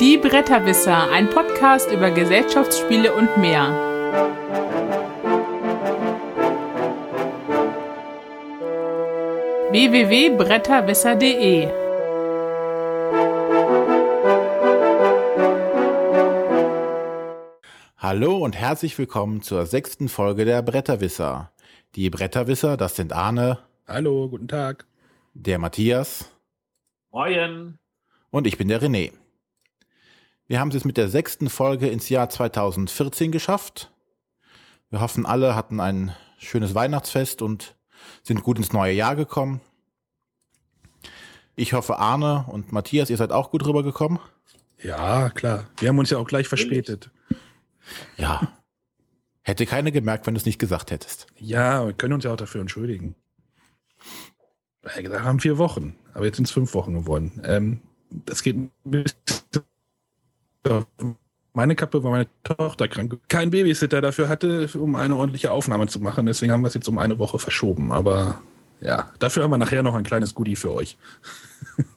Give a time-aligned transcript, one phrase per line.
[0.00, 3.68] Die Bretterwisser, ein Podcast über Gesellschaftsspiele und mehr.
[9.70, 11.68] www.bretterwisser.de
[17.98, 21.52] Hallo und herzlich willkommen zur sechsten Folge der Bretterwisser.
[21.94, 23.58] Die Bretterwisser, das sind Arne.
[23.86, 24.86] Hallo, guten Tag.
[25.34, 26.32] Der Matthias.
[27.10, 27.78] Moin.
[28.30, 29.12] Und ich bin der René.
[30.50, 33.92] Wir haben es jetzt mit der sechsten Folge ins Jahr 2014 geschafft.
[34.90, 37.76] Wir hoffen, alle hatten ein schönes Weihnachtsfest und
[38.24, 39.60] sind gut ins neue Jahr gekommen.
[41.54, 44.18] Ich hoffe, Arne und Matthias, ihr seid auch gut rübergekommen.
[44.82, 45.68] Ja, klar.
[45.78, 47.10] Wir haben uns ja auch gleich verspätet.
[48.16, 48.52] Ja.
[49.42, 51.28] Hätte keiner gemerkt, wenn du es nicht gesagt hättest.
[51.38, 53.14] Ja, wir können uns ja auch dafür entschuldigen.
[54.82, 57.40] Wir haben vier Wochen, aber jetzt sind es fünf Wochen geworden.
[57.44, 59.14] Ähm, das geht ein bisschen
[61.52, 66.00] meine Kappe, weil meine Tochter krank kein Babysitter dafür hatte, um eine ordentliche Aufnahme zu
[66.00, 66.26] machen.
[66.26, 67.92] Deswegen haben wir es jetzt um eine Woche verschoben.
[67.92, 68.40] Aber
[68.80, 70.96] ja, dafür haben wir nachher noch ein kleines Goodie für euch.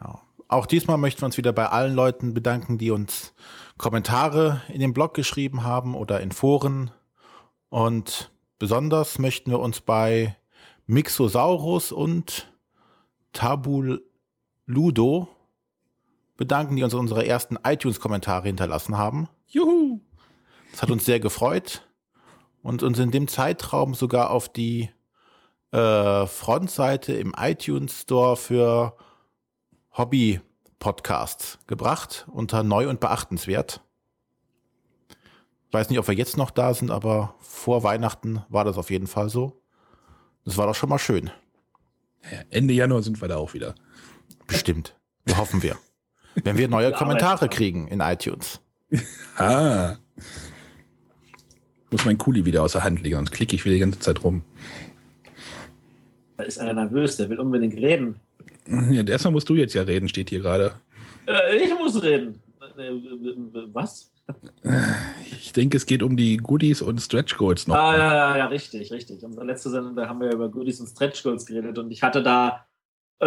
[0.00, 0.20] ja.
[0.48, 3.34] Auch diesmal möchten wir uns wieder bei allen Leuten bedanken, die uns
[3.76, 6.90] Kommentare in den Blog geschrieben haben oder in Foren.
[7.68, 10.36] Und besonders möchten wir uns bei
[10.86, 12.52] Mixosaurus und
[13.32, 14.02] Tabul
[14.66, 15.28] Ludo
[16.38, 19.28] bedanken, die uns unsere ersten iTunes-Kommentare hinterlassen haben.
[19.48, 20.00] Juhu!
[20.70, 21.86] Das hat uns sehr gefreut
[22.62, 24.90] und uns in dem Zeitraum sogar auf die
[25.72, 28.96] äh, Frontseite im iTunes Store für
[29.96, 33.82] Hobby-Podcasts gebracht unter neu und beachtenswert.
[35.66, 38.90] Ich weiß nicht, ob wir jetzt noch da sind, aber vor Weihnachten war das auf
[38.90, 39.60] jeden Fall so.
[40.44, 41.30] Das war doch schon mal schön.
[42.48, 43.74] Ende Januar sind wir da auch wieder.
[44.46, 44.94] Bestimmt.
[45.36, 45.76] Hoffen wir.
[46.34, 48.60] Wenn wir neue Kommentare kriegen in iTunes.
[49.36, 49.96] ah.
[51.90, 54.22] Muss mein Kuli wieder aus der Hand legen, sonst klicke ich wieder die ganze Zeit
[54.22, 54.42] rum.
[56.36, 58.20] Da ist einer nervös, der will unbedingt reden.
[58.90, 60.72] Ja, erstmal musst du jetzt ja reden, steht hier gerade.
[61.26, 62.40] Äh, ich muss reden.
[62.76, 62.92] Äh,
[63.72, 64.12] was?
[65.30, 67.76] Ich denke, es geht um die Goodies und Stretch Goals noch.
[67.76, 69.24] Ah, ja, ja, ja, richtig, richtig.
[69.24, 72.22] Unsere letzte Sendung, da haben wir über Goodies und Stretch Goals geredet und ich hatte
[72.22, 72.66] da
[73.20, 73.26] äh,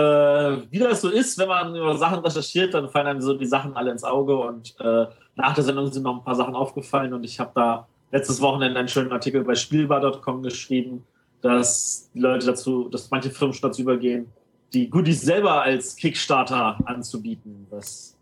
[0.69, 3.75] wie das so ist, wenn man über Sachen recherchiert, dann fallen einem so die Sachen
[3.75, 7.24] alle ins Auge und äh, nach der Sendung sind noch ein paar Sachen aufgefallen und
[7.24, 11.03] ich habe da letztes Wochenende einen schönen Artikel bei Spielbar.com geschrieben,
[11.41, 14.28] dass die Leute dazu, dass manche Firmen dazu übergehen,
[14.74, 18.18] die Goodies selber als Kickstarter anzubieten, was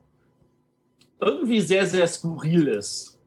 [1.19, 3.17] irgendwie sehr, sehr skurril ist.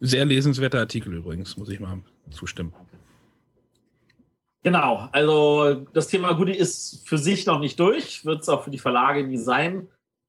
[0.00, 2.00] Sehr lesenswerter Artikel übrigens, muss ich mal
[2.30, 2.72] zustimmen.
[4.66, 8.72] Genau, also das Thema Goodie ist für sich noch nicht durch, wird es auch für
[8.72, 9.86] die Verlage nie sein.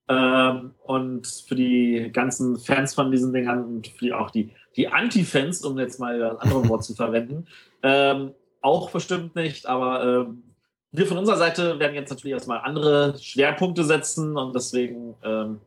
[0.08, 4.90] Ähm, und für die ganzen Fans von diesen Dingern und für die, auch die, die
[4.90, 7.48] Anti-Fans, um jetzt mal ein anderes Wort zu verwenden,
[7.82, 9.66] ähm, auch bestimmt nicht.
[9.66, 10.44] Aber ähm,
[10.92, 15.62] wir von unserer Seite werden jetzt natürlich erstmal andere Schwerpunkte setzen und deswegen ähm,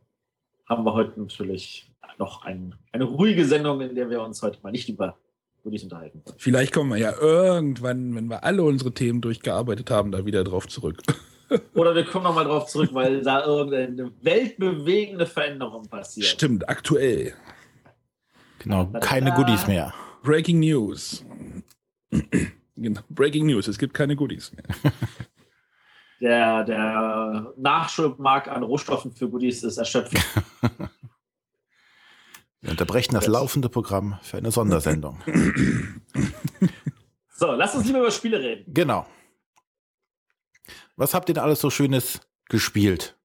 [0.65, 4.71] haben wir heute natürlich noch ein, eine ruhige Sendung, in der wir uns heute mal
[4.71, 5.17] nicht über
[5.63, 6.23] würde ich unterhalten.
[6.37, 10.67] Vielleicht kommen wir ja irgendwann, wenn wir alle unsere Themen durchgearbeitet haben, da wieder drauf
[10.67, 11.01] zurück.
[11.73, 16.27] Oder wir kommen nochmal drauf zurück, weil da irgendeine weltbewegende Veränderung passiert.
[16.27, 17.33] Stimmt, aktuell.
[18.59, 19.93] Genau, keine Goodies mehr.
[20.23, 21.25] Breaking News.
[22.75, 24.93] genau, Breaking News, es gibt keine Goodies mehr.
[26.21, 30.13] Der, der Nachschubmarkt an Rohstoffen für Goodies ist erschöpft.
[32.61, 35.19] Wir unterbrechen das laufende Programm für eine Sondersendung.
[37.41, 38.71] So, lass uns lieber über Spiele reden.
[38.71, 39.07] Genau.
[40.95, 43.17] Was habt ihr denn alles so Schönes gespielt?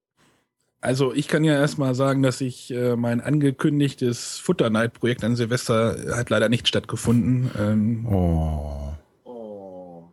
[0.81, 5.35] Also ich kann ja erstmal sagen, dass ich äh, mein angekündigtes Futter Night Projekt an
[5.35, 7.51] Silvester hat leider nicht stattgefunden.
[7.59, 8.95] Ähm, oh.
[9.23, 10.09] Oh.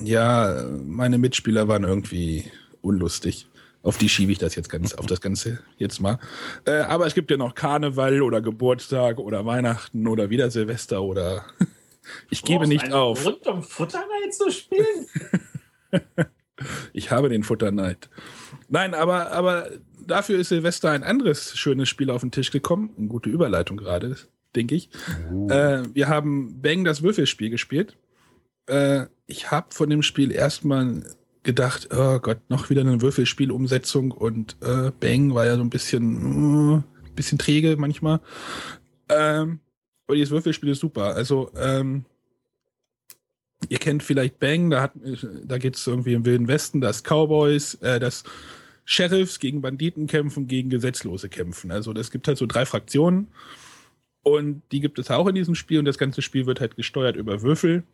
[0.00, 2.50] Ja, meine Mitspieler waren irgendwie
[2.80, 3.46] unlustig.
[3.84, 6.18] Auf die schiebe ich das jetzt ganz, auf das Ganze jetzt mal.
[6.64, 11.44] Äh, aber es gibt ja noch Karneval oder Geburtstag oder Weihnachten oder wieder Silvester oder
[12.30, 13.22] ich Du gebe brauchst nicht einen auf.
[13.22, 15.06] Grund, um Futterneid zu spielen?
[16.92, 18.08] Ich habe den Futterneid.
[18.68, 19.70] Nein, aber, aber
[20.06, 22.90] dafür ist Silvester ein anderes schönes Spiel auf den Tisch gekommen.
[22.96, 24.16] Eine gute Überleitung gerade,
[24.54, 24.88] denke ich.
[25.48, 27.96] Äh, wir haben Bang das Würfelspiel gespielt.
[28.66, 31.02] Äh, ich habe von dem Spiel erstmal
[31.44, 36.78] gedacht, oh Gott, noch wieder eine Würfelspielumsetzung und äh, Bang war ja so ein bisschen,
[36.78, 36.82] äh,
[37.14, 38.20] bisschen träge manchmal.
[39.08, 39.60] Ähm,
[40.06, 41.14] aber dieses Würfelspiel ist super.
[41.14, 42.04] Also, ähm,
[43.68, 44.90] ihr kennt vielleicht Bang, da,
[45.44, 48.24] da geht es irgendwie im Wilden Westen, da ist Cowboys, äh, das
[48.84, 51.70] Sheriffs gegen Banditen kämpfen, gegen Gesetzlose kämpfen.
[51.70, 53.28] Also es gibt halt so drei Fraktionen
[54.22, 57.16] und die gibt es auch in diesem Spiel und das ganze Spiel wird halt gesteuert
[57.16, 57.84] über Würfel.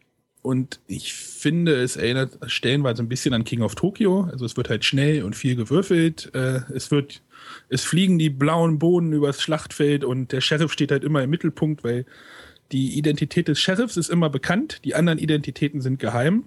[0.43, 4.23] Und ich finde, es erinnert stellenweise ein bisschen an King of Tokyo.
[4.23, 6.31] Also es wird halt schnell und viel gewürfelt.
[6.35, 7.23] Äh, es wird,
[7.69, 11.85] es fliegen die blauen Bohnen übers Schlachtfeld und der Sheriff steht halt immer im Mittelpunkt,
[11.85, 12.07] weil
[12.73, 16.45] die Identität des Sheriffs ist immer bekannt, die anderen Identitäten sind geheim.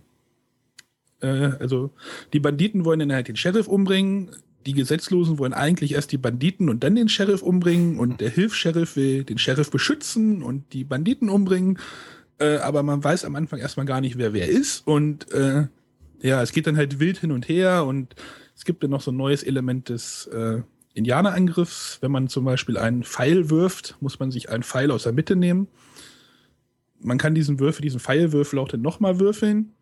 [1.21, 1.91] Äh, also
[2.33, 4.31] die Banditen wollen dann halt den Sheriff umbringen,
[4.65, 8.95] die Gesetzlosen wollen eigentlich erst die Banditen und dann den Sheriff umbringen und der Hilfs-Sheriff
[8.95, 11.79] will den Sheriff beschützen und die Banditen umbringen.
[12.43, 14.85] Äh, aber man weiß am Anfang erstmal gar nicht, wer wer ist.
[14.87, 15.67] Und äh,
[16.21, 18.15] ja, es geht dann halt wild hin und her und
[18.55, 20.61] es gibt dann noch so ein neues Element des äh,
[20.93, 21.99] Indianerangriffs.
[22.01, 25.35] Wenn man zum Beispiel einen Pfeil wirft, muss man sich einen Pfeil aus der Mitte
[25.35, 25.67] nehmen
[27.03, 29.73] man kann diesen Würfel, diesen Pfeilwürfel auch dann nochmal würfeln,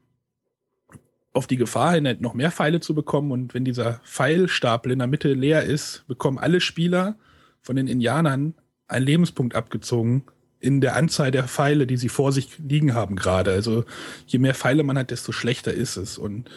[1.34, 3.32] auf die Gefahr hin, noch mehr Pfeile zu bekommen.
[3.32, 7.16] Und wenn dieser Pfeilstapel in der Mitte leer ist, bekommen alle Spieler
[7.62, 8.56] von den Indianern
[8.88, 10.26] einen Lebenspunkt abgezogen
[10.62, 13.52] in der Anzahl der Pfeile, die sie vor sich liegen haben gerade.
[13.52, 13.84] Also
[14.28, 16.18] je mehr Pfeile man hat, desto schlechter ist es.
[16.18, 16.50] Und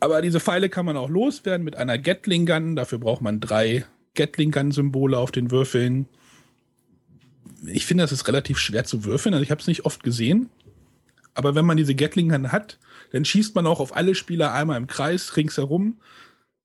[0.00, 2.76] aber diese Pfeile kann man auch loswerden mit einer Gatling Gun.
[2.76, 3.84] Dafür braucht man drei
[4.14, 6.06] Gatling Gun Symbole auf den Würfeln
[7.66, 9.34] ich finde, das ist relativ schwer zu würfeln.
[9.34, 10.50] Also ich habe es nicht oft gesehen.
[11.34, 12.78] Aber wenn man diese Gatling Gun hat,
[13.12, 15.98] dann schießt man auch auf alle Spieler einmal im Kreis ringsherum.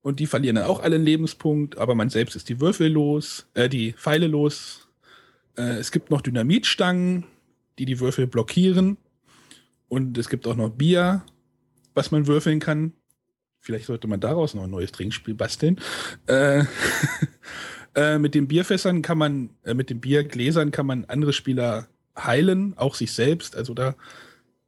[0.01, 3.47] Und die verlieren dann auch alle einen Lebenspunkt, aber man selbst ist die Würfel los,
[3.53, 4.80] äh, die Pfeile los.
[5.61, 7.25] Äh, es gibt noch Dynamitstangen,
[7.77, 8.97] die die Würfel blockieren.
[9.87, 11.23] Und es gibt auch noch Bier,
[11.93, 12.93] was man würfeln kann.
[13.59, 15.79] Vielleicht sollte man daraus noch ein neues Trinkspiel basteln.
[16.27, 16.65] Äh,
[17.93, 21.87] Äh, mit den Bierfässern kann man, äh, mit den Biergläsern kann man andere Spieler
[22.17, 23.55] heilen, auch sich selbst.
[23.55, 23.95] Also da,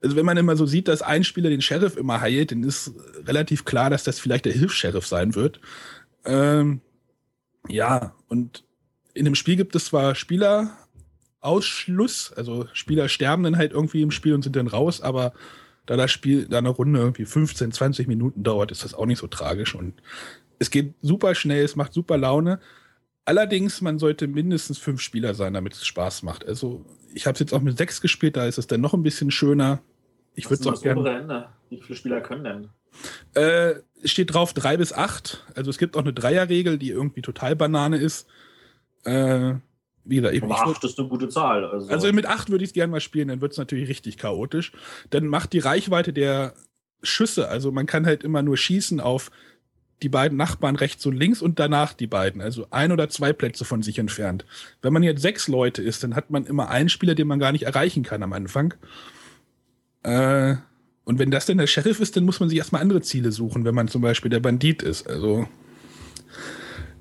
[0.01, 2.91] also wenn man immer so sieht, dass ein Spieler den Sheriff immer heilt, dann ist
[3.25, 5.61] relativ klar, dass das vielleicht der Hilfs-Sheriff sein wird.
[6.25, 6.81] Ähm,
[7.69, 8.65] ja, und
[9.13, 10.15] in dem Spiel gibt es zwar
[11.43, 15.33] Spielerausschluss, also Spieler sterben dann halt irgendwie im Spiel und sind dann raus, aber
[15.85, 19.19] da das Spiel, da eine Runde irgendwie 15, 20 Minuten dauert, ist das auch nicht
[19.19, 19.93] so tragisch und
[20.59, 22.59] es geht super schnell, es macht super Laune.
[23.25, 26.45] Allerdings, man sollte mindestens fünf Spieler sein, damit es Spaß macht.
[26.45, 29.03] Also, ich habe es jetzt auch mit sechs gespielt, da ist es dann noch ein
[29.03, 29.81] bisschen schöner.
[30.35, 31.49] Ich würde es auch gerne.
[31.69, 32.69] Wie viele Spieler können denn?
[33.33, 35.45] Äh, steht drauf drei bis acht.
[35.55, 38.27] Also es gibt auch eine Dreierregel, die irgendwie total Banane ist.
[39.03, 39.55] Äh,
[40.05, 41.65] wie gesagt, ich, acht ist eine gute Zahl.
[41.65, 44.17] Also, also mit acht würde ich es gerne mal spielen, dann wird es natürlich richtig
[44.17, 44.71] chaotisch.
[45.09, 46.53] Dann macht die Reichweite der
[47.01, 49.31] Schüsse, also man kann halt immer nur schießen auf
[50.01, 53.63] die beiden Nachbarn rechts und links und danach die beiden, also ein oder zwei Plätze
[53.63, 54.45] von sich entfernt.
[54.81, 57.53] Wenn man jetzt sechs Leute ist, dann hat man immer einen Spieler, den man gar
[57.53, 58.73] nicht erreichen kann am Anfang.
[60.03, 60.55] Äh,
[61.05, 63.65] und wenn das denn der Sheriff ist, dann muss man sich erstmal andere Ziele suchen,
[63.65, 65.07] wenn man zum Beispiel der Bandit ist.
[65.07, 65.47] Also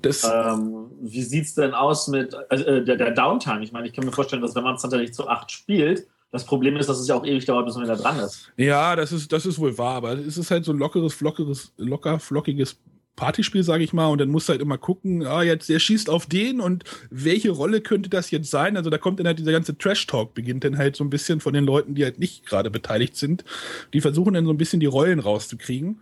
[0.03, 3.63] das ähm, wie es denn aus mit also, äh, der, der, Downtime?
[3.63, 6.45] Ich meine, ich kann mir vorstellen, dass wenn man es tatsächlich zu acht spielt, das
[6.45, 8.51] Problem ist, dass es ja auch ewig dauert, bis man wieder dran ist.
[8.57, 11.73] Ja, das ist, das ist wohl wahr, aber es ist halt so ein lockeres, flockeres,
[11.77, 12.77] locker, flockiges
[13.15, 16.09] Partyspiel, sage ich mal, und dann musst du halt immer gucken, ah, jetzt der schießt
[16.09, 18.75] auf den und welche Rolle könnte das jetzt sein?
[18.75, 21.53] Also da kommt dann halt dieser ganze Trash-Talk, beginnt dann halt so ein bisschen von
[21.53, 23.45] den Leuten, die halt nicht gerade beteiligt sind.
[23.93, 26.01] Die versuchen dann so ein bisschen die Rollen rauszukriegen.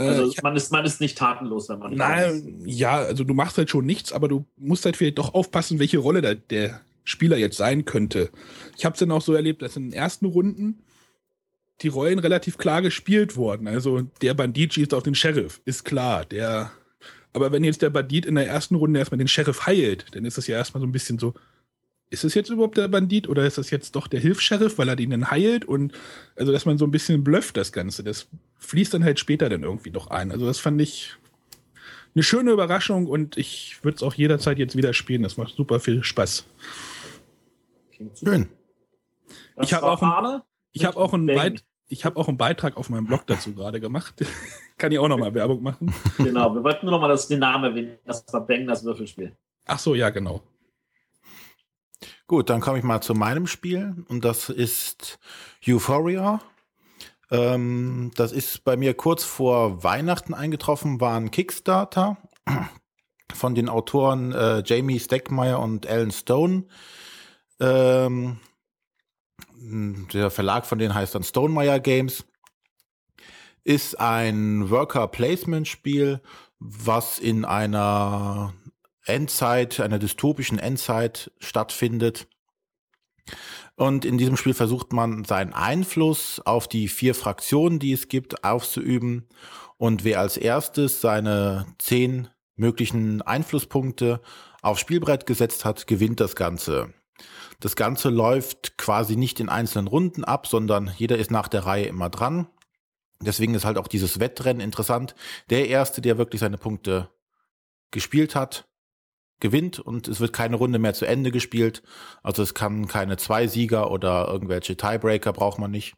[0.00, 1.94] Äh, also man ist, man ist nicht tatenlos, wenn man.
[1.94, 5.78] Nein, ja, also du machst halt schon nichts, aber du musst halt vielleicht doch aufpassen,
[5.78, 8.30] welche Rolle da der Spieler jetzt sein könnte.
[8.76, 10.82] Ich habe es dann auch so erlebt, dass in den ersten Runden
[11.82, 13.66] die Rollen relativ klar gespielt wurden.
[13.66, 16.24] Also der Bandit schießt auf den Sheriff, ist klar.
[16.24, 16.70] Der,
[17.32, 20.36] aber wenn jetzt der Bandit in der ersten Runde erstmal den Sheriff heilt, dann ist
[20.38, 21.34] das ja erstmal so ein bisschen so,
[22.10, 24.96] ist es jetzt überhaupt der Bandit oder ist das jetzt doch der Hilfs-Sheriff, weil er
[24.96, 25.64] den dann heilt?
[25.64, 25.92] Und
[26.36, 28.02] also, dass man so ein bisschen blufft, das Ganze.
[28.02, 28.26] Das
[28.58, 30.32] fließt dann halt später dann irgendwie noch ein.
[30.32, 31.14] Also, das fand ich
[32.14, 35.22] eine schöne Überraschung und ich würde es auch jederzeit jetzt wieder spielen.
[35.22, 36.44] Das macht super viel Spaß.
[38.18, 38.48] Schön.
[39.62, 40.40] ich habe auch, ein,
[40.72, 43.80] ich hab auch einen Beit ich habe auch einen Beitrag auf meinem Blog dazu gerade
[43.80, 44.14] gemacht.
[44.78, 45.92] Kann ich auch nochmal Werbung machen.
[46.18, 47.98] Genau, wir wollten nur nochmal den Namen erwähnen.
[48.04, 49.36] Das war Bang, das Würfelspiel.
[49.66, 50.40] Ach so, ja, genau.
[52.30, 55.18] Gut, dann komme ich mal zu meinem Spiel und das ist
[55.66, 56.40] Euphoria.
[57.28, 62.18] Ähm, das ist bei mir kurz vor Weihnachten eingetroffen, war ein Kickstarter
[63.34, 66.66] von den Autoren äh, Jamie Steckmeyer und Alan Stone.
[67.58, 68.38] Ähm,
[70.12, 72.26] der Verlag von denen heißt dann Stonemeyer Games,
[73.64, 76.20] ist ein Worker-Placement-Spiel,
[76.60, 78.54] was in einer
[79.04, 82.28] Endzeit, einer dystopischen Endzeit stattfindet.
[83.76, 88.44] Und in diesem Spiel versucht man seinen Einfluss auf die vier Fraktionen, die es gibt,
[88.44, 89.28] auszuüben.
[89.78, 94.20] Und wer als erstes seine zehn möglichen Einflusspunkte
[94.60, 96.92] aufs Spielbrett gesetzt hat, gewinnt das Ganze.
[97.60, 101.86] Das Ganze läuft quasi nicht in einzelnen Runden ab, sondern jeder ist nach der Reihe
[101.86, 102.46] immer dran.
[103.22, 105.14] Deswegen ist halt auch dieses Wettrennen interessant.
[105.50, 107.10] Der Erste, der wirklich seine Punkte
[107.90, 108.66] gespielt hat,
[109.40, 111.82] gewinnt und es wird keine Runde mehr zu Ende gespielt.
[112.22, 115.94] Also es kann keine zwei Sieger oder irgendwelche Tiebreaker braucht man nicht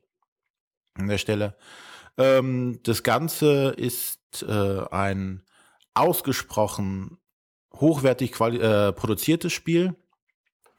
[0.94, 1.56] an der Stelle.
[2.18, 5.42] Ähm, das Ganze ist äh, ein
[5.94, 7.18] ausgesprochen
[7.74, 9.96] hochwertig äh, produziertes Spiel.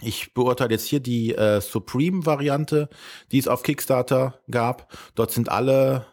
[0.01, 2.89] Ich beurteile jetzt hier die äh, Supreme-Variante,
[3.32, 4.91] die es auf Kickstarter gab.
[5.15, 6.05] Dort sind alle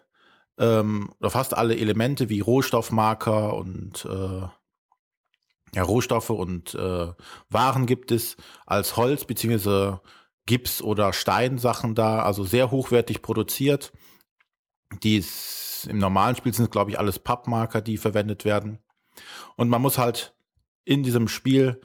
[0.59, 4.47] ähm, oder fast alle Elemente wie Rohstoffmarker und äh,
[5.75, 7.09] ja, Rohstoffe und äh,
[7.49, 8.37] Waren gibt es
[8.67, 10.01] als Holz beziehungsweise
[10.47, 13.93] Gips oder Steinsachen da, also sehr hochwertig produziert.
[15.03, 15.25] Die
[15.89, 18.79] im normalen Spiel sind glaube ich alles Pappmarker, die verwendet werden.
[19.57, 20.35] Und man muss halt
[20.85, 21.81] in diesem Spiel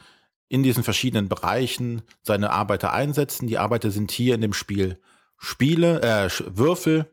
[0.48, 3.48] in diesen verschiedenen Bereichen seine Arbeiter einsetzen.
[3.48, 5.00] Die Arbeiter sind hier in dem Spiel
[5.38, 7.12] Spiele, äh, Würfel,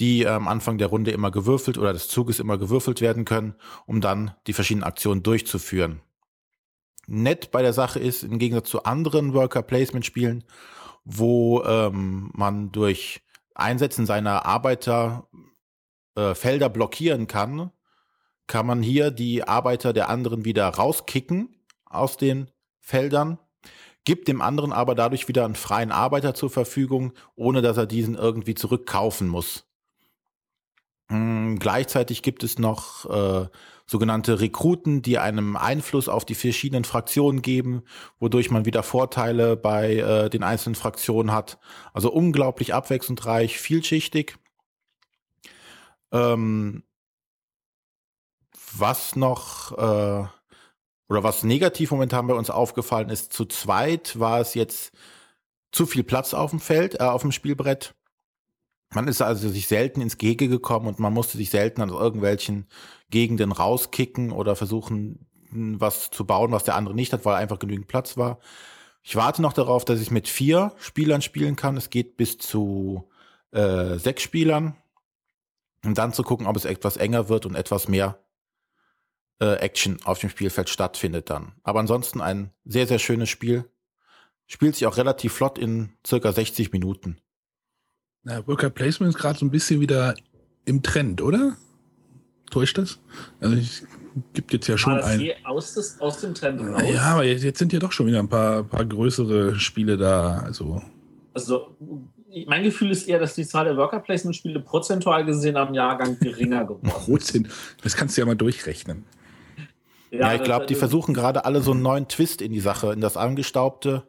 [0.00, 3.54] die am Anfang der Runde immer gewürfelt oder des Zuges immer gewürfelt werden können,
[3.86, 6.00] um dann die verschiedenen Aktionen durchzuführen.
[7.06, 10.44] Nett bei der Sache ist, im Gegensatz zu anderen Worker Placement Spielen,
[11.04, 13.22] wo ähm, man durch
[13.54, 15.28] Einsetzen seiner Arbeiter
[16.16, 17.70] äh, Felder blockieren kann,
[18.46, 23.38] kann man hier die Arbeiter der anderen wieder rauskicken aus den Feldern,
[24.04, 28.14] gibt dem anderen aber dadurch wieder einen freien Arbeiter zur Verfügung, ohne dass er diesen
[28.14, 29.66] irgendwie zurückkaufen muss.
[31.10, 33.48] Hm, gleichzeitig gibt es noch äh,
[33.86, 37.82] sogenannte Rekruten, die einem Einfluss auf die verschiedenen Fraktionen geben,
[38.18, 41.58] wodurch man wieder Vorteile bei äh, den einzelnen Fraktionen hat.
[41.92, 44.38] Also unglaublich abwechslungsreich, vielschichtig.
[46.12, 46.84] Ähm,
[48.76, 50.26] was noch äh,
[51.08, 54.92] oder was negativ momentan bei uns aufgefallen ist, zu zweit war es jetzt
[55.70, 57.94] zu viel Platz auf dem Feld, äh, auf dem Spielbrett.
[58.94, 62.66] Man ist also sich selten ins Gege gekommen und man musste sich selten an irgendwelchen
[63.10, 67.88] Gegenden rauskicken oder versuchen, was zu bauen, was der andere nicht hat, weil einfach genügend
[67.88, 68.38] Platz war.
[69.02, 71.76] Ich warte noch darauf, dass ich mit vier Spielern spielen kann.
[71.76, 73.08] Es geht bis zu
[73.50, 74.76] äh, sechs Spielern.
[75.84, 78.18] Und dann zu gucken, ob es etwas enger wird und etwas mehr
[79.40, 81.52] äh, Action auf dem Spielfeld stattfindet dann.
[81.62, 83.70] Aber ansonsten ein sehr, sehr schönes Spiel.
[84.46, 87.18] Spielt sich auch relativ flott in circa 60 Minuten.
[88.24, 90.14] Na, Worker Placement ist gerade so ein bisschen wieder
[90.64, 91.56] im Trend, oder?
[92.50, 92.98] Täuscht das?
[93.40, 93.86] Also es
[94.32, 95.30] gibt jetzt ja schon ein.
[95.44, 96.82] Aus, des, aus dem Trend raus?
[96.90, 100.38] Ja, aber jetzt, jetzt, sind ja doch schon wieder ein paar, paar größere Spiele da.
[100.38, 100.82] Also,
[101.34, 101.76] also
[102.46, 106.18] mein Gefühl ist eher, dass die Zahl der Worker Placement Spiele prozentual gesehen am Jahrgang
[106.18, 107.38] geringer geworden ist.
[107.82, 109.04] Das kannst du ja mal durchrechnen.
[110.10, 112.92] Ja, ja ich glaube, die versuchen gerade alle so einen neuen Twist in die Sache,
[112.92, 114.04] in das angestaubte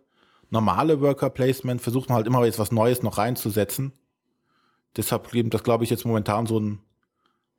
[0.49, 3.93] normale Worker Placement versucht man halt immer jetzt was Neues noch reinzusetzen.
[4.97, 6.79] Deshalb gibt das, glaube ich, jetzt momentan so einen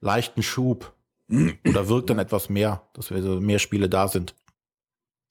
[0.01, 0.93] leichten Schub.
[1.67, 4.35] Oder wirkt dann etwas mehr, dass wir so mehr Spiele da sind.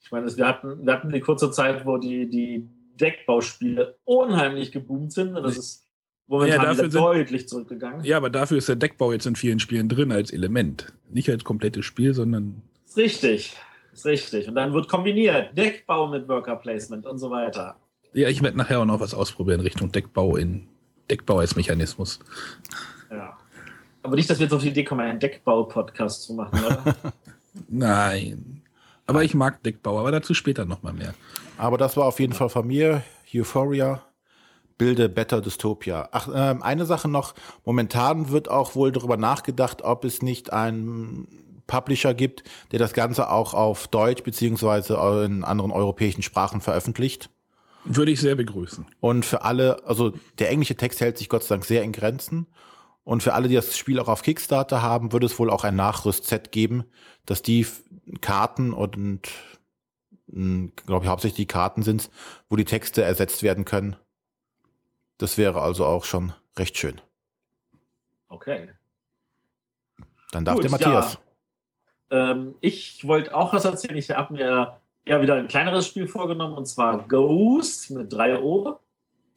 [0.01, 2.69] Ich meine, wir hatten, wir hatten die kurze Zeit, wo die, die
[2.99, 5.33] Deckbauspiele unheimlich geboomt sind.
[5.33, 5.85] Das ist
[6.27, 8.03] momentan ja, wieder deutlich zurückgegangen.
[8.03, 10.93] Ja, aber dafür ist der Deckbau jetzt in vielen Spielen drin als Element.
[11.09, 13.55] Nicht als komplettes Spiel, sondern ist richtig.
[13.93, 14.47] Ist richtig.
[14.47, 15.57] Und dann wird kombiniert.
[15.57, 17.77] Deckbau mit Worker Placement und so weiter.
[18.13, 20.67] Ja, ich werde nachher auch noch was ausprobieren Richtung Deckbau in
[21.09, 22.19] Deckbau als Mechanismus.
[23.11, 23.37] Ja.
[24.03, 26.95] Aber nicht, dass wir jetzt auf die Idee kommen, einen Deckbau-Podcast zu machen, oder?
[27.67, 28.61] Nein.
[29.07, 31.13] Aber ich mag Deckbau, aber dazu später nochmal mehr.
[31.57, 33.03] Aber das war auf jeden Fall von mir.
[33.33, 34.01] Euphoria,
[34.77, 36.09] bilde Better Dystopia.
[36.11, 37.33] Ach, äh, eine Sache noch.
[37.65, 41.27] Momentan wird auch wohl darüber nachgedacht, ob es nicht ein
[41.67, 44.95] Publisher gibt, der das Ganze auch auf Deutsch beziehungsweise
[45.25, 47.29] in anderen europäischen Sprachen veröffentlicht.
[47.85, 48.85] Würde ich sehr begrüßen.
[48.99, 52.47] Und für alle, also der englische Text hält sich Gott sei Dank sehr in Grenzen.
[53.03, 55.75] Und für alle, die das Spiel auch auf Kickstarter haben, würde es wohl auch ein
[55.75, 56.85] Nachrüstset geben,
[57.27, 57.67] dass die
[58.21, 59.29] Karten und,
[60.31, 62.09] hm, glaube ich, hauptsächlich die Karten sind,
[62.49, 63.95] wo die Texte ersetzt werden können.
[65.19, 66.99] Das wäre also auch schon recht schön.
[68.27, 68.69] Okay.
[70.31, 71.19] Dann darf Gut, der Matthias.
[72.09, 72.31] Ja.
[72.31, 73.95] Ähm, ich wollte auch was erzählen.
[73.95, 78.79] Ich habe mir ja wieder ein kleineres Spiel vorgenommen und zwar Ghost mit drei O.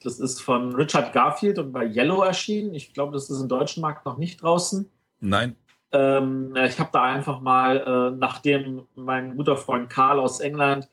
[0.02, 2.74] Das ist von Richard Garfield und bei Yellow erschienen.
[2.74, 4.88] Ich glaube, das ist im deutschen Markt noch nicht draußen.
[5.20, 5.56] Nein.
[5.90, 10.88] Ähm, ich habe da einfach mal, äh, nachdem mein guter Freund Karl aus England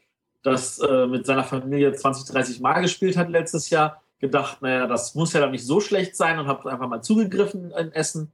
[0.45, 5.15] das äh, mit seiner Familie 20, 30 Mal gespielt hat letztes Jahr, gedacht, naja, das
[5.15, 8.31] muss ja dann nicht so schlecht sein und habe einfach mal zugegriffen in Essen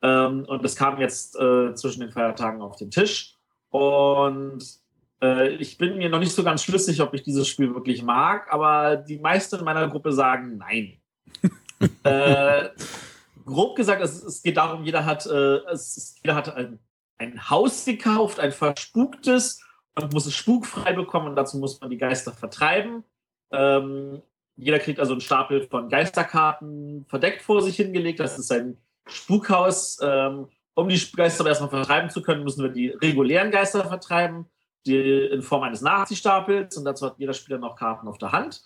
[0.00, 3.34] Ähm, und das kam jetzt äh, zwischen den Feiertagen auf den Tisch.
[3.70, 4.60] Und
[5.20, 8.96] ich bin mir noch nicht so ganz schlüssig, ob ich dieses Spiel wirklich mag, aber
[8.96, 11.00] die meisten in meiner Gruppe sagen nein.
[12.04, 12.68] äh,
[13.44, 16.78] grob gesagt, es, es, geht darum, jeder hat, äh, es, jeder hat ein,
[17.16, 19.60] ein Haus gekauft, ein verspuktes
[19.96, 23.02] und muss es spukfrei bekommen und dazu muss man die Geister vertreiben.
[23.50, 24.22] Ähm,
[24.56, 28.20] jeder kriegt also einen Stapel von Geisterkarten verdeckt vor sich hingelegt.
[28.20, 29.98] Das ist ein Spukhaus.
[30.02, 34.46] Ähm, um die Geister erstmal vertreiben zu können, müssen wir die regulären Geister vertreiben,
[34.86, 36.76] die in Form eines Nachziehstapels.
[36.76, 38.62] Und dazu hat jeder Spieler noch Karten auf der Hand.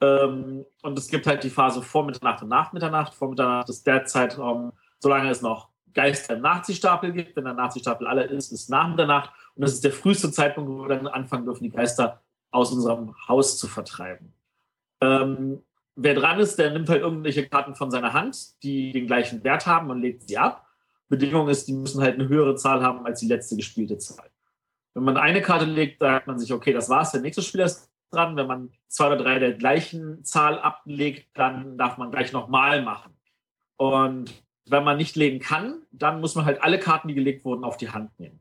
[0.00, 3.14] Ähm, und es gibt halt die Phase vor Mitternacht und nach Mitternacht.
[3.14, 7.36] Vor Mitternacht ist der Zeitraum, solange es noch Geister im Nachziehstapel gibt.
[7.36, 9.30] Wenn der Nachziehstapel alle ist, ist nach Mitternacht.
[9.54, 13.14] Und das ist der früheste Zeitpunkt, wo wir dann anfangen dürfen, die Geister aus unserem
[13.28, 14.34] Haus zu vertreiben.
[15.00, 15.62] Ähm,
[15.96, 19.66] wer dran ist, der nimmt halt irgendwelche Karten von seiner Hand, die den gleichen Wert
[19.66, 20.66] haben und legt sie ab.
[21.08, 24.30] Bedingung ist, die müssen halt eine höhere Zahl haben als die letzte gespielte Zahl.
[24.94, 27.90] Wenn man eine Karte legt, sagt man sich, okay, das war's, der nächste Spieler ist
[28.10, 28.36] dran.
[28.36, 33.16] Wenn man zwei oder drei der gleichen Zahl ablegt, dann darf man gleich nochmal machen.
[33.76, 34.32] Und
[34.66, 37.76] wenn man nicht legen kann, dann muss man halt alle Karten, die gelegt wurden, auf
[37.76, 38.40] die Hand nehmen.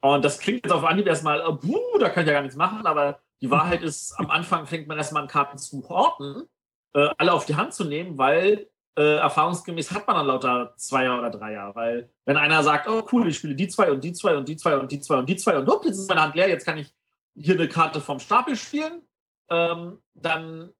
[0.00, 2.56] Und das klingt jetzt auf Anhieb erstmal, oh, buh, da kann ich ja gar nichts
[2.56, 6.48] machen, aber die Wahrheit ist, am Anfang fängt man erstmal an, Karten zu horten,
[6.94, 11.18] äh, alle auf die Hand zu nehmen, weil äh, erfahrungsgemäß hat man dann lauter Zweier
[11.18, 11.74] oder Dreier.
[11.74, 14.56] Weil wenn einer sagt, oh cool, ich spiele die zwei und die zwei und die
[14.56, 16.64] zwei und die zwei und die zwei und hopp, jetzt ist meine Hand leer, jetzt
[16.64, 16.94] kann ich
[17.34, 19.02] hier eine Karte vom Stapel spielen,
[19.48, 20.72] ähm, dann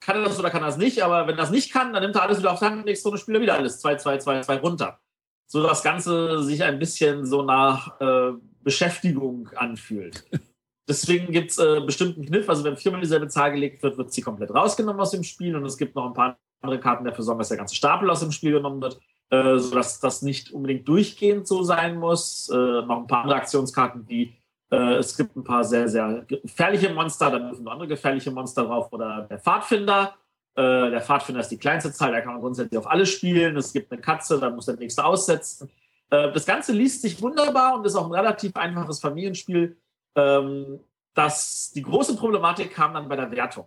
[0.00, 2.02] kann er das oder kann er das nicht, aber wenn er das nicht kann, dann
[2.02, 3.96] nimmt er alles wieder auf die Hand und nächste Runde spielt er wieder alles 2,
[3.96, 5.00] 2, 2, 2 runter.
[5.46, 8.32] So das Ganze sich ein bisschen so nach äh,
[8.62, 10.24] Beschäftigung anfühlt.
[10.88, 14.20] Deswegen gibt es äh, bestimmten Kniff, also wenn viermal dieselbe Zahl gelegt wird, wird sie
[14.20, 17.38] komplett rausgenommen aus dem Spiel und es gibt noch ein paar andere Karten dafür sorgen,
[17.38, 21.46] dass der ganze Stapel aus dem Spiel genommen wird, äh, sodass das nicht unbedingt durchgehend
[21.46, 22.48] so sein muss.
[22.48, 24.34] Äh, noch ein paar andere Aktionskarten, wie
[24.70, 28.92] äh, es gibt ein paar sehr, sehr gefährliche Monster, dann dürfen andere gefährliche Monster drauf
[28.92, 30.14] oder der Pfadfinder.
[30.56, 33.56] Der Pfadfinder ist die kleinste Zahl, da kann man grundsätzlich auf alle spielen.
[33.56, 35.68] Es gibt eine Katze, dann muss der nächste aussetzen.
[36.08, 39.76] Das Ganze liest sich wunderbar und ist auch ein relativ einfaches Familienspiel.
[40.14, 40.78] Ähm,
[41.14, 43.66] das, die große Problematik kam dann bei der Wertung,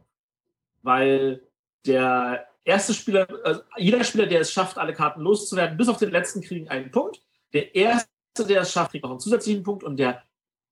[0.84, 1.42] weil
[1.86, 6.12] der erste Spieler, also jeder Spieler, der es schafft, alle Karten loszuwerden, bis auf den
[6.12, 7.22] letzten kriegen einen Punkt.
[7.54, 8.10] Der erste,
[8.48, 10.22] der es schafft, kriegt noch einen zusätzlichen Punkt und der,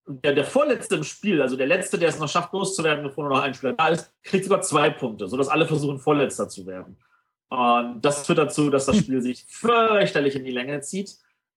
[0.05, 3.37] der, der vorletzte im Spiel, also der letzte, der es noch schafft, loszuwerden, bevor nur
[3.37, 6.97] noch ein Spieler da ist, kriegt sogar zwei Punkte, sodass alle versuchen, Vorletzter zu werden.
[7.49, 11.15] Und das führt dazu, dass das Spiel sich fürchterlich in die Länge zieht.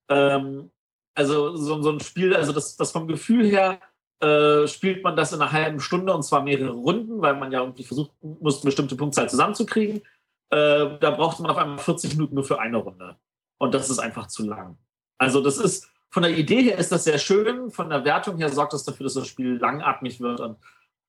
[0.09, 0.70] Ähm,
[1.14, 3.81] also so, so, ein Spiel, also das, das vom Gefühl her
[4.20, 7.61] äh, spielt man das in einer halben Stunde und zwar mehrere Runden, weil man ja
[7.61, 10.03] irgendwie versucht muss, eine bestimmte Punktzahl zusammenzukriegen.
[10.50, 13.16] Äh, da braucht man auf einmal 40 Minuten nur für eine Runde.
[13.58, 14.78] Und das ist einfach zu lang.
[15.18, 18.48] Also das ist, von der Idee her ist das sehr schön, von der Wertung her
[18.50, 20.56] sorgt das dafür, dass das Spiel langatmig wird und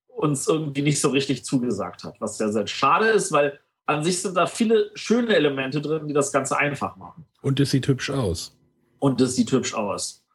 [0.08, 4.21] uns irgendwie nicht so richtig zugesagt hat, was sehr, sehr schade ist, weil an sich
[4.21, 7.25] sind da viele schöne Elemente drin, die das Ganze einfach machen.
[7.41, 8.56] Und es sieht hübsch aus.
[8.99, 10.25] Und es sieht hübsch aus.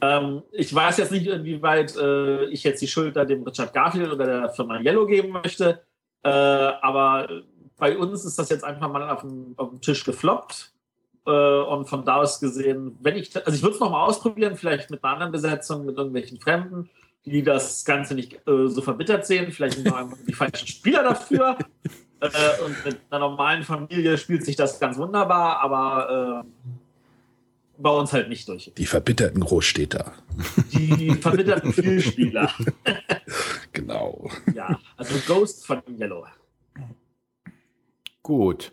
[0.00, 4.26] Ähm, ich weiß jetzt nicht, inwieweit äh, ich jetzt die Schuld dem Richard Garfield oder
[4.26, 5.82] der Firma Yellow geben möchte,
[6.24, 7.28] äh, aber
[7.78, 10.72] bei uns ist das jetzt einfach mal auf dem, auf dem Tisch gefloppt.
[11.26, 14.90] Äh, und von da aus gesehen, wenn ich, also ich würde es nochmal ausprobieren, vielleicht
[14.90, 16.90] mit einer anderen Besetzung, mit irgendwelchen Fremden,
[17.24, 21.58] die das Ganze nicht äh, so verbittert sehen, vielleicht noch die falschen Spieler dafür.
[22.20, 26.64] äh, und mit einer normalen Familie spielt sich das ganz wunderbar, aber äh,
[27.80, 28.72] bei uns halt nicht durch.
[28.76, 30.12] Die verbitterten Großstädter.
[30.72, 32.50] Die verbitterten Vielspieler.
[33.72, 34.28] genau.
[34.54, 36.26] Ja, also Ghost von Yellow.
[38.28, 38.72] Gut,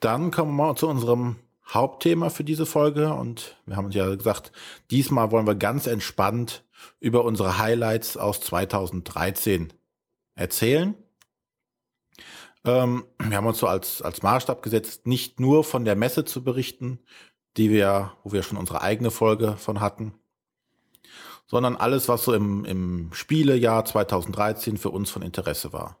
[0.00, 1.36] dann kommen wir mal zu unserem
[1.72, 4.50] Hauptthema für diese Folge und wir haben uns ja gesagt,
[4.90, 6.64] diesmal wollen wir ganz entspannt
[6.98, 9.72] über unsere Highlights aus 2013
[10.34, 10.96] erzählen.
[12.64, 16.42] Ähm, wir haben uns so als, als Maßstab gesetzt, nicht nur von der Messe zu
[16.42, 16.98] berichten,
[17.56, 20.14] die wir, wo wir schon unsere eigene Folge von hatten,
[21.46, 25.96] sondern alles, was so im, im Spielejahr 2013 für uns von Interesse war.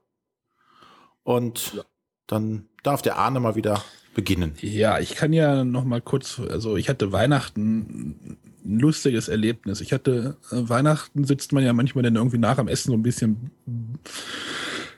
[1.22, 1.84] Und ja.
[2.26, 3.82] Dann darf der Arne mal wieder
[4.14, 4.54] beginnen.
[4.60, 9.80] Ja, ich kann ja noch mal kurz, also ich hatte Weihnachten ein lustiges Erlebnis.
[9.80, 13.02] Ich hatte äh, Weihnachten sitzt man ja manchmal dann irgendwie nach am Essen so ein
[13.02, 13.50] bisschen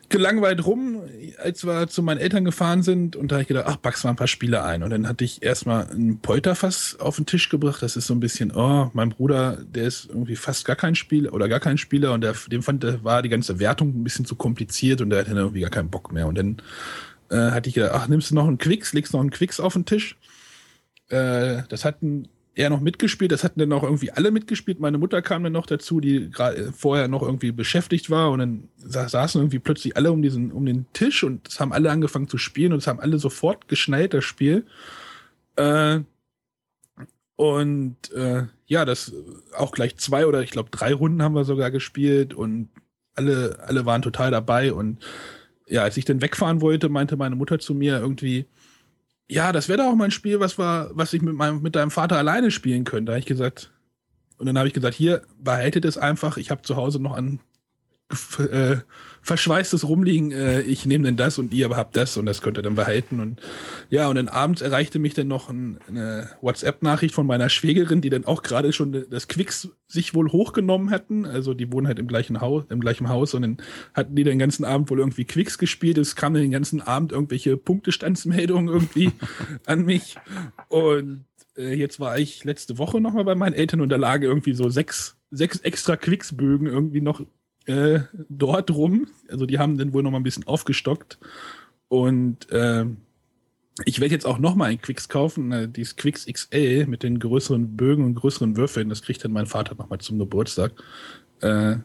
[0.09, 1.03] gelangweilt rum,
[1.37, 4.11] als wir zu meinen Eltern gefahren sind und da habe ich gedacht, ach, packst mal
[4.11, 4.83] ein paar Spiele ein.
[4.83, 7.83] Und dann hatte ich erstmal ein Polterfass auf den Tisch gebracht.
[7.83, 11.35] Das ist so ein bisschen, oh, mein Bruder, der ist irgendwie fast gar kein Spieler
[11.35, 14.25] oder gar kein Spieler und der, dem fand, der war die ganze Wertung ein bisschen
[14.25, 16.27] zu kompliziert und der hatte dann irgendwie gar keinen Bock mehr.
[16.27, 16.57] Und dann
[17.31, 19.75] äh, hatte ich gedacht, ach, nimmst du noch einen Quicks, legst noch einen Quicks auf
[19.75, 20.17] den Tisch.
[21.09, 24.81] Äh, das hatten er noch mitgespielt, das hatten dann auch irgendwie alle mitgespielt.
[24.81, 28.69] Meine Mutter kam dann noch dazu, die gerade vorher noch irgendwie beschäftigt war und dann
[28.79, 32.37] saßen irgendwie plötzlich alle um diesen, um den Tisch und es haben alle angefangen zu
[32.37, 34.67] spielen und es haben alle sofort geschnallt, das Spiel.
[35.55, 36.01] Äh,
[37.37, 39.13] und äh, ja, das
[39.57, 42.69] auch gleich zwei oder ich glaube drei Runden haben wir sogar gespielt und
[43.15, 44.73] alle, alle waren total dabei.
[44.73, 44.99] Und
[45.69, 48.47] ja, als ich dann wegfahren wollte, meinte meine Mutter zu mir irgendwie,
[49.29, 51.77] ja, das wäre doch auch mal ein Spiel, was war, was ich mit meinem, mit
[51.77, 53.07] deinem Vater alleine spielen könnte.
[53.07, 53.71] Da habe ich gesagt,
[54.39, 56.37] und dann habe ich gesagt, hier, behaltet es einfach.
[56.37, 57.41] Ich habe zu Hause noch ein
[58.39, 58.77] äh,
[59.21, 62.63] verschweißtes Rumliegen, äh, ich nehme denn das und ihr habt das und das könnt ihr
[62.63, 63.21] dann behalten.
[63.21, 63.41] Und
[63.91, 68.09] ja, und dann abends erreichte mich dann noch ein, eine WhatsApp-Nachricht von meiner Schwägerin, die
[68.09, 71.27] dann auch gerade schon das Quicks sich wohl hochgenommen hatten.
[71.27, 73.59] Also die wohnen halt im gleichen Haus, im gleichen Haus und dann
[73.93, 75.99] hatten die den ganzen Abend wohl irgendwie Quicks gespielt.
[75.99, 79.13] Es kamen den ganzen Abend irgendwelche Punktestandsmeldungen irgendwie
[79.67, 80.17] an mich.
[80.69, 81.27] Und
[81.59, 84.71] äh, jetzt war ich letzte Woche nochmal bei meinen Eltern und da lagen irgendwie so
[84.71, 87.21] sechs, sechs extra Quicks-Bögen irgendwie noch
[87.69, 89.09] äh, dort rum.
[89.29, 91.19] Also die haben dann wohl noch mal ein bisschen aufgestockt.
[91.89, 92.87] Und äh,
[93.85, 97.19] ich werde jetzt auch noch mal ein Quicks kaufen, äh, dieses Quicks XL mit den
[97.19, 98.89] größeren Bögen und größeren Würfeln.
[98.89, 100.73] Das kriegt dann mein Vater noch mal zum Geburtstag.
[101.41, 101.77] Äh,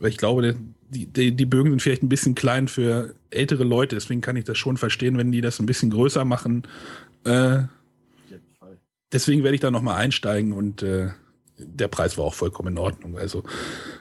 [0.00, 0.56] weil ich glaube,
[0.90, 3.96] die, die, die Bögen sind vielleicht ein bisschen klein für ältere Leute.
[3.96, 6.64] Deswegen kann ich das schon verstehen, wenn die das ein bisschen größer machen.
[7.24, 7.62] Äh,
[9.12, 11.10] deswegen werde ich da noch mal einsteigen und äh,
[11.58, 13.18] der Preis war auch vollkommen in Ordnung.
[13.18, 13.42] Also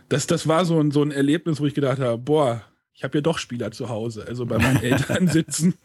[0.09, 2.61] das, das war so ein, so ein Erlebnis, wo ich gedacht habe, boah,
[2.93, 5.75] ich habe ja doch Spieler zu Hause, also bei meinen Eltern sitzen.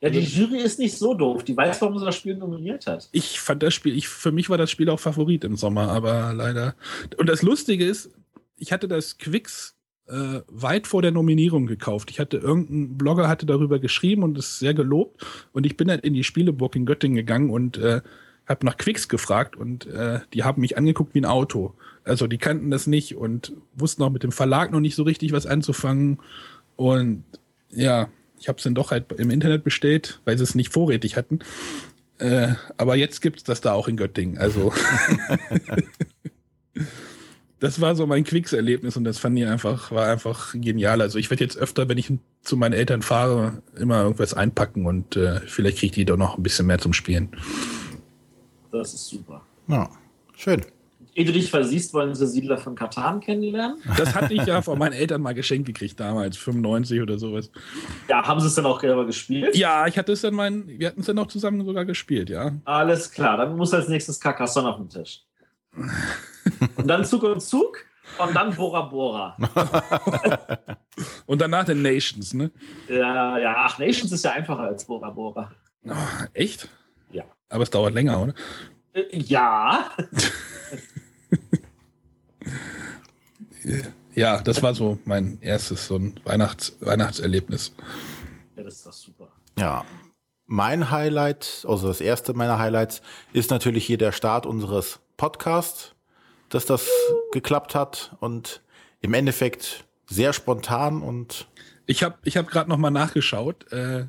[0.00, 1.44] Ja, die Jury ist nicht so doof.
[1.44, 3.08] Die weiß, warum sie das Spiel nominiert hat.
[3.12, 6.32] Ich fand das Spiel, ich, für mich war das Spiel auch Favorit im Sommer, aber
[6.32, 6.74] leider.
[7.18, 8.10] Und das Lustige ist,
[8.56, 9.76] ich hatte das Quicks
[10.06, 12.10] äh, weit vor der Nominierung gekauft.
[12.10, 15.24] Ich hatte irgendein Blogger hatte darüber geschrieben und es sehr gelobt.
[15.52, 18.00] Und ich bin dann in die Spieleburg in Göttingen gegangen und äh,
[18.46, 21.74] habe nach Quicks gefragt und äh, die haben mich angeguckt wie ein Auto.
[22.04, 25.32] Also die kannten das nicht und wussten auch mit dem Verlag noch nicht so richtig
[25.32, 26.18] was anzufangen.
[26.76, 27.24] Und
[27.70, 31.16] ja, ich habe es dann doch halt im Internet bestellt, weil sie es nicht vorrätig
[31.16, 31.40] hatten.
[32.18, 34.38] Äh, aber jetzt gibt es das da auch in Göttingen.
[34.38, 34.72] Also
[37.60, 41.02] das war so mein Quicks-Erlebnis und das fand ich einfach, war einfach genial.
[41.02, 42.10] Also ich werde jetzt öfter, wenn ich
[42.42, 46.38] zu meinen Eltern fahre, immer irgendwas einpacken und äh, vielleicht kriege ich die doch noch
[46.38, 47.28] ein bisschen mehr zum Spielen.
[48.72, 49.42] Das ist super.
[49.68, 49.88] Ja,
[50.36, 50.64] schön.
[51.14, 53.82] Ehe du dich versiehst, wollen sie Siedler von Katan kennenlernen?
[53.96, 57.50] Das hatte ich ja von meinen Eltern mal geschenkt gekriegt damals, 95 oder sowas.
[58.08, 59.56] Ja, haben sie es dann auch selber gespielt?
[59.56, 62.52] Ja, ich hatte es dann mein, wir hatten es dann auch zusammen sogar gespielt, ja.
[62.64, 65.22] Alles klar, dann muss als nächstes Carcassonne auf den Tisch.
[66.76, 67.78] und dann Zug und Zug
[68.18, 69.36] und dann Bora Bora.
[71.26, 72.52] und danach den Nations, ne?
[72.88, 75.50] Ja, ja, ach, Nations ist ja einfacher als Bora Bora.
[75.84, 75.92] Oh,
[76.34, 76.68] echt?
[77.50, 78.34] Aber es dauert länger, oder?
[78.94, 79.90] Äh, ja.
[84.14, 87.74] ja, das war so mein erstes so ein Weihnachts Weihnachtserlebnis.
[88.56, 89.28] Ja, das ist doch super.
[89.58, 89.84] Ja.
[90.46, 95.94] Mein Highlight, also das erste meiner Highlights, ist natürlich hier der Start unseres Podcasts,
[96.48, 96.88] dass das
[97.30, 98.60] geklappt hat und
[99.00, 101.46] im Endeffekt sehr spontan und
[101.86, 103.72] ich habe ich hab gerade noch mal nachgeschaut.
[103.72, 104.06] Äh,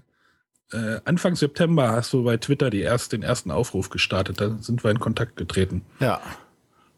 [0.71, 4.39] äh, Anfang September hast du bei Twitter die erst, den ersten Aufruf gestartet.
[4.39, 5.83] Da sind wir in Kontakt getreten.
[5.99, 6.21] Ja.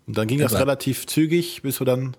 [0.06, 2.16] Und dann ging das relativ zügig, bis wir dann.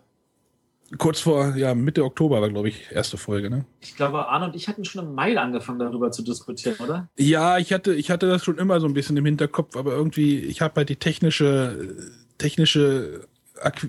[0.99, 3.65] Kurz vor, ja, Mitte Oktober war, glaube ich, erste Folge, ne?
[3.81, 7.09] Ich glaube, Arne und ich hatten schon im Mai angefangen, darüber zu diskutieren, oder?
[7.17, 10.41] Ja, ich hatte, ich hatte das schon immer so ein bisschen im Hinterkopf, aber irgendwie,
[10.41, 11.97] ich habe halt die technische,
[12.37, 13.27] technische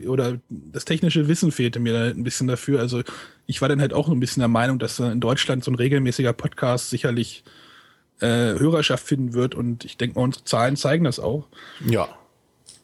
[0.08, 2.80] oder das technische Wissen fehlte mir da ein bisschen dafür.
[2.80, 3.02] Also
[3.46, 6.34] ich war dann halt auch ein bisschen der Meinung, dass in Deutschland so ein regelmäßiger
[6.34, 7.44] Podcast sicherlich
[8.22, 11.48] äh, Hörerschaft finden wird und ich denke mal, unsere Zahlen zeigen das auch.
[11.86, 12.08] Ja.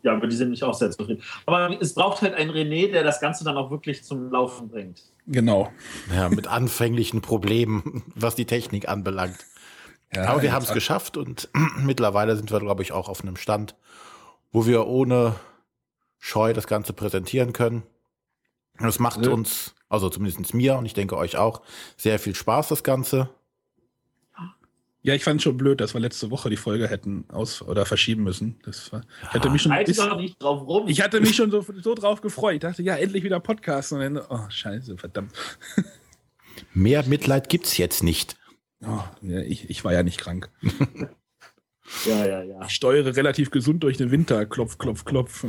[0.03, 1.21] Ja, aber die sind mich auch sehr zufrieden.
[1.45, 5.03] Aber es braucht halt einen René, der das Ganze dann auch wirklich zum Laufen bringt.
[5.27, 5.71] Genau.
[6.13, 9.37] Ja, mit anfänglichen Problemen, was die Technik anbelangt.
[10.13, 13.35] Ja, aber wir haben es geschafft und mittlerweile sind wir, glaube ich, auch auf einem
[13.35, 13.75] Stand,
[14.51, 15.35] wo wir ohne
[16.23, 17.81] Scheu das Ganze präsentieren können.
[18.79, 19.31] Es macht ja.
[19.31, 21.61] uns, also zumindest mir und ich denke euch auch,
[21.97, 23.29] sehr viel Spaß, das Ganze.
[25.01, 27.87] Ja, ich fand es schon blöd, dass wir letzte Woche die Folge hätten aus oder
[27.87, 28.59] verschieben müssen.
[28.63, 30.87] Das war, ich hatte mich schon, ist, nicht drauf rum.
[30.87, 32.53] Ich hatte mich schon so, so drauf gefreut.
[32.53, 33.91] Ich dachte, ja, endlich wieder Podcast.
[33.91, 35.33] Und dann, oh, scheiße, verdammt.
[36.75, 38.37] Mehr Mitleid gibt's jetzt nicht.
[38.83, 40.51] Oh, ja, ich, ich war ja nicht krank.
[42.05, 42.61] Ja, ja, ja.
[42.65, 44.45] Ich steuere relativ gesund durch den Winter.
[44.45, 45.45] Klopf, klopf, klopf.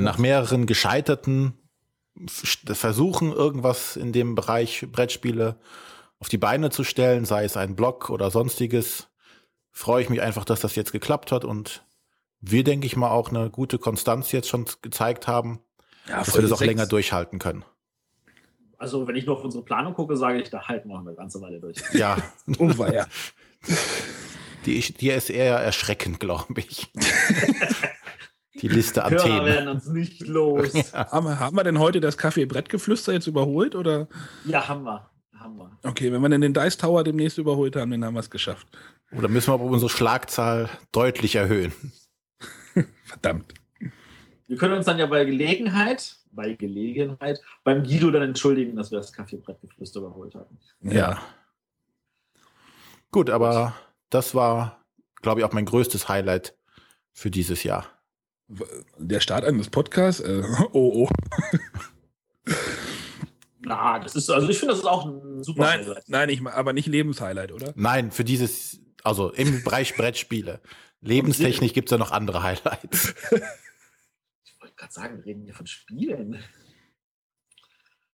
[0.00, 1.54] Nach mehreren gescheiterten
[2.26, 5.58] Versuchen, irgendwas in dem Bereich Brettspiele
[6.18, 9.08] auf die Beine zu stellen, sei es ein Blog oder sonstiges,
[9.70, 11.84] freue ich mich einfach, dass das jetzt geklappt hat und
[12.40, 15.60] wir, denke ich mal, auch eine gute Konstanz jetzt schon gezeigt haben,
[16.08, 17.64] Ja, dass wir das auch länger durchhalten können.
[18.78, 21.14] Also, wenn ich nur auf unsere Planung gucke, sage ich, da halten wir noch eine
[21.14, 21.76] ganze Weile durch.
[21.92, 22.16] Ja,
[22.58, 23.06] Oh, war ja.
[24.66, 26.90] die, die ist eher erschreckend, glaube ich.
[28.60, 29.46] die Liste an Hörer Themen.
[29.46, 30.72] werden uns nicht los.
[30.94, 33.74] Haben, wir- haben wir denn heute das Kaffee-Brettgeflüster jetzt überholt?
[33.74, 34.08] Oder?
[34.44, 35.08] Ja, haben wir.
[35.38, 35.78] Haben wir.
[35.82, 38.66] Okay, wenn wir denn den Dice Tower demnächst überholt haben, dann haben wir es geschafft.
[39.10, 41.72] Oder müssen wir aber unsere Schlagzahl deutlich erhöhen?
[43.04, 43.52] Verdammt.
[44.46, 48.98] Wir können uns dann ja bei Gelegenheit, bei Gelegenheit, beim Guido dann entschuldigen, dass wir
[48.98, 50.58] das Kaffeebrettgeflüster überholt hatten.
[50.82, 51.20] Ja.
[53.10, 53.74] Gut, aber
[54.10, 54.84] das war,
[55.22, 56.54] glaube ich, auch mein größtes Highlight
[57.12, 57.86] für dieses Jahr.
[58.98, 60.20] Der Start eines Podcasts?
[60.20, 61.08] Äh, oh, oh.
[63.60, 66.08] Na, das ist, also ich finde, das ist auch ein super Nein, Highlight.
[66.08, 67.72] nein, ich, aber nicht Lebenshighlight, oder?
[67.76, 70.60] Nein, für dieses, also im Bereich Brettspiele.
[71.00, 73.14] Lebenstechnisch gibt es ja noch andere Highlights.
[74.44, 76.42] Ich wollte gerade sagen, wir reden hier von Spielen.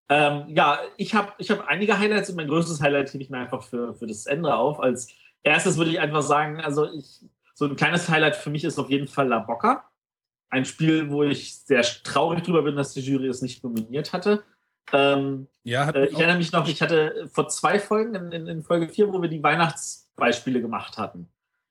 [0.09, 3.39] Ähm, ja, ich habe ich hab einige Highlights und mein größtes Highlight hebe ich mir
[3.39, 4.81] einfach für, für das Ende auf.
[4.81, 5.09] Als
[5.43, 7.21] erstes würde ich einfach sagen, also ich,
[7.55, 9.88] so ein kleines Highlight für mich ist auf jeden Fall La Bocca.
[10.51, 14.43] Ein Spiel, wo ich sehr traurig drüber bin, dass die Jury es nicht nominiert hatte.
[14.93, 18.47] Ähm, Ja, hat äh, ich erinnere mich noch, ich hatte vor zwei Folgen, in, in,
[18.47, 21.29] in Folge 4, wo wir die Weihnachtsbeispiele gemacht hatten.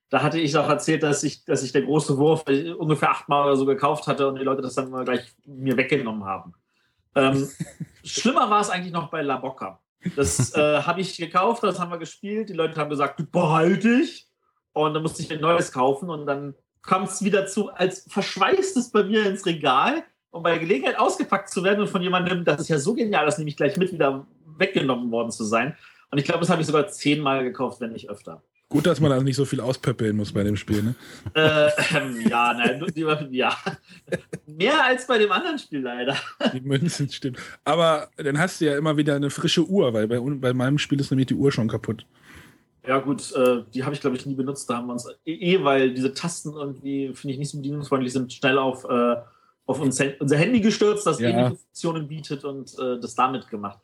[0.10, 3.46] Da hatte ich auch erzählt, dass ich, dass ich der große Wurf äh, ungefähr achtmal
[3.46, 6.54] oder so gekauft hatte und die Leute das dann mal gleich mir weggenommen haben.
[7.16, 7.50] Ähm,
[8.04, 9.82] schlimmer war es eigentlich noch bei La Bocca.
[10.16, 12.50] Das äh, habe ich gekauft, das haben wir gespielt.
[12.50, 14.28] Die Leute haben gesagt, behalte ich.
[14.72, 16.54] Und dann musste ich ein neues kaufen und dann
[16.88, 21.50] kam es wieder zu, als verschweißt es bei mir ins Regal und bei Gelegenheit ausgepackt
[21.50, 23.92] zu werden und von jemandem, das ist ja so genial, das nehme ich gleich mit,
[23.92, 24.26] wieder
[24.58, 25.76] weggenommen worden zu sein.
[26.10, 28.42] Und ich glaube, das habe ich sogar zehnmal gekauft, wenn nicht öfter.
[28.70, 30.82] gut, dass man da nicht so viel auspöppeln muss bei dem Spiel.
[30.82, 30.96] Ne?
[31.34, 32.84] Äh, ähm, ja, nein,
[33.32, 33.56] ja.
[34.46, 36.16] Mehr als bei dem anderen Spiel leider.
[36.54, 37.38] Die Münzen stimmt.
[37.66, 41.02] Aber dann hast du ja immer wieder eine frische Uhr, weil bei, bei meinem Spiel
[41.02, 42.06] ist nämlich die Uhr schon kaputt.
[42.88, 44.70] Ja, gut, äh, die habe ich, glaube ich, nie benutzt.
[44.70, 48.14] Da haben wir uns eh, eh weil diese Tasten irgendwie, finde ich, nicht so bedienungsfreundlich
[48.14, 49.16] sind, schnell auf, äh,
[49.66, 51.30] auf uns, unser Handy gestürzt, das Ja.
[51.30, 53.80] ähnliche Funktionen bietet und äh, das damit gemacht.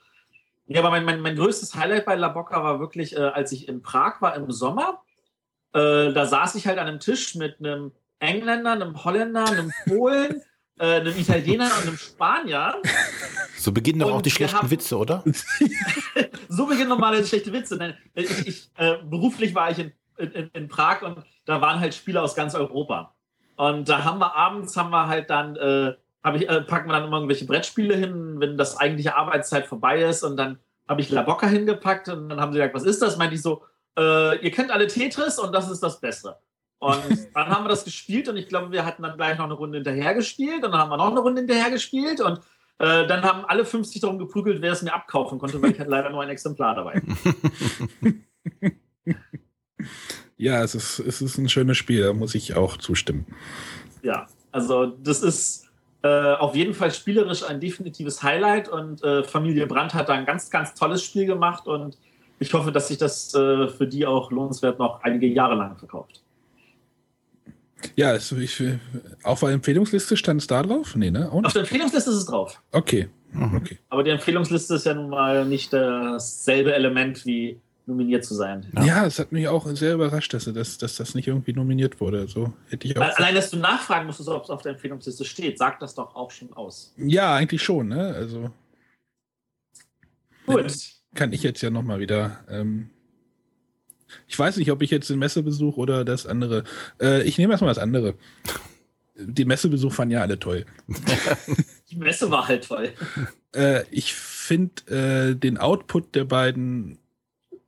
[0.67, 3.67] Ja, aber mein, mein, mein größtes Highlight bei La Bocca war wirklich, äh, als ich
[3.67, 5.01] in Prag war im Sommer.
[5.73, 10.41] Äh, da saß ich halt an einem Tisch mit einem Engländer, einem Holländer, einem Polen,
[10.79, 12.81] äh, einem Italiener und einem Spanier.
[13.57, 15.23] So beginnen doch Und auch die schlechten haben- Witze, oder?
[16.49, 17.75] so beginnen normale schlechte Witze.
[17.77, 21.93] Nein, Ich, ich, äh, beruflich war ich in, in, in Prag und da waren halt
[21.93, 23.13] Spieler aus ganz Europa.
[23.55, 25.93] Und da haben wir abends, haben wir halt dann, äh,
[26.35, 30.23] ich, äh, packen wir dann immer irgendwelche Brettspiele hin, wenn das eigentliche Arbeitszeit vorbei ist.
[30.23, 30.57] Und dann
[30.87, 33.17] habe ich La Bocca hingepackt und dann haben sie gesagt, was ist das?
[33.17, 33.63] Meinte ich so,
[33.97, 36.39] äh, ihr kennt alle Tetris und das ist das Bessere.
[36.83, 39.53] Und dann haben wir das gespielt und ich glaube, wir hatten dann gleich noch eine
[39.53, 42.39] Runde hinterher gespielt und dann haben wir noch eine Runde hinterher gespielt und
[42.79, 45.89] äh, dann haben alle 50 darum geprügelt, wer es mir abkaufen konnte, weil ich hatte
[45.89, 47.01] leider nur ein Exemplar dabei.
[50.37, 53.25] Ja, es ist, es ist ein schönes Spiel, da muss ich auch zustimmen.
[54.01, 55.69] Ja, also das ist
[56.01, 60.25] äh, auf jeden Fall spielerisch ein definitives Highlight und äh, Familie Brandt hat da ein
[60.25, 61.97] ganz, ganz tolles Spiel gemacht und
[62.39, 66.21] ich hoffe, dass sich das äh, für die auch lohnenswert noch einige Jahre lang verkauft.
[67.95, 68.63] Ja, es, ich,
[69.23, 70.95] auf der Empfehlungsliste stand es da drauf?
[70.95, 71.29] Nee, ne?
[71.29, 71.45] Und?
[71.45, 72.61] Auf der Empfehlungsliste ist es drauf.
[72.71, 73.09] Okay.
[73.31, 73.55] Mhm.
[73.55, 73.79] okay.
[73.89, 78.65] Aber die Empfehlungsliste ist ja nun mal nicht dasselbe Element wie nominiert zu sein.
[78.75, 78.85] Ja.
[78.85, 82.27] Ja, es hat mich auch sehr überrascht, dass, dass, dass das nicht irgendwie nominiert wurde.
[82.27, 83.01] So hätte ich auch.
[83.17, 86.31] Allein, dass du nachfragen musstest, ob es auf der Empfehlungsliste steht, sagt das doch auch
[86.31, 86.93] schon aus.
[86.97, 88.13] Ja, eigentlich schon, ne?
[88.15, 88.51] Also
[90.45, 90.73] Gut.
[91.13, 92.43] kann ich jetzt ja nochmal wieder.
[92.49, 92.89] Ähm,
[94.27, 96.63] ich weiß nicht, ob ich jetzt den Messebesuch oder das andere.
[97.01, 98.15] Äh, ich nehme erstmal das andere.
[99.15, 100.65] Die Messebesuch fanden ja alle toll.
[101.89, 102.89] Die Messe war halt toll.
[103.55, 106.97] Äh, ich finde äh, den Output der beiden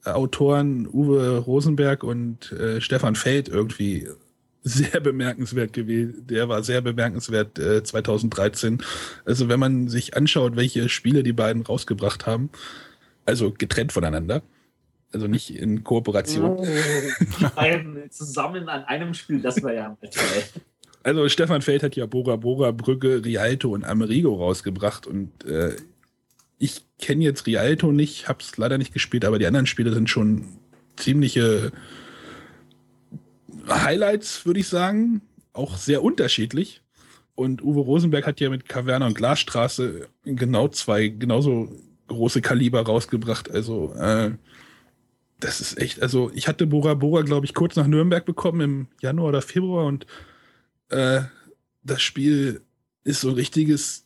[0.04, 4.08] Autoren Uwe Rosenberg und äh, Stefan Feld irgendwie
[4.64, 6.26] sehr bemerkenswert gewesen.
[6.28, 8.84] Der war sehr bemerkenswert äh, 2013.
[9.24, 12.50] Also wenn man sich anschaut, welche Spiele die beiden rausgebracht haben,
[13.26, 14.42] also getrennt voneinander,
[15.16, 16.62] also nicht in Kooperation.
[17.40, 20.62] Die beiden zusammen an einem Spiel, das war ja mal toll.
[21.04, 25.76] Also Stefan Feld hat ja Bora Bora, Brügge, Rialto und Amerigo rausgebracht und äh,
[26.58, 30.58] ich kenne jetzt Rialto nicht, hab's leider nicht gespielt, aber die anderen Spiele sind schon
[30.98, 31.72] ziemliche
[33.70, 35.22] Highlights, würde ich sagen.
[35.54, 36.82] Auch sehr unterschiedlich.
[37.36, 41.70] Und Uwe Rosenberg hat ja mit Kaverna und Glasstraße genau zwei genauso
[42.08, 43.50] große Kaliber rausgebracht.
[43.50, 44.32] Also äh,
[45.40, 48.88] das ist echt, also ich hatte Bora Bora, glaube ich, kurz nach Nürnberg bekommen im
[49.02, 50.06] Januar oder Februar und
[50.90, 51.22] äh,
[51.84, 52.62] das Spiel
[53.04, 54.06] ist so ein richtiges,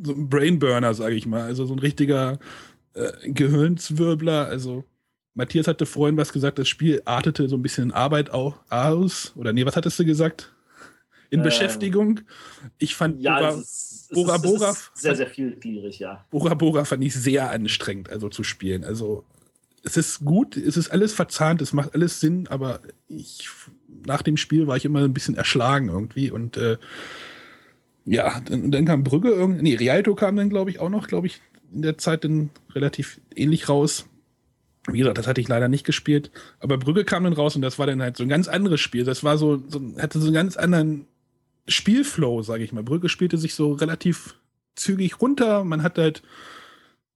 [0.00, 1.42] so ein Brainburner, sage ich mal.
[1.42, 2.38] Also so ein richtiger
[2.94, 4.46] äh, Gehirnswirbler.
[4.46, 4.84] Also
[5.34, 9.32] Matthias hatte vorhin was gesagt, das Spiel artete so ein bisschen in Arbeit auch aus.
[9.36, 10.52] Oder nee, was hattest du gesagt?
[11.30, 12.20] In ähm, Beschäftigung.
[12.78, 16.24] Ich fand ja, Bora, ist, Bora, Bora sehr, sehr vielgliedrig, ja.
[16.30, 18.84] Bora Bora fand ich sehr anstrengend, also zu spielen.
[18.84, 19.24] Also
[19.84, 23.48] es ist gut, es ist alles verzahnt, es macht alles Sinn, aber ich
[24.06, 26.78] nach dem Spiel war ich immer ein bisschen erschlagen irgendwie und äh,
[28.06, 31.40] ja, dann, dann kam Brügge, nee, Rialto kam dann, glaube ich, auch noch, glaube ich,
[31.72, 34.06] in der Zeit dann relativ ähnlich raus.
[34.86, 37.78] Wie gesagt, das hatte ich leider nicht gespielt, aber Brügge kam dann raus und das
[37.78, 39.04] war dann halt so ein ganz anderes Spiel.
[39.04, 41.06] Das war so, so hatte so einen ganz anderen
[41.66, 42.82] Spielflow, sage ich mal.
[42.82, 44.34] Brügge spielte sich so relativ
[44.76, 45.64] zügig runter.
[45.64, 46.22] Man hat halt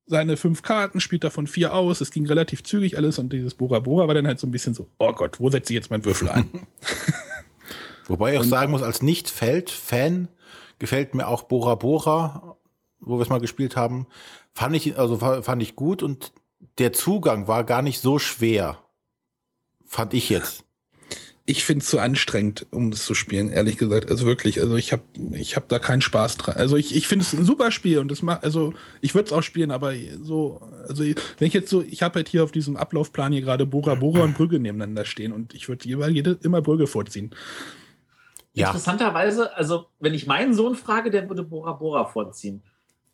[0.08, 2.00] seine fünf Karten, spielt davon vier aus.
[2.00, 4.74] Es ging relativ zügig alles und dieses Bora Bora war dann halt so ein bisschen
[4.74, 6.50] so, oh Gott, wo setze ich jetzt meinen Würfel ein?
[8.08, 10.28] Wobei ich auch sagen muss, als Nicht-Feld-Fan
[10.78, 12.56] gefällt mir auch Bora Bora,
[13.00, 14.06] wo wir es mal gespielt haben,
[14.54, 16.32] fand ich, also fand ich gut und
[16.78, 18.78] der Zugang war gar nicht so schwer.
[19.84, 20.64] Fand ich jetzt
[21.48, 24.10] ich finde es zu anstrengend, um das zu spielen, ehrlich gesagt.
[24.10, 26.56] Also wirklich, also ich habe ich hab da keinen Spaß dran.
[26.56, 29.32] Also ich, ich finde es ein super Spiel und das macht, also ich würde es
[29.32, 32.76] auch spielen, aber so, also wenn ich jetzt so, ich habe halt hier auf diesem
[32.76, 36.60] Ablaufplan hier gerade Bora Bora und Brügge nebeneinander stehen und ich würde jeweils jede, immer
[36.60, 37.30] Brügge vorziehen.
[38.52, 38.66] Ja.
[38.66, 42.62] Interessanterweise, also wenn ich meinen Sohn frage, der würde Bora Bora vorziehen.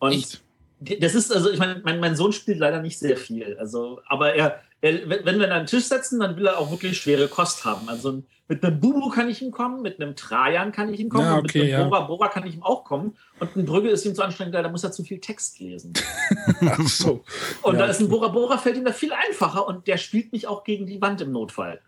[0.00, 0.42] Und Echt?
[0.80, 3.56] das ist, also ich meine, mein, mein Sohn spielt leider nicht sehr viel.
[3.60, 6.98] Also, aber er, wenn wir ihn an den Tisch setzen, dann will er auch wirklich
[7.00, 7.88] schwere Kost haben.
[7.88, 11.24] Also mit einem Bubu kann ich ihm kommen, mit einem Trajan kann ich ihm kommen,
[11.24, 11.84] ja, okay, mit einem ja.
[11.84, 13.16] Bora Bora kann ich ihm auch kommen.
[13.40, 15.94] Und ein Brügge ist ihm zu anstrengend, da muss er zu viel Text lesen.
[16.60, 17.24] Ach so.
[17.62, 17.80] Und ja.
[17.80, 20.64] da ist ein Bora Bora fällt ihm da viel einfacher und der spielt mich auch
[20.64, 21.80] gegen die Wand im Notfall.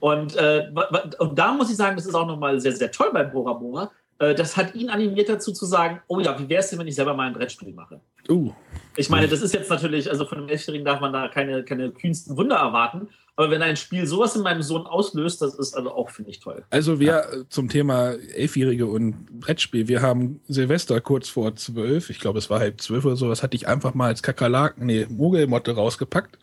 [0.00, 0.70] Und, äh,
[1.18, 3.90] und da muss ich sagen, das ist auch nochmal sehr, sehr toll bei Bora Bora,
[4.18, 6.96] das hat ihn animiert dazu zu sagen, oh ja, wie wäre es denn, wenn ich
[6.96, 8.00] selber mal ein Brettspiel mache?
[8.28, 8.52] Uh.
[8.96, 11.90] Ich meine, das ist jetzt natürlich, also von einem Elfjährigen darf man da keine, keine
[11.90, 15.92] kühnsten Wunder erwarten, aber wenn ein Spiel sowas in meinem Sohn auslöst, das ist also
[15.92, 16.64] auch, finde ich, toll.
[16.70, 17.24] Also wir ja.
[17.48, 22.58] zum Thema Elfjährige und Brettspiel, wir haben Silvester kurz vor zwölf, ich glaube es war
[22.58, 26.36] halb zwölf oder so, das hatte ich einfach mal als Kakerlaken, nee, Mogelmotte rausgepackt.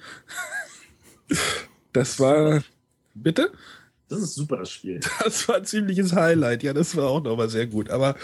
[1.92, 2.64] das war,
[3.14, 3.52] bitte?
[4.08, 5.00] Das ist super, das Spiel.
[5.24, 6.64] Das war ein ziemliches Highlight.
[6.64, 7.90] Ja, das war auch nochmal sehr gut.
[7.90, 8.16] Aber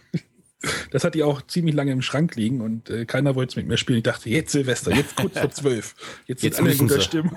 [0.90, 3.66] das hat die auch ziemlich lange im Schrank liegen und äh, keiner wollte es mit
[3.66, 3.98] mir spielen.
[3.98, 5.94] Ich dachte, jetzt Silvester, jetzt kurz vor zwölf.
[6.26, 7.36] Jetzt, jetzt sind alle in guter Stimmung.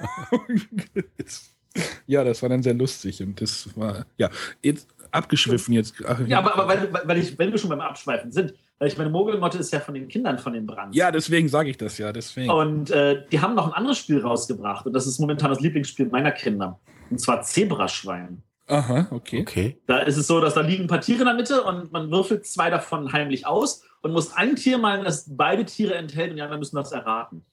[2.07, 4.29] ja, das war dann sehr lustig und das war, ja,
[4.61, 5.95] jetzt abgeschwiffen jetzt.
[6.05, 8.97] Ach, ja, aber, aber weil, weil ich, wenn wir schon beim Abschweifen sind, weil ich
[8.97, 10.95] meine, Mogelmotte ist ja von den Kindern von den Brand.
[10.95, 12.13] Ja, deswegen sage ich das ja.
[12.13, 12.49] Deswegen.
[12.49, 16.07] Und äh, die haben noch ein anderes Spiel rausgebracht und das ist momentan das Lieblingsspiel
[16.07, 16.79] meiner Kinder.
[17.09, 18.43] Und zwar Zebraschwein.
[18.67, 19.41] Aha, okay.
[19.41, 19.81] okay.
[19.87, 22.11] Da ist es so, dass da liegen ein paar Tiere in der Mitte und man
[22.11, 26.35] würfelt zwei davon heimlich aus und muss ein Tier malen, das beide Tiere enthält und
[26.35, 27.43] die anderen müssen das erraten.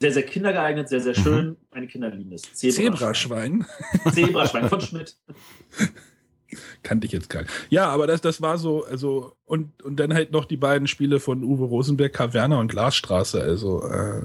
[0.00, 1.46] Sehr, sehr kindergeeignet, sehr, sehr schön.
[1.46, 1.56] Mhm.
[1.72, 2.42] Meine Kinder lieben es.
[2.52, 3.66] Zebraschwein.
[4.12, 5.16] Zebraschwein von Schmidt.
[6.82, 7.52] Kannte ich jetzt gar nicht.
[7.68, 11.20] Ja, aber das, das war so, also, und, und dann halt noch die beiden Spiele
[11.20, 13.40] von Uwe Rosenberg, Kaverna und Glasstraße.
[13.42, 14.22] Also, äh,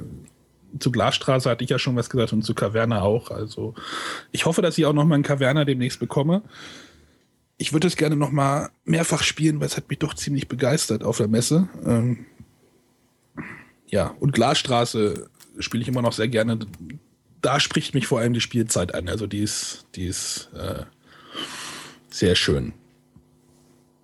[0.80, 3.32] zu Glasstraße hatte ich ja schon was gesagt und zu Kaverna auch.
[3.32, 3.76] Also
[4.32, 6.42] ich hoffe, dass ich auch noch mal einen Kaverna demnächst bekomme.
[7.58, 11.04] Ich würde es gerne noch mal mehrfach spielen, weil es hat mich doch ziemlich begeistert
[11.04, 11.70] auf der Messe.
[11.86, 12.26] Ähm,
[13.88, 16.60] ja, und Glasstraße spiele ich immer noch sehr gerne.
[17.42, 19.08] Da spricht mich vor allem die Spielzeit an.
[19.08, 20.84] Also die ist, die ist äh,
[22.10, 22.74] sehr schön.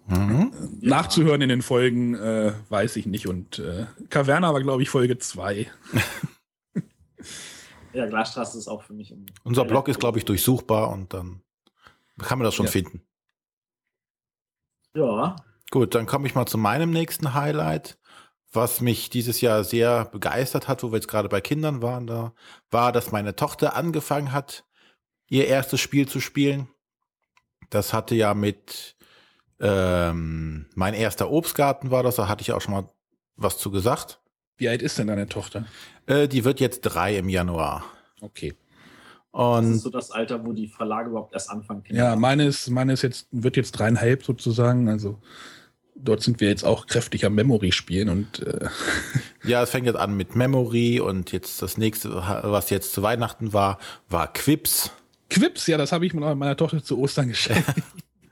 [0.08, 0.51] Mhm.
[0.82, 3.27] Nachzuhören in den Folgen äh, weiß ich nicht.
[3.27, 5.67] Und äh, Caverna war, glaube ich, Folge 2.
[7.99, 9.13] Ja, Glasstraße ist auch für mich.
[9.43, 11.41] Unser Blog ist, glaube ich, durchsuchbar und dann
[12.17, 12.71] kann man das schon ja.
[12.71, 13.01] finden.
[14.95, 15.35] Ja.
[15.69, 18.00] Gut, dann komme ich mal zu meinem nächsten Highlight.
[18.54, 22.33] Was mich dieses Jahr sehr begeistert hat, wo wir jetzt gerade bei Kindern waren, da
[22.71, 24.63] war, dass meine Tochter angefangen hat,
[25.27, 26.69] ihr erstes Spiel zu spielen.
[27.69, 28.95] Das hatte ja mit
[29.60, 32.87] ähm, mein erster Obstgarten war das, da hatte ich auch schon mal
[33.35, 34.21] was zu gesagt.
[34.60, 35.65] Wie alt ist denn deine Tochter?
[36.05, 37.85] Äh, die wird jetzt drei im Januar.
[38.21, 38.53] Okay.
[39.31, 41.83] Und das ist so das Alter, wo die Verlage überhaupt erst anfangen.
[41.89, 44.89] Ja, meine ist, meine ist jetzt, wird jetzt dreieinhalb sozusagen.
[44.89, 45.19] Also
[45.95, 48.67] dort sind wir jetzt auch kräftig am Memory spielen und äh
[49.43, 53.53] ja, es fängt jetzt an mit Memory und jetzt das nächste, was jetzt zu Weihnachten
[53.53, 53.79] war,
[54.10, 54.91] war Quips.
[55.29, 57.69] Quips, ja, das habe ich meiner Tochter zu Ostern geschenkt.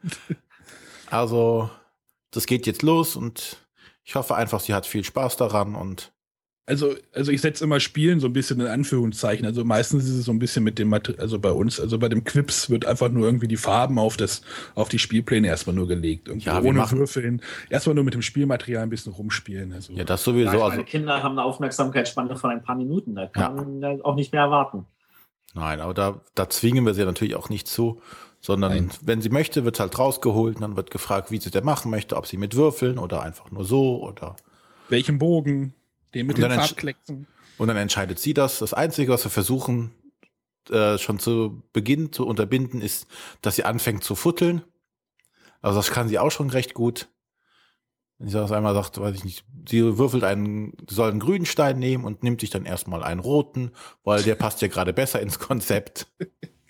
[1.10, 1.70] also,
[2.32, 3.58] das geht jetzt los und
[4.04, 6.12] ich hoffe einfach, sie hat viel Spaß daran und
[6.70, 9.46] Also, also ich setze immer Spielen so ein bisschen in Anführungszeichen.
[9.46, 12.10] Also meistens ist es so ein bisschen mit dem, Mater also bei uns, also bei
[12.10, 14.42] dem Quips wird einfach nur irgendwie die Farben auf das,
[14.76, 16.28] auf die Spielpläne erstmal nur gelegt.
[16.28, 17.42] Irgendwie Ja, wir ohne machen- Würfeln.
[17.70, 19.72] Erstmal nur mit dem Spielmaterial ein bisschen rumspielen.
[19.72, 20.62] Also, Ja, das sowieso.
[20.62, 23.16] Also, Kinder haben eine Aufmerksamkeitsspanne von ein paar Minuten.
[23.16, 24.86] Da kann man ja auch nicht mehr erwarten.
[25.54, 28.02] nein, aber da, da zwingen wir sie natürlich auch nicht zu,
[28.42, 28.90] sondern Nein.
[29.04, 32.18] wenn sie möchte, wird halt rausgeholt und dann wird gefragt, wie sie das machen möchte,
[32.18, 34.36] ob sie mit Würfeln oder einfach nur so oder.
[34.90, 35.74] welchen Bogen?
[36.14, 37.28] Den mit Und den Farbklecksen.
[37.58, 38.60] Und dann entscheidet sie das.
[38.60, 39.92] Das Einzige, was wir versuchen,
[40.70, 43.08] äh, schon zu Beginn zu unterbinden, ist,
[43.42, 44.64] dass sie anfängt zu futteln.
[45.62, 47.10] Also das kann sie auch schon recht gut.
[48.20, 51.46] Wenn sie das einmal sagt, weiß ich nicht, sie würfelt einen, sie soll einen grünen
[51.46, 53.72] Stein nehmen und nimmt sich dann erstmal einen roten,
[54.04, 56.08] weil der passt ja gerade besser ins Konzept.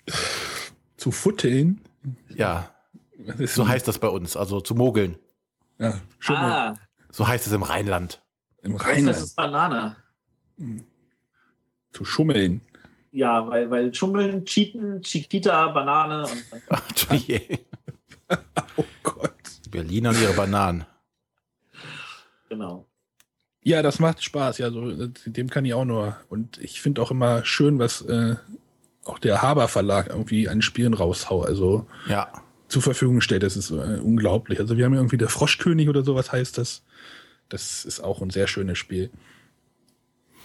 [0.96, 1.80] Zu futteln?
[2.34, 2.74] Ja,
[3.46, 5.16] so heißt das bei uns, also zu mogeln.
[5.78, 6.74] Ja, schon mal Ah,
[7.10, 8.22] So heißt es im Rheinland.
[8.62, 9.16] Im das Rheinland.
[9.18, 9.96] ist Banane.
[11.92, 12.60] Zu schummeln.
[13.12, 17.40] Ja, weil, weil Schummeln, Cheaten, Chiquita, Banane und Ach, je.
[18.76, 19.32] Oh Gott.
[19.70, 20.84] Berliner und ihre Bananen.
[22.48, 22.84] genau.
[23.62, 24.58] Ja, das macht Spaß.
[24.58, 26.16] Ja, so, äh, dem kann ich auch nur.
[26.28, 28.36] Und ich finde auch immer schön, was äh,
[29.04, 32.30] auch der Haber Verlag irgendwie an Spielen raushau, also Ja,
[32.68, 33.42] zur Verfügung stellt.
[33.42, 34.60] Das ist äh, unglaublich.
[34.60, 36.82] Also wir haben ja irgendwie der Froschkönig oder sowas heißt das.
[37.48, 39.10] Das ist auch ein sehr schönes Spiel.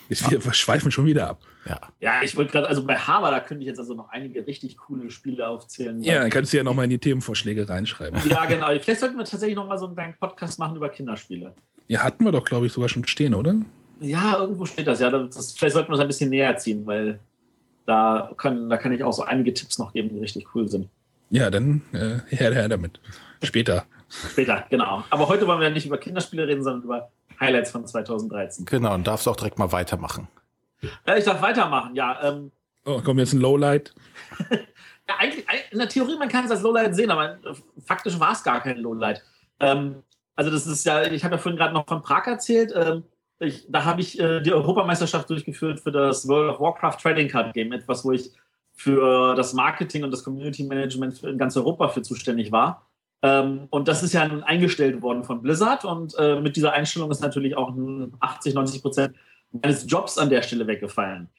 [0.10, 1.42] Wir schweifen schon wieder ab.
[1.68, 1.80] ja.
[2.02, 4.78] Ja, ich wollte gerade, also bei Haber, da könnte ich jetzt also noch einige richtig
[4.78, 6.02] coole Spiele aufzählen.
[6.04, 8.20] Ja, dann kannst du ja nochmal in die Themenvorschläge reinschreiben.
[8.30, 8.68] Ja, genau.
[8.80, 11.54] Vielleicht sollten wir tatsächlich noch mal so einen kleinen Podcast machen über Kinderspiele.
[11.88, 13.56] Ja, hatten wir doch, glaube ich, sogar schon stehen, oder?
[14.00, 15.00] Ja, irgendwo steht das.
[15.00, 17.20] Ja, das, vielleicht sollten wir es ein bisschen näher ziehen, weil
[17.86, 20.90] da, können, da kann ich auch so einige Tipps noch geben, die richtig cool sind.
[21.30, 23.00] Ja, dann äh, her, her damit.
[23.42, 23.86] Später.
[24.32, 25.04] Später, genau.
[25.10, 27.10] Aber heute wollen wir nicht über Kinderspiele reden, sondern über
[27.40, 28.66] Highlights von 2013.
[28.66, 30.28] Genau, und darfst auch direkt mal weitermachen.
[31.08, 31.96] Ja, ich darf weitermachen.
[31.96, 32.52] Ja, ähm,
[32.86, 33.94] Oh, kommt jetzt ein Lowlight.
[35.06, 37.38] Ja, eigentlich, in der Theorie, man kann es als Lowlight sehen, aber
[37.86, 39.22] faktisch war es gar kein Lowlight.
[39.60, 40.02] Ähm,
[40.34, 42.72] also das ist ja, ich habe ja vorhin gerade noch von Prag erzählt.
[42.74, 43.04] Ähm,
[43.40, 47.54] ich, da habe ich äh, die Europameisterschaft durchgeführt für das World of Warcraft Trading Card
[47.54, 48.32] Game, etwas, wo ich
[48.72, 52.88] für das Marketing und das Community Management in ganz Europa für zuständig war.
[53.24, 57.10] Ähm, und das ist ja nun eingestellt worden von Blizzard und äh, mit dieser Einstellung
[57.10, 59.16] ist natürlich auch ein 80, 90 Prozent
[59.54, 61.30] meines Jobs an der Stelle weggefallen.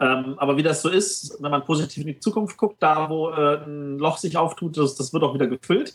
[0.00, 3.28] Ähm, aber wie das so ist, wenn man positiv in die Zukunft guckt, da wo
[3.28, 5.94] äh, ein Loch sich auftut, das, das wird auch wieder gefüllt.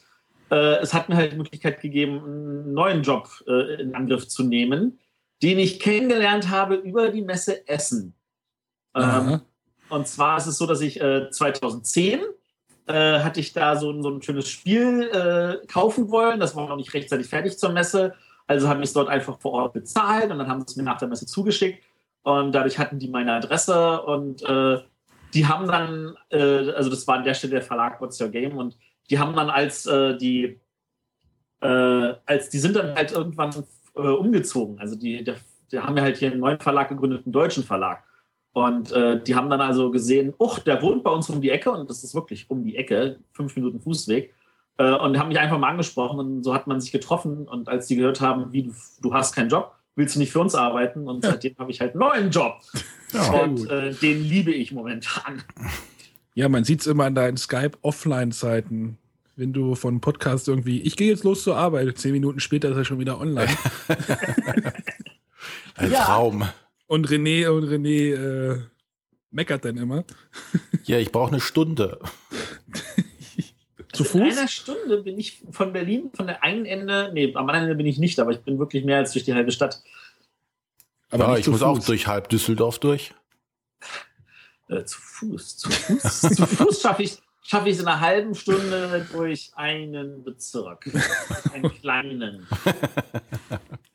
[0.51, 4.43] Äh, es hat mir halt die Möglichkeit gegeben, einen neuen Job äh, in Angriff zu
[4.43, 4.99] nehmen,
[5.41, 8.13] den ich kennengelernt habe über die Messe Essen.
[8.95, 9.41] Ähm,
[9.89, 12.19] und zwar ist es so, dass ich äh, 2010
[12.89, 16.39] äh, hatte ich da so, ein- so ein schönes Spiel äh, kaufen wollen.
[16.39, 18.13] Das war noch nicht rechtzeitig fertig zur Messe.
[18.47, 20.83] Also habe ich es dort einfach vor Ort bezahlt und dann haben sie es mir
[20.83, 21.83] nach der Messe zugeschickt.
[22.23, 24.79] Und dadurch hatten die meine Adresse und äh,
[25.33, 28.57] die haben dann, äh, also das war an der Stelle der Verlag What's Your Game
[28.57, 28.75] und
[29.09, 30.59] die haben dann als äh, die,
[31.61, 33.51] äh, als die sind dann halt irgendwann
[33.93, 34.79] umgezogen.
[34.79, 35.33] Also die, die,
[35.71, 38.03] die haben ja halt hier einen neuen Verlag gegründet, einen deutschen Verlag.
[38.53, 41.71] Und äh, die haben dann also gesehen, uch, der wohnt bei uns um die Ecke
[41.71, 44.33] und das ist wirklich um die Ecke, fünf Minuten Fußweg.
[44.77, 47.47] Äh, und haben mich einfach mal angesprochen und so hat man sich getroffen.
[47.47, 50.39] Und als die gehört haben, wie du, du hast keinen Job, willst du nicht für
[50.39, 51.07] uns arbeiten?
[51.07, 52.59] Und seitdem habe ich halt einen neuen Job.
[53.07, 55.43] Sehr und äh, den liebe ich momentan.
[56.33, 58.97] Ja, man sieht es immer an deinen Skype-Offline-Zeiten.
[59.35, 62.77] Wenn du von Podcast irgendwie, ich gehe jetzt los zur Arbeit, zehn Minuten später ist
[62.77, 63.49] er schon wieder online.
[65.75, 66.03] Ein Ja.
[66.03, 66.45] Traum.
[66.89, 68.61] Und René und René äh,
[69.29, 70.03] meckert dann immer.
[70.85, 71.99] Ja, ich brauche eine Stunde.
[73.93, 74.37] Zu In Fuß?
[74.39, 77.85] einer Stunde bin ich von Berlin, von der einen Ende, nee, am anderen Ende bin
[77.85, 79.83] ich nicht, aber ich bin wirklich mehr als durch die halbe Stadt.
[81.11, 81.85] Aber ja, ich muss auch Fuß.
[81.85, 83.13] durch halb Düsseldorf durch.
[84.67, 85.57] Äh, zu Fuß.
[85.57, 90.23] Zu Fuß, zu Fuß schaffe ich schaffe ich es in einer halben Stunde durch einen
[90.23, 90.89] Bezirk.
[91.53, 92.47] Einen kleinen.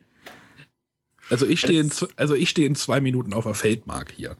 [1.30, 4.36] Also ich stehe in, also ich stehe in zwei Minuten auf der Feldmark hier.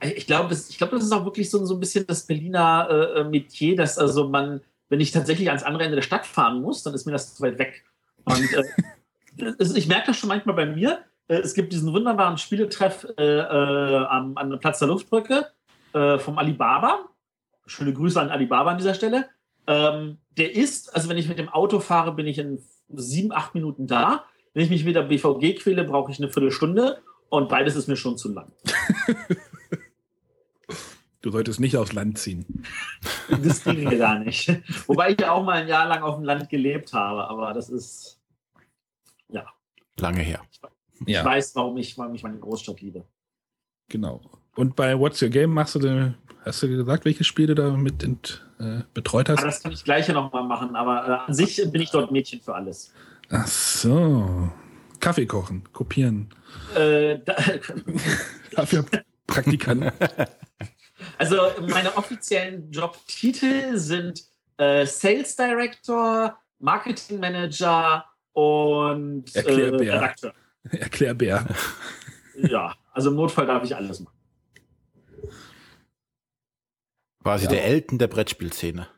[0.00, 3.16] Ich glaube, das, ich glaube, das ist auch wirklich so, so ein bisschen das Berliner
[3.16, 6.84] äh, Metier, dass also man, wenn ich tatsächlich ans andere Ende der Stadt fahren muss,
[6.84, 7.84] dann ist mir das zu weit weg.
[8.24, 11.00] Und äh, ich merke das schon manchmal bei mir.
[11.26, 15.48] Äh, es gibt diesen wunderbaren Spieletreff äh, äh, am, an der Platz der Luftbrücke
[15.94, 17.08] äh, vom Alibaba.
[17.66, 19.28] Schöne Grüße an Alibaba an dieser Stelle.
[19.66, 23.54] Ähm, der ist, also wenn ich mit dem Auto fahre, bin ich in sieben, acht
[23.54, 24.24] Minuten da.
[24.54, 27.02] Wenn ich mich mit der BVG quäle, brauche ich eine Viertelstunde.
[27.28, 28.52] Und beides ist mir schon zu lang.
[31.20, 32.64] Du solltest nicht aufs Land ziehen.
[33.42, 34.48] Das ging mir gar nicht.
[34.86, 37.68] Wobei ich ja auch mal ein Jahr lang auf dem Land gelebt habe, aber das
[37.68, 38.18] ist,
[39.28, 39.44] ja.
[39.98, 40.40] Lange her.
[41.06, 41.20] Ja.
[41.20, 43.04] Ich weiß, warum ich, warum ich meine Großstadt liebe.
[43.88, 44.22] Genau.
[44.56, 48.02] Und bei What's Your Game machst du, den, hast du gesagt, welche Spiele du mit
[48.02, 49.38] ent, äh, betreut hast?
[49.38, 52.10] Aber das kann ich gleich ja nochmal machen, aber äh, an sich bin ich dort
[52.10, 52.94] Mädchen für alles.
[53.30, 54.50] Ach so.
[55.00, 56.30] Kaffee kochen, kopieren.
[56.74, 57.36] Äh, da,
[58.52, 58.84] Dafür
[59.26, 59.92] Praktikanten.
[61.18, 61.36] also
[61.68, 64.24] meine offiziellen Jobtitel sind
[64.56, 69.94] äh, Sales Director, Marketing Manager und äh, Erklärbär.
[69.94, 70.34] Redakteur.
[70.70, 71.46] Erklärbär.
[72.36, 74.14] Ja, also im Notfall darf ich alles machen.
[77.22, 77.50] Quasi Ja.
[77.50, 78.88] der Elten der Brettspielszene.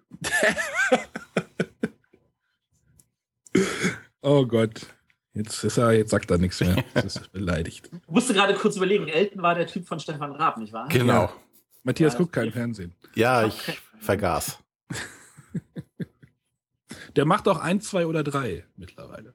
[4.22, 4.86] Oh Gott.
[5.32, 6.82] Jetzt, ist er, jetzt sagt er nichts mehr.
[6.94, 7.88] Das ist beleidigt.
[7.92, 10.88] Ich musste gerade kurz überlegen, Elton war der Typ von Stefan Raab, nicht wahr?
[10.88, 11.32] Genau.
[11.82, 12.94] Matthias Ja, guckt kein Fernsehen.
[13.14, 13.72] Ja, Okay.
[13.98, 14.58] ich vergaß.
[17.16, 19.34] Der macht auch ein, zwei oder drei mittlerweile.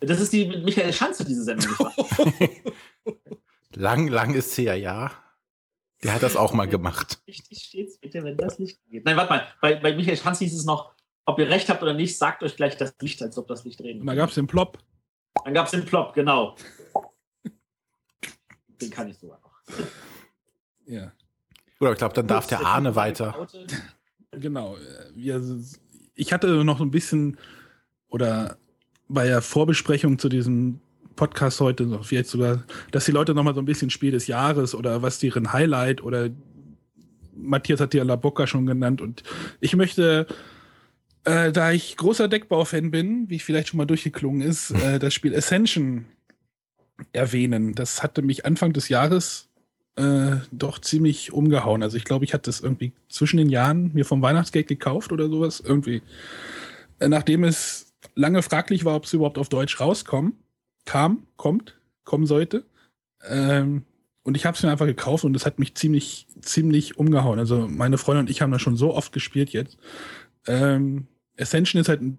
[0.00, 1.70] Das ist die mit Michael Schanze, diese Sendung.
[1.70, 1.92] Nicht wahr?
[3.74, 5.10] Lang, lang ist her, ja.
[6.02, 7.20] Der hat das auch mal gemacht.
[7.26, 9.04] Richtig steht's bitte, wenn das Licht geht.
[9.04, 9.46] Nein, warte mal.
[9.60, 10.94] Bei, bei Michael Schanze hieß es noch,
[11.28, 13.78] ob ihr recht habt oder nicht, sagt euch gleich das Licht, als ob das Licht
[13.78, 14.78] drehen Und da gab es den Plop.
[15.44, 16.56] Dann gab es den Plop, genau.
[18.80, 19.60] Den kann ich sogar noch.
[20.86, 21.12] Ja.
[21.80, 23.46] Oder ich glaube, dann darf der Arne weiter.
[24.30, 24.76] Genau.
[24.76, 25.30] äh,
[26.14, 27.38] ich hatte noch so ein bisschen
[28.08, 28.58] oder
[29.08, 30.82] bei der Vorbesprechung zu diesem
[31.16, 34.26] Podcast heute noch vielleicht sogar, dass die Leute noch mal so ein bisschen Spiel des
[34.26, 36.28] Jahres oder was deren Highlight oder
[37.34, 39.22] Matthias hat ja La Bocca schon genannt und
[39.60, 40.26] ich möchte,
[41.24, 45.34] äh, da ich großer Deckbau-Fan bin, wie vielleicht schon mal durchgeklungen ist, äh, das Spiel
[45.34, 46.06] Ascension
[47.12, 47.74] erwähnen.
[47.74, 49.48] Das hatte mich Anfang des Jahres
[49.96, 51.82] äh, doch ziemlich umgehauen.
[51.82, 55.28] Also ich glaube, ich hatte es irgendwie zwischen den Jahren mir vom Weihnachtsgeld gekauft oder
[55.28, 55.60] sowas.
[55.60, 56.02] Irgendwie.
[56.98, 60.34] Äh, nachdem es lange fraglich war, ob es überhaupt auf Deutsch rauskommt,
[60.84, 62.64] kam, kommt, kommen sollte.
[63.28, 63.84] Ähm,
[64.22, 67.38] und ich habe es mir einfach gekauft und es hat mich ziemlich, ziemlich umgehauen.
[67.38, 69.78] Also meine Freundin und ich haben das schon so oft gespielt jetzt.
[70.48, 71.06] Ähm,
[71.38, 72.18] Ascension ist halt ein,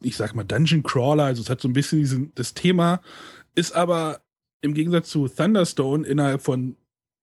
[0.00, 3.02] ich sag mal, Dungeon Crawler, also es hat so ein bisschen diesen, das Thema,
[3.54, 4.20] ist aber
[4.60, 6.76] im Gegensatz zu Thunderstone innerhalb von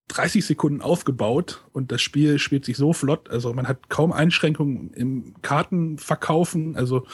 [0.09, 3.29] 30 Sekunden aufgebaut und das Spiel spielt sich so flott.
[3.29, 6.75] Also man hat kaum Einschränkungen im Kartenverkaufen.
[6.75, 7.05] Also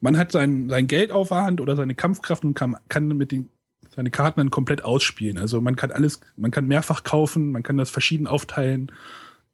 [0.00, 3.30] man hat sein, sein Geld auf der Hand oder seine Kampfkraft und kann, kann mit
[3.30, 3.50] den
[3.94, 5.36] seine Karten dann komplett ausspielen.
[5.36, 8.92] Also man kann alles, man kann mehrfach kaufen, man kann das verschieden aufteilen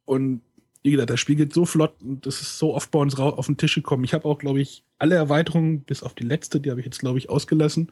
[0.04, 0.42] und
[0.86, 3.46] wie gesagt, das Spiel geht so flott und das ist so oft bei uns auf
[3.46, 4.04] den Tisch gekommen.
[4.04, 7.00] Ich habe auch, glaube ich, alle Erweiterungen, bis auf die letzte, die habe ich jetzt,
[7.00, 7.90] glaube ich, ausgelassen.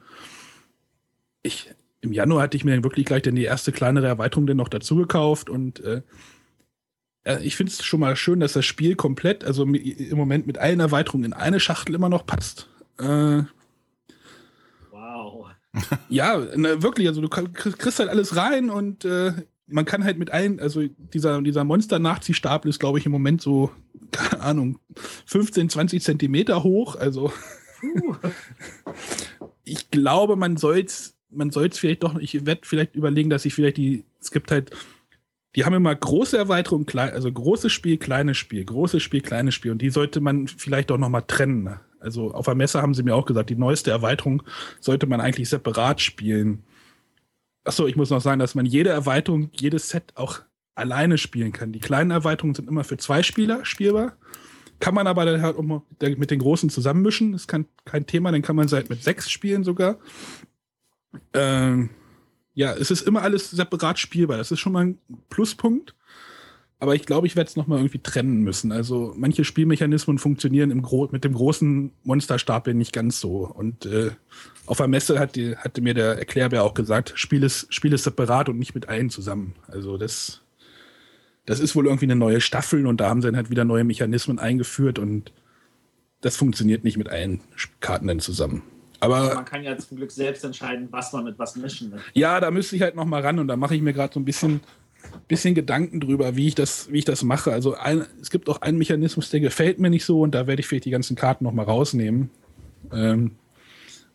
[1.43, 1.71] Ich,
[2.03, 4.69] Im Januar hatte ich mir dann wirklich gleich dann die erste kleinere Erweiterung dann noch
[4.69, 6.03] dazu gekauft und äh,
[7.43, 10.79] ich finde es schon mal schön, dass das Spiel komplett, also im Moment mit allen
[10.79, 12.69] Erweiterungen in eine Schachtel immer noch passt.
[12.99, 13.43] Äh,
[14.91, 15.51] Wow.
[16.09, 19.33] ja, ne, wirklich, also du kriegst halt alles rein und äh,
[19.67, 23.71] man kann halt mit allen, also dieser, dieser Monster-Nachziehstapel ist, glaube ich, im Moment so,
[24.11, 24.79] keine Ahnung,
[25.27, 26.97] 15, 20 Zentimeter hoch.
[26.97, 27.33] Also
[27.81, 28.17] Puh.
[29.65, 33.77] ich glaube, man soll's, man soll's vielleicht doch, ich werde vielleicht überlegen, dass ich vielleicht
[33.77, 34.71] die, es gibt halt,
[35.57, 39.71] die haben immer große Erweiterungen, klein, also großes Spiel, kleines Spiel, großes Spiel, kleines Spiel
[39.71, 41.63] und die sollte man vielleicht auch noch mal trennen.
[41.63, 41.81] ne?
[42.01, 44.43] Also auf der Messe haben sie mir auch gesagt, die neueste Erweiterung
[44.79, 46.63] sollte man eigentlich separat spielen.
[47.65, 50.41] Achso, ich muss noch sagen, dass man jede Erweiterung, jedes Set auch
[50.75, 51.73] alleine spielen kann.
[51.73, 54.17] Die kleinen Erweiterungen sind immer für zwei Spieler spielbar.
[54.81, 55.57] Kann man aber dann halt
[56.19, 57.33] mit den großen zusammenmischen.
[57.33, 59.99] Das ist kein, kein Thema, dann kann man seit mit sechs spielen sogar.
[61.33, 61.91] Ähm,
[62.55, 64.37] ja, es ist immer alles separat spielbar.
[64.37, 64.99] Das ist schon mal ein
[65.31, 65.95] Pluspunkt.
[66.81, 68.73] Aber ich glaube, ich werde es nochmal irgendwie trennen müssen.
[68.73, 70.69] Also manche Spielmechanismen funktionieren
[71.13, 73.47] mit dem großen Monsterstapel nicht ganz so.
[73.47, 74.11] Und äh,
[74.67, 78.05] auf der Messe hat die, hatte mir der Erklärbär auch gesagt, spiel es, spiel es
[78.05, 79.55] separat und nicht mit allen zusammen.
[79.69, 80.43] Also das,
[81.47, 83.85] das ist wohl irgendwie eine neue Staffel und da haben sie dann halt wieder neue
[83.85, 85.33] Mechanismen eingeführt und
[86.23, 87.41] das funktioniert nicht mit allen
[87.81, 88.63] Karten dann zusammen.
[89.01, 92.01] Aber Man kann ja zum Glück selbst entscheiden, was man mit was mischen will.
[92.15, 94.21] ja, da müsste ich halt noch mal ran und da mache ich mir gerade so
[94.21, 94.61] ein bisschen,
[95.29, 97.53] bisschen Gedanken drüber, wie ich das, wie ich das mache.
[97.53, 100.61] Also ein, es gibt auch einen Mechanismus, der gefällt mir nicht so und da werde
[100.61, 102.31] ich vielleicht die ganzen Karten noch mal rausnehmen.
[102.91, 103.33] Ähm,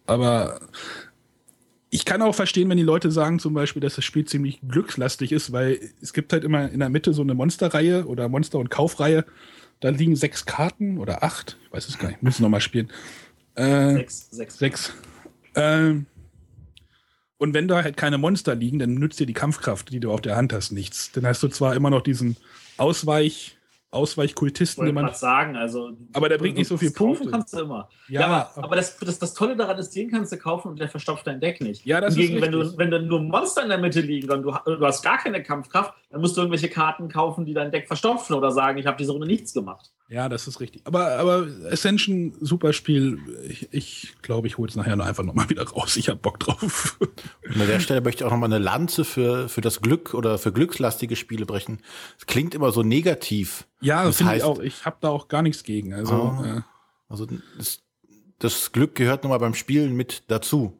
[0.09, 0.59] aber
[1.89, 5.31] ich kann auch verstehen, wenn die Leute sagen zum Beispiel, dass das Spiel ziemlich glückslastig
[5.31, 8.69] ist, weil es gibt halt immer in der Mitte so eine Monsterreihe oder Monster- und
[8.69, 9.25] Kaufreihe.
[9.79, 11.57] Da liegen sechs Karten oder acht.
[11.65, 12.21] Ich weiß es gar nicht.
[12.21, 12.91] Muss noch mal spielen.
[13.55, 14.57] Äh, Sechs, sechs.
[14.59, 14.93] Sechs.
[15.55, 16.05] Ähm,
[17.37, 20.21] und wenn da halt keine Monster liegen, dann nützt dir die Kampfkraft, die du auf
[20.21, 21.11] der Hand hast, nichts.
[21.13, 22.35] Dann hast du zwar immer noch diesen
[22.77, 23.57] Ausweich,
[23.91, 25.13] Ausweichkultisten, die man.
[25.13, 25.91] sagen, also.
[26.13, 27.31] Aber der bringt nicht so viel kaufen Punkte.
[27.31, 27.89] kannst du immer.
[28.07, 30.69] Ja, Ja, aber, aber- aber das, das, das Tolle daran ist, den kannst du kaufen
[30.69, 31.85] und der verstopft dein Deck nicht.
[31.85, 32.73] Ja, das ist Hingegen, wenn richtig.
[32.73, 35.41] du, wenn dann nur Monster in der Mitte liegen und du, du hast gar keine
[35.41, 38.97] Kampfkraft, dann musst du irgendwelche Karten kaufen, die dein Deck verstopfen oder sagen, ich habe
[38.97, 39.91] diese Runde nichts gemacht.
[40.09, 40.81] Ja, das ist richtig.
[40.85, 43.19] Aber, aber Ascension, super Spiel.
[43.47, 45.97] Ich, ich glaube, ich hole es nachher noch einfach nochmal wieder raus.
[45.97, 46.97] Ich habe Bock drauf.
[46.99, 50.39] Und an der Stelle möchte ich auch nochmal eine Lanze für, für das Glück oder
[50.39, 51.79] für glückslastige Spiele brechen.
[52.17, 53.67] Es klingt immer so negativ.
[53.81, 54.59] Ja, Das finde ich heißt- auch.
[54.61, 55.93] Ich habe da auch gar nichts gegen.
[55.93, 56.57] Also, Ah.
[56.57, 56.61] äh,
[57.07, 57.83] Also das,
[58.39, 60.73] das Glück gehört nun mal beim Spielen mit dazu.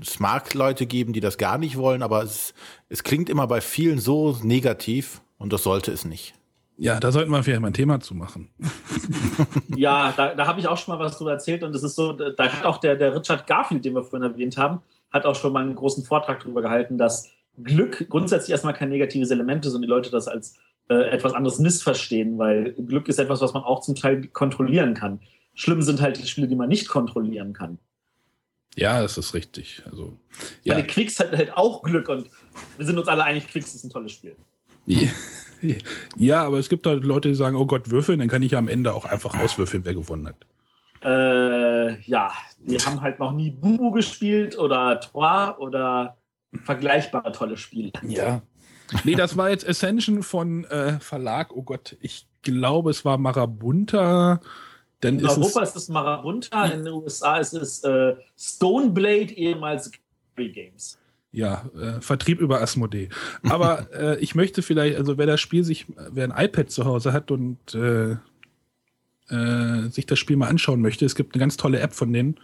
[0.00, 2.54] Es mag Leute geben, die das gar nicht wollen, aber es,
[2.88, 6.34] es klingt immer bei vielen so negativ und das sollte es nicht.
[6.76, 8.50] ja, da sollten wir vielleicht mal ein Thema zu machen.
[9.76, 12.12] Ja, da, da habe ich auch schon mal was drüber erzählt und das ist so,
[12.12, 14.80] da hat auch der, der Richard Garfield, den wir vorhin erwähnt haben,
[15.10, 17.30] hat auch schon mal einen großen Vortrag darüber gehalten, dass
[17.62, 20.56] Glück grundsätzlich erstmal kein negatives Element ist und die Leute das als
[20.88, 25.20] äh, etwas anderes missverstehen, weil Glück ist etwas, was man auch zum Teil kontrollieren kann.
[25.54, 27.78] Schlimm sind halt die Spiele, die man nicht kontrollieren kann.
[28.76, 29.82] Ja, das ist richtig.
[29.86, 30.18] Also,
[30.64, 30.76] Ja.
[30.76, 32.28] Weil Quicks hat halt auch Glück und
[32.76, 34.36] wir sind uns alle einig, Quicks ist ein tolles Spiel.
[36.16, 38.58] ja, aber es gibt halt Leute, die sagen, oh Gott, würfeln, dann kann ich ja
[38.58, 40.36] am Ende auch einfach auswürfeln, wer gewonnen hat.
[41.04, 46.16] Äh, ja, die haben halt noch nie Bubu gespielt oder Trois oder
[46.64, 47.92] vergleichbare tolle Spiele.
[48.06, 48.42] Ja.
[49.04, 54.40] Nee, das war jetzt Ascension von äh, Verlag, oh Gott, ich glaube, es war Marabunta.
[55.02, 59.34] Dann In ist Europa es, ist es Marabunta, in den USA ist es äh, Stoneblade,
[59.34, 59.90] ehemals
[60.36, 60.96] Gary Games.
[61.32, 63.08] ja, äh, Vertrieb über Asmodee.
[63.42, 67.12] Aber äh, ich möchte vielleicht, also wer das Spiel sich, wer ein iPad zu Hause
[67.12, 68.12] hat und äh,
[69.28, 72.36] äh, sich das Spiel mal anschauen möchte, es gibt eine ganz tolle App von denen,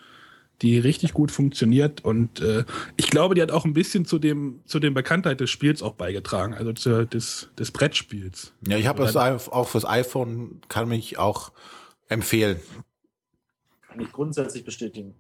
[0.61, 2.65] die richtig gut funktioniert und äh,
[2.97, 5.95] ich glaube, die hat auch ein bisschen zu dem zu der Bekanntheit des Spiels auch
[5.95, 8.53] beigetragen, also zu, des, des Brettspiels.
[8.67, 11.53] Ja, ich habe das auch fürs iPhone, kann mich auch
[12.09, 12.61] empfehlen.
[13.89, 15.15] Kann ich grundsätzlich bestätigen.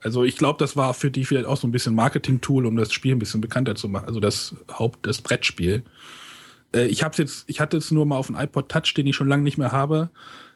[0.00, 2.92] Also ich glaube, das war für die vielleicht auch so ein bisschen Marketing-Tool, um das
[2.92, 4.06] Spiel ein bisschen bekannter zu machen.
[4.06, 5.84] Also das Haupt, das Brettspiel.
[6.74, 9.16] Äh, ich habe jetzt, ich hatte es nur mal auf dem iPod Touch, den ich
[9.16, 10.10] schon lange nicht mehr habe.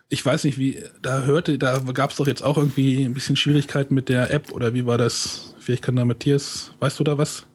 [0.09, 3.37] Ich weiß nicht, wie, da hörte, da gab es doch jetzt auch irgendwie ein bisschen
[3.37, 5.55] Schwierigkeiten mit der App oder wie war das?
[5.59, 7.47] Vielleicht kann da Matthias, weißt du da was?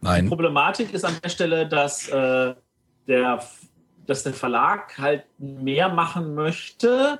[0.00, 0.28] Nein.
[0.28, 2.54] Problematik ist an der Stelle, dass, äh,
[3.06, 3.42] der,
[4.06, 7.18] dass der Verlag halt mehr machen möchte,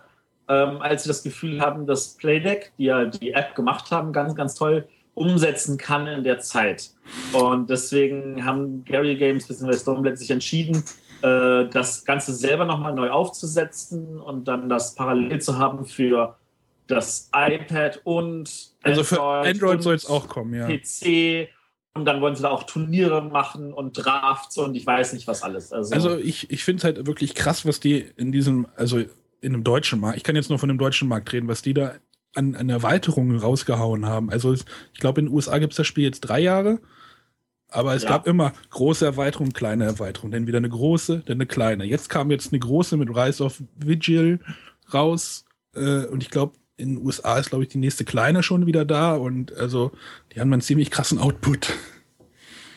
[0.49, 4.35] ähm, als sie das Gefühl haben, dass Playdeck, die ja die App gemacht haben, ganz,
[4.35, 6.91] ganz toll umsetzen kann in der Zeit.
[7.33, 9.77] Und deswegen haben Gary Games bzw.
[9.79, 10.83] Stoneblade sich entschieden,
[11.23, 16.37] äh, das Ganze selber nochmal neu aufzusetzen und dann das parallel zu haben für
[16.87, 20.67] das iPad und Also für Android soll es auch kommen, ja.
[20.67, 21.49] PC
[21.95, 25.43] und dann wollen sie da auch Turniere machen und Drafts und ich weiß nicht was
[25.43, 25.73] alles.
[25.73, 29.55] Also, Also ich, ich finde es halt wirklich krass, was die in diesem, also in
[29.55, 31.95] einem deutschen Markt, ich kann jetzt nur von dem deutschen Markt reden, was die da
[32.35, 34.31] an, an Erweiterungen rausgehauen haben.
[34.31, 34.65] Also ich
[35.01, 36.81] glaube, in den USA gibt es das Spiel jetzt drei Jahre,
[37.69, 38.11] aber es Ja.
[38.11, 41.85] gab immer große Erweiterungen, kleine Erweiterungen, dann wieder eine große, dann eine kleine.
[41.85, 44.41] Jetzt kam jetzt eine große mit Rise of Vigil
[44.95, 48.67] raus äh, und ich glaube, in den USA ist, glaube ich, die nächste kleine schon
[48.67, 49.93] wieder da und also
[50.33, 51.73] die haben einen ziemlich krassen Output.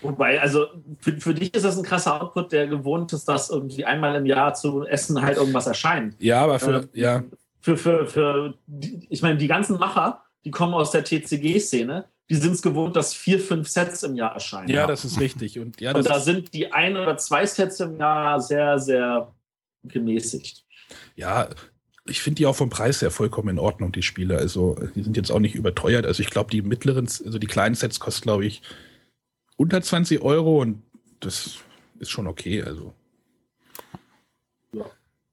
[0.02, 0.68] wobei, also
[1.00, 4.26] für, für dich ist das ein krasser Output, der gewohnt ist, dass irgendwie einmal im
[4.26, 6.16] Jahr zu Essen halt irgendwas erscheint.
[6.20, 7.24] Ja, aber für, Ähm, ja,
[7.62, 12.36] Für, für, für die, ich meine, die ganzen Macher, die kommen aus der TCG-Szene, die
[12.36, 14.70] sind es gewohnt, dass vier, fünf Sets im Jahr erscheinen.
[14.70, 15.60] ja, das ist richtig.
[15.60, 19.32] Und ja, und da sind die ein oder zwei Sets im Jahr sehr, sehr
[19.84, 20.66] gemäßigt.
[21.16, 21.50] Ja,
[22.08, 24.38] ich finde die auch vom Preis her vollkommen in Ordnung, die Spiele.
[24.38, 26.06] Also, die sind jetzt auch nicht überteuert.
[26.06, 28.62] Also, ich glaube, die mittleren, also die kleinen Sets kosten, glaube ich,
[29.58, 30.82] unter 20 Euro und
[31.20, 31.58] das
[32.00, 32.62] ist schon okay.
[32.62, 32.94] Also,
[34.74, 34.86] Ja.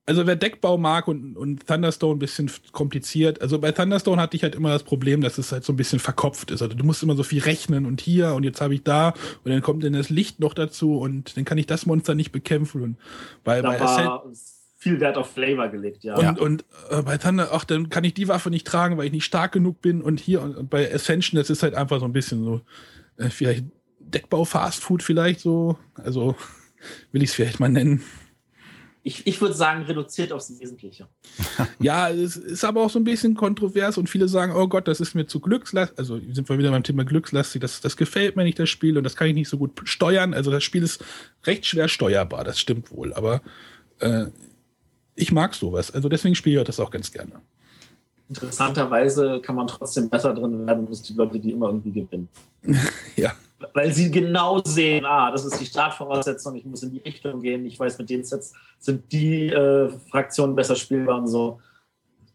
[0.07, 4.43] also wer Deckbau mag und, und Thunderstone ein bisschen kompliziert, also bei Thunderstone hatte ich
[4.45, 6.62] halt immer das Problem, dass es halt so ein bisschen verkopft ist.
[6.62, 9.11] Also du musst immer so viel rechnen und hier und jetzt habe ich da
[9.45, 12.31] und dann kommt dann das Licht noch dazu und dann kann ich das Monster nicht
[12.33, 12.83] bekämpfen.
[12.83, 12.97] Und
[13.45, 14.25] bei, bei Da Ascent- war
[14.83, 16.16] viel Wert auf Flavor gelegt, ja.
[16.16, 19.12] und, und äh, bei Thunder, ach, dann kann ich die Waffe nicht tragen, weil ich
[19.12, 20.03] nicht stark genug bin.
[20.03, 22.62] Und hier und, und bei Ascension, das ist halt einfach so ein bisschen so,
[23.16, 23.64] äh, vielleicht
[24.01, 25.78] Deckbau Fast Food vielleicht so.
[25.95, 26.35] Also
[27.12, 28.03] will ich es vielleicht mal nennen.
[29.05, 31.07] Ich, ich würde sagen, reduziert aufs Wesentliche.
[31.78, 35.01] Ja, es ist aber auch so ein bisschen kontrovers und viele sagen, oh Gott, das
[35.01, 35.97] ist mir zu glückslastig.
[35.97, 37.61] Also sind wir wieder beim Thema glückslastig.
[37.61, 40.35] Das, das gefällt mir nicht, das Spiel, und das kann ich nicht so gut steuern.
[40.35, 41.05] Also das Spiel ist
[41.45, 43.12] recht schwer steuerbar, das stimmt wohl.
[43.12, 43.43] Aber
[44.01, 44.26] äh,
[45.14, 45.90] ich mag sowas.
[45.90, 47.32] Also deswegen spiele ich das auch ganz gerne.
[48.28, 52.28] Interessanterweise kann man trotzdem besser drin werden, als die Leute, die immer irgendwie gewinnen.
[53.16, 53.32] Ja.
[53.74, 57.64] weil sie genau sehen, ah, das ist die Startvoraussetzung, ich muss in die Richtung gehen,
[57.66, 61.60] ich weiß, mit den Sets sind die äh, Fraktionen besser spielbar und so.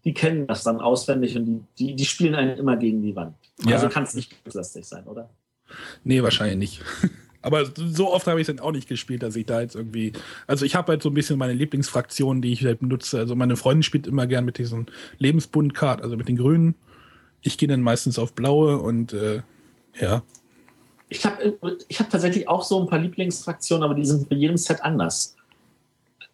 [0.06, 3.36] Die kennen das dann auswendig und die, die, die spielen einen immer gegen die Wand.
[3.66, 3.76] Ja.
[3.76, 5.30] Also kann es nicht lastig sein, oder?
[6.04, 7.12] Nee, wahrscheinlich nicht.
[7.48, 10.12] Aber so oft habe ich es dann auch nicht gespielt, dass ich da jetzt irgendwie.
[10.48, 13.20] Also ich habe halt so ein bisschen meine Lieblingsfraktionen, die ich halt benutze.
[13.20, 14.88] Also meine Freundin spielt immer gern mit diesen
[15.18, 16.76] Lebensbundkarten, also mit den grünen.
[17.42, 19.44] Ich gehe dann meistens auf blaue und äh,
[19.98, 20.24] ja.
[21.08, 24.58] Ich habe ich hab tatsächlich auch so ein paar Lieblingsfraktionen, aber die sind bei jedem
[24.58, 25.38] Set anders.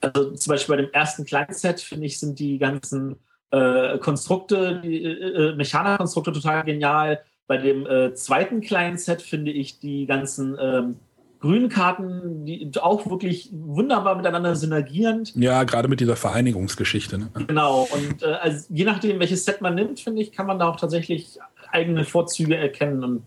[0.01, 3.17] Also zum Beispiel bei dem ersten kleinen Set, finde ich, sind die ganzen
[3.51, 7.23] äh, Konstrukte, die äh, äh Mechanerkonstrukte total genial.
[7.53, 10.95] Bei dem äh, zweiten kleinen Set finde ich die ganzen ähm,
[11.39, 15.35] grünen Karten, die auch wirklich wunderbar miteinander synergierend.
[15.35, 17.19] Ja, gerade mit dieser Vereinigungsgeschichte.
[17.19, 17.29] Ne?
[17.45, 20.67] Genau, und äh, also je nachdem, welches Set man nimmt, finde ich, kann man da
[20.67, 21.37] auch tatsächlich
[21.71, 23.23] eigene Vorzüge erkennen und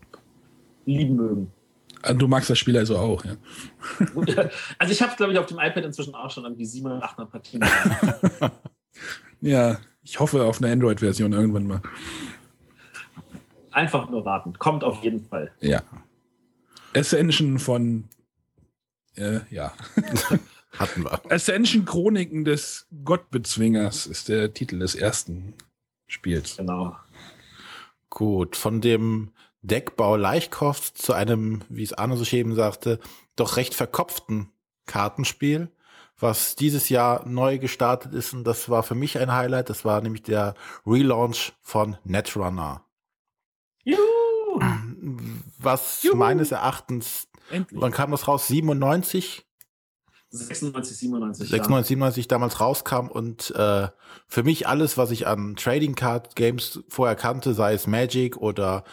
[0.86, 1.52] lieben mögen.
[2.02, 3.36] Also du magst das Spiel also auch, ja.
[4.80, 7.30] Also ich habe es, glaube ich, auf dem iPad inzwischen auch schon irgendwie 700, 800
[7.30, 7.64] Partien.
[9.40, 11.80] ja, ich hoffe auf eine Android-Version irgendwann mal.
[13.76, 14.58] Einfach nur warten.
[14.58, 15.52] Kommt auf jeden Fall.
[15.60, 15.82] Ja.
[16.94, 18.08] Ascension von
[19.16, 19.74] äh, ja.
[20.78, 21.20] Hatten wir.
[21.30, 25.52] Ascension Chroniken des Gottbezwingers ist der Titel des ersten
[26.06, 26.56] Spiels.
[26.56, 26.96] Genau.
[28.08, 32.98] Gut, von dem Deckbau Leichtkost zu einem, wie es Arne so schön sagte,
[33.36, 34.48] doch recht verkopften
[34.86, 35.70] Kartenspiel,
[36.18, 38.32] was dieses Jahr neu gestartet ist.
[38.32, 39.68] Und das war für mich ein Highlight.
[39.68, 40.54] Das war nämlich der
[40.86, 42.85] Relaunch von Netrunner.
[45.66, 46.16] Was Juhu!
[46.16, 47.80] meines Erachtens, Endlich.
[47.80, 48.46] wann kam das raus?
[48.48, 49.46] 97?
[50.30, 51.48] 96, 97.
[51.48, 53.88] 96, 97 damals rauskam und äh,
[54.26, 58.84] für mich alles, was ich an Trading Card Games vorher kannte, sei es Magic oder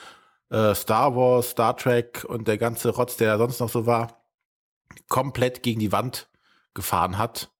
[0.50, 4.24] äh, Star Wars, Star Trek und der ganze Rotz, der da sonst noch so war,
[5.10, 6.30] komplett gegen die Wand
[6.74, 7.52] gefahren hat.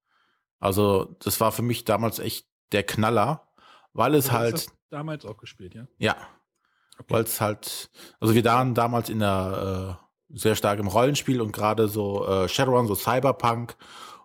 [0.60, 3.48] Also das war für mich damals echt der Knaller,
[3.92, 5.86] weil es hast halt, damals auch gespielt, ja.
[5.98, 6.16] ja,
[7.08, 7.90] weil es halt,
[8.20, 9.98] also wir waren damals in der
[10.30, 13.76] äh, sehr stark im Rollenspiel und gerade so äh, Shadowrun, so Cyberpunk.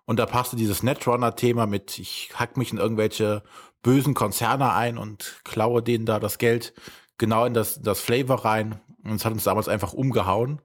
[0.05, 3.43] Und da passte dieses Netrunner-Thema mit, ich hack mich in irgendwelche
[3.84, 6.74] bösen Konzerne ein und klaue denen da das Geld
[7.17, 8.82] genau in das, das Flavor rein.
[9.03, 10.61] Und es hat uns damals einfach umgehauen,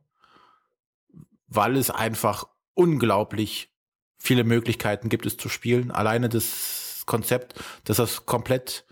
[1.46, 3.70] weil es einfach unglaublich
[4.16, 5.90] viele Möglichkeiten gibt, es zu spielen.
[5.90, 8.86] Alleine das Konzept, dass das komplett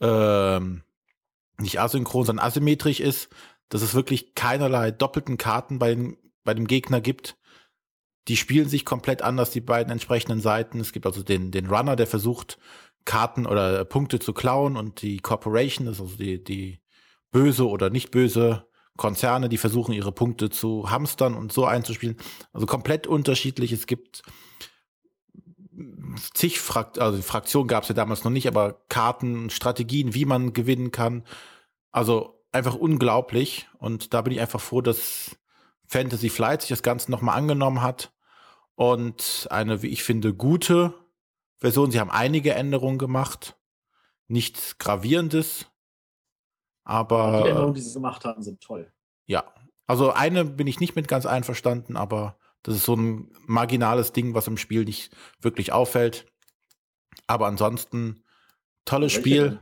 [0.00, 0.82] ähm,
[1.58, 3.28] nicht asynchron, sondern asymmetrisch ist,
[3.68, 7.36] dass es wirklich keinerlei doppelten Karten bei, den, bei dem Gegner gibt.
[8.28, 10.80] Die spielen sich komplett anders, die beiden entsprechenden Seiten.
[10.80, 12.58] Es gibt also den, den Runner, der versucht,
[13.04, 16.80] Karten oder Punkte zu klauen und die Corporation, das ist also die, die
[17.30, 22.16] böse oder nicht böse Konzerne, die versuchen, ihre Punkte zu hamstern und so einzuspielen.
[22.52, 23.72] Also komplett unterschiedlich.
[23.72, 24.22] Es gibt
[26.34, 30.52] zig Frakt also Fraktionen gab es ja damals noch nicht, aber Karten, Strategien, wie man
[30.52, 31.24] gewinnen kann.
[31.90, 33.68] Also einfach unglaublich.
[33.78, 35.36] Und da bin ich einfach froh, dass
[35.86, 38.12] Fantasy Flight sich das Ganze nochmal angenommen hat
[38.74, 40.94] und eine, wie ich finde, gute
[41.58, 41.90] Version.
[41.90, 43.56] Sie haben einige Änderungen gemacht.
[44.28, 45.66] Nichts Gravierendes.
[46.84, 48.92] Aber Die Änderungen, die sie gemacht haben, sind toll.
[49.26, 49.44] ja,
[49.86, 54.34] also eine bin ich nicht mit ganz einverstanden, aber das ist so ein marginales Ding,
[54.34, 56.26] was im Spiel nicht wirklich auffällt.
[57.26, 58.24] Aber ansonsten
[58.84, 59.60] tolles Welche Spiel.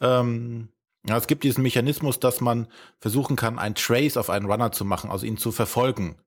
[0.00, 0.68] Ähm,
[1.06, 2.68] ja, es gibt diesen Mechanismus, dass man
[3.00, 6.18] versuchen kann, ein Trace auf einen Runner zu machen, also ihn zu verfolgen.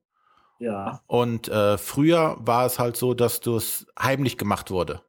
[0.58, 5.00] Ja, Und äh, früher war es halt so, dass das heimlich gemacht wurde.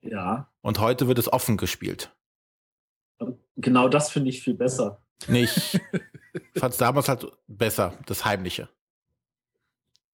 [0.00, 0.46] ja.
[0.62, 2.14] Und heute wird es offen gespielt.
[3.56, 5.02] Genau das finde ich viel besser.
[5.26, 5.80] Nicht.
[6.56, 8.68] fand es damals halt besser, das Heimliche.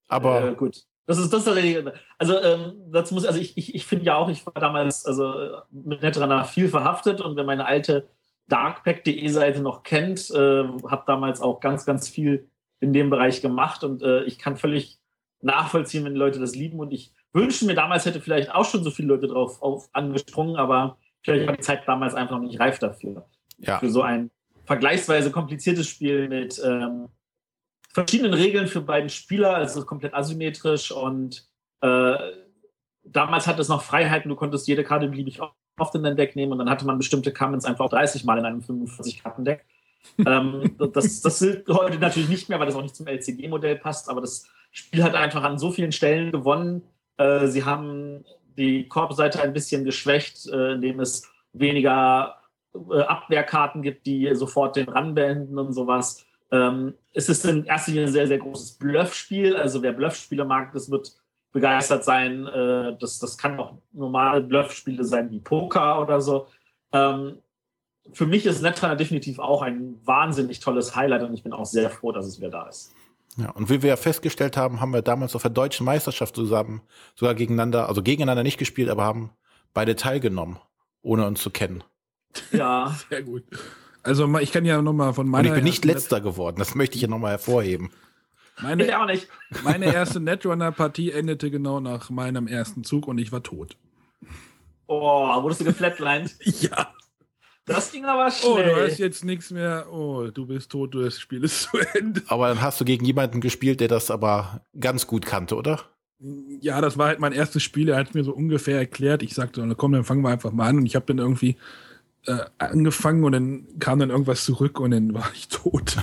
[0.08, 0.84] Aber äh, gut.
[1.06, 4.28] Das ist das ist also ähm, dazu muss also ich, ich, ich finde ja auch
[4.28, 8.08] ich war damals also mit Netrunner viel verhaftet und wer meine alte
[8.48, 12.48] darkpack.de Seite noch kennt, äh, habe damals auch ganz ganz viel
[12.80, 14.98] in dem Bereich gemacht und äh, ich kann völlig
[15.42, 18.90] nachvollziehen, wenn Leute das lieben und ich wünsche mir damals hätte vielleicht auch schon so
[18.90, 22.80] viele Leute drauf auf, angesprungen, aber vielleicht war die Zeit damals einfach noch nicht reif
[22.80, 23.28] dafür
[23.58, 24.30] ja, für so ein
[24.64, 27.08] vergleichsweise kompliziertes Spiel mit ähm,
[27.96, 31.48] verschiedenen Regeln für beiden Spieler, also komplett asymmetrisch und
[31.80, 32.14] äh,
[33.04, 35.40] damals hatte es noch Freiheiten, du konntest jede Karte beliebig
[35.78, 38.38] oft in dein Deck nehmen und dann hatte man bestimmte Commons einfach auch 30 Mal
[38.38, 39.64] in einem 45-Karten-Deck.
[40.26, 44.10] ähm, das, das gilt heute natürlich nicht mehr, weil das auch nicht zum LCG-Modell passt,
[44.10, 46.82] aber das Spiel hat einfach an so vielen Stellen gewonnen.
[47.16, 48.26] Äh, sie haben
[48.58, 52.42] die Korbseite ein bisschen geschwächt, äh, indem es weniger
[52.74, 56.25] äh, Abwehrkarten gibt, die sofort den Run beenden und sowas.
[56.50, 59.56] Ähm, es ist in erster Linie ein sehr, sehr großes Bluffspiel.
[59.56, 61.16] Also wer Bluffspiele mag, das wird
[61.52, 62.46] begeistert sein.
[62.46, 66.46] Äh, das, das kann auch normale Bluffspiele sein wie Poker oder so.
[66.92, 67.38] Ähm,
[68.12, 71.90] für mich ist Netrunner definitiv auch ein wahnsinnig tolles Highlight und ich bin auch sehr
[71.90, 72.94] froh, dass es wieder da ist.
[73.36, 76.80] Ja, und wie wir ja festgestellt haben, haben wir damals auf der deutschen Meisterschaft zusammen
[77.14, 79.30] sogar gegeneinander, also gegeneinander nicht gespielt, aber haben
[79.74, 80.58] beide teilgenommen,
[81.02, 81.84] ohne uns zu kennen.
[82.52, 82.96] Ja.
[83.10, 83.44] Sehr gut.
[84.06, 85.50] Also ich kann ja nochmal von meiner.
[85.50, 87.90] Und ich bin nicht letzter geworden, das möchte ich ja nochmal hervorheben.
[88.62, 89.28] Meine, ich auch nicht.
[89.64, 93.76] Meine erste Netrunner-Partie endete genau nach meinem ersten Zug und ich war tot.
[94.86, 96.36] Oh, wurdest du geflatlined?
[96.62, 96.88] ja.
[97.66, 98.74] Das ging aber Oh, schnell.
[98.74, 99.86] du hast jetzt nichts mehr.
[99.92, 102.22] Oh, du bist tot, du das Spiel ist zu Ende.
[102.28, 105.80] Aber dann hast du gegen jemanden gespielt, der das aber ganz gut kannte, oder?
[106.60, 107.88] Ja, das war halt mein erstes Spiel.
[107.90, 109.22] Er hat es mir so ungefähr erklärt.
[109.22, 110.78] Ich sagte, na komm, dann fangen wir einfach mal an.
[110.78, 111.56] Und ich habe dann irgendwie
[112.26, 115.96] äh, angefangen und dann kam dann irgendwas zurück und dann war ich tot.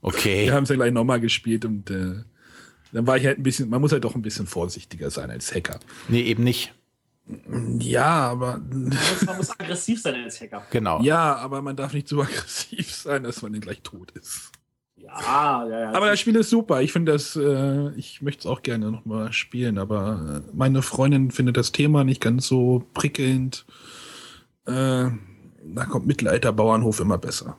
[0.00, 0.46] Okay.
[0.46, 2.22] Wir haben es ja gleich nochmal gespielt und äh,
[2.92, 5.54] dann war ich halt ein bisschen, man muss halt doch ein bisschen vorsichtiger sein als
[5.54, 5.80] Hacker.
[6.08, 6.72] Nee, eben nicht.
[7.80, 10.66] Ja, aber Man muss aggressiv sein als Hacker.
[10.70, 11.02] Genau.
[11.02, 14.52] ja, aber man darf nicht so aggressiv sein, dass man dann gleich tot ist.
[14.96, 15.92] Ja, ja, ja.
[15.92, 16.82] Aber das Spiel ist super.
[16.82, 21.56] Ich finde das, äh, ich möchte es auch gerne nochmal spielen, aber meine Freundin findet
[21.56, 23.64] das Thema nicht ganz so prickelnd.
[24.68, 25.10] Äh,
[25.74, 27.56] da kommt Mittelalter-Bauernhof immer besser.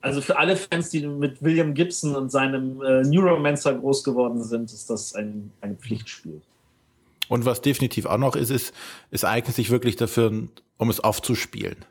[0.00, 4.72] Also für alle Fans, die mit William Gibson und seinem äh, Neuromancer groß geworden sind,
[4.72, 6.40] ist das ein, ein Pflichtspiel.
[7.28, 8.72] Und was definitiv auch noch ist, ist,
[9.10, 11.84] es eignet sich wirklich dafür, um es aufzuspielen.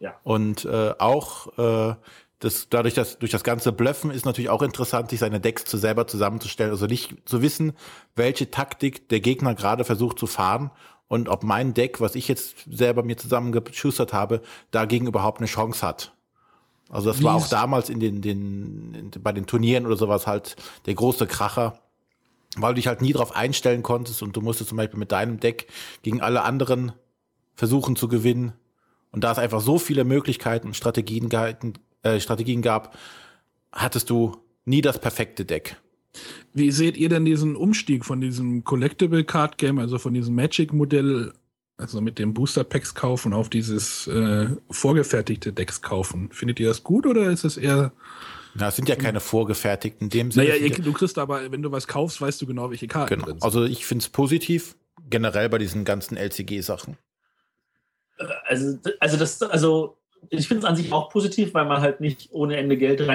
[0.00, 0.18] Ja.
[0.24, 1.94] Und äh, auch äh,
[2.40, 5.76] das, dadurch, dass durch das ganze Bluffen ist natürlich auch interessant, sich seine Decks zu
[5.76, 6.70] selber zusammenzustellen.
[6.70, 7.72] Also nicht zu wissen,
[8.16, 10.70] welche Taktik der Gegner gerade versucht zu fahren
[11.08, 15.86] und ob mein Deck, was ich jetzt selber mir zusammengeschustert habe, dagegen überhaupt eine Chance
[15.86, 16.12] hat.
[16.90, 20.26] Also das Wie war auch damals in den, den in, bei den Turnieren oder sowas
[20.26, 20.56] halt
[20.86, 21.80] der große Kracher,
[22.56, 25.40] weil du dich halt nie drauf einstellen konntest und du musstest zum Beispiel mit deinem
[25.40, 25.68] Deck
[26.02, 26.92] gegen alle anderen
[27.54, 28.52] versuchen zu gewinnen.
[29.10, 32.96] Und da es einfach so viele Möglichkeiten und Strategien, gehalten, äh, Strategien gab,
[33.72, 35.76] hattest du nie das perfekte Deck.
[36.54, 40.72] Wie seht ihr denn diesen Umstieg von diesem Collectible Card Game, also von diesem Magic
[40.72, 41.32] Modell,
[41.76, 46.30] also mit dem Booster Packs kaufen, auf dieses äh, vorgefertigte Decks kaufen?
[46.32, 47.92] Findet ihr das gut oder ist es eher
[48.54, 50.48] Na, es sind ja keine vorgefertigten in dem Sinne.
[50.48, 53.14] Naja, ihr, ja- du kriegst aber, wenn du was kaufst, weißt du genau, welche Karten
[53.14, 53.26] genau.
[53.26, 53.44] drin sind.
[53.44, 54.74] Also ich finde es positiv,
[55.10, 56.96] generell bei diesen ganzen LCG-Sachen.
[58.46, 59.96] Also, also, das, also
[60.30, 63.06] ich finde es an sich auch positiv, weil man halt nicht ohne Ende Geld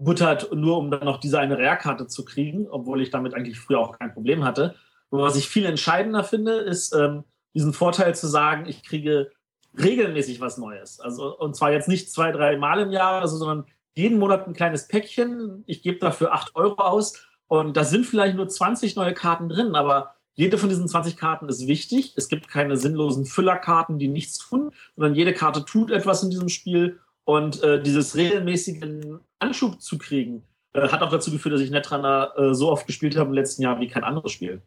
[0.00, 3.78] reinbuttert, nur um dann noch diese eine Rare-Karte zu kriegen, obwohl ich damit eigentlich früher
[3.78, 4.74] auch kein Problem hatte.
[5.10, 7.24] Aber was ich viel entscheidender finde, ist ähm,
[7.54, 9.30] diesen Vorteil zu sagen, ich kriege
[9.78, 11.00] regelmäßig was Neues.
[11.00, 14.54] Also, und zwar jetzt nicht zwei, drei Mal im Jahr, also, sondern jeden Monat ein
[14.54, 15.64] kleines Päckchen.
[15.66, 19.74] Ich gebe dafür 8 Euro aus und da sind vielleicht nur 20 neue Karten drin,
[19.74, 22.14] aber jede von diesen 20 Karten ist wichtig.
[22.16, 26.48] Es gibt keine sinnlosen Füllerkarten, die nichts tun, sondern jede Karte tut etwas in diesem
[26.48, 27.00] Spiel.
[27.24, 32.32] Und äh, dieses regelmäßigen Anschub zu kriegen, äh, hat auch dazu geführt, dass ich Netrunner
[32.36, 34.62] äh, so oft gespielt habe im letzten Jahr wie kein anderes Spiel.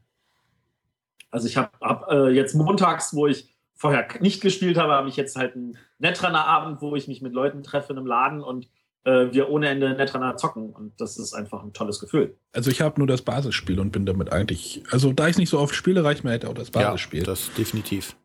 [1.31, 5.15] Also ich habe hab, äh, jetzt montags, wo ich vorher nicht gespielt habe, habe ich
[5.15, 8.67] jetzt halt einen Netrunner-Abend, wo ich mich mit Leuten treffe in einem Laden und
[9.03, 10.69] äh, wir ohne Ende Netrunner zocken.
[10.69, 12.37] Und das ist einfach ein tolles Gefühl.
[12.53, 15.59] Also ich habe nur das Basisspiel und bin damit eigentlich, also da ich nicht so
[15.59, 17.21] oft spiele, reicht mir halt auch das Basisspiel.
[17.21, 18.15] Ja, das definitiv.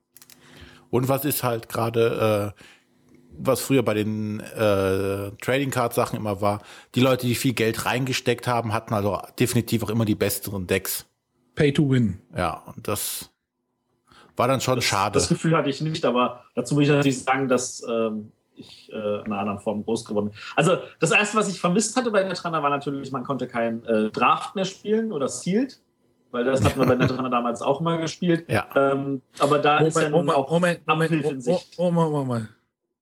[0.91, 2.63] Und was ist halt gerade, äh,
[3.39, 6.61] was früher bei den äh, Trading Card Sachen immer war,
[6.95, 11.07] die Leute, die viel Geld reingesteckt haben, hatten also definitiv auch immer die besseren Decks.
[11.55, 12.21] Pay to win.
[12.37, 13.31] Ja, und das
[14.37, 15.15] war dann schon schade.
[15.15, 18.97] Das Gefühl hatte ich nicht, aber dazu muss ich natürlich sagen, dass ähm, ich äh,
[18.97, 20.39] in einer anderen Form groß geworden bin.
[20.57, 24.11] Also das Erste, was ich vermisst hatte bei Netrunner, war natürlich, man konnte kein äh,
[24.11, 25.81] Draft mehr spielen oder Sealed,
[26.31, 28.49] weil das hat man bei Netrunner damals auch mal gespielt.
[28.49, 28.67] Ja.
[28.75, 31.79] Ähm, aber da ist dann Moment, auch Moment, Moment, Moment, Sicht.
[31.79, 32.49] Moment, Moment, Moment.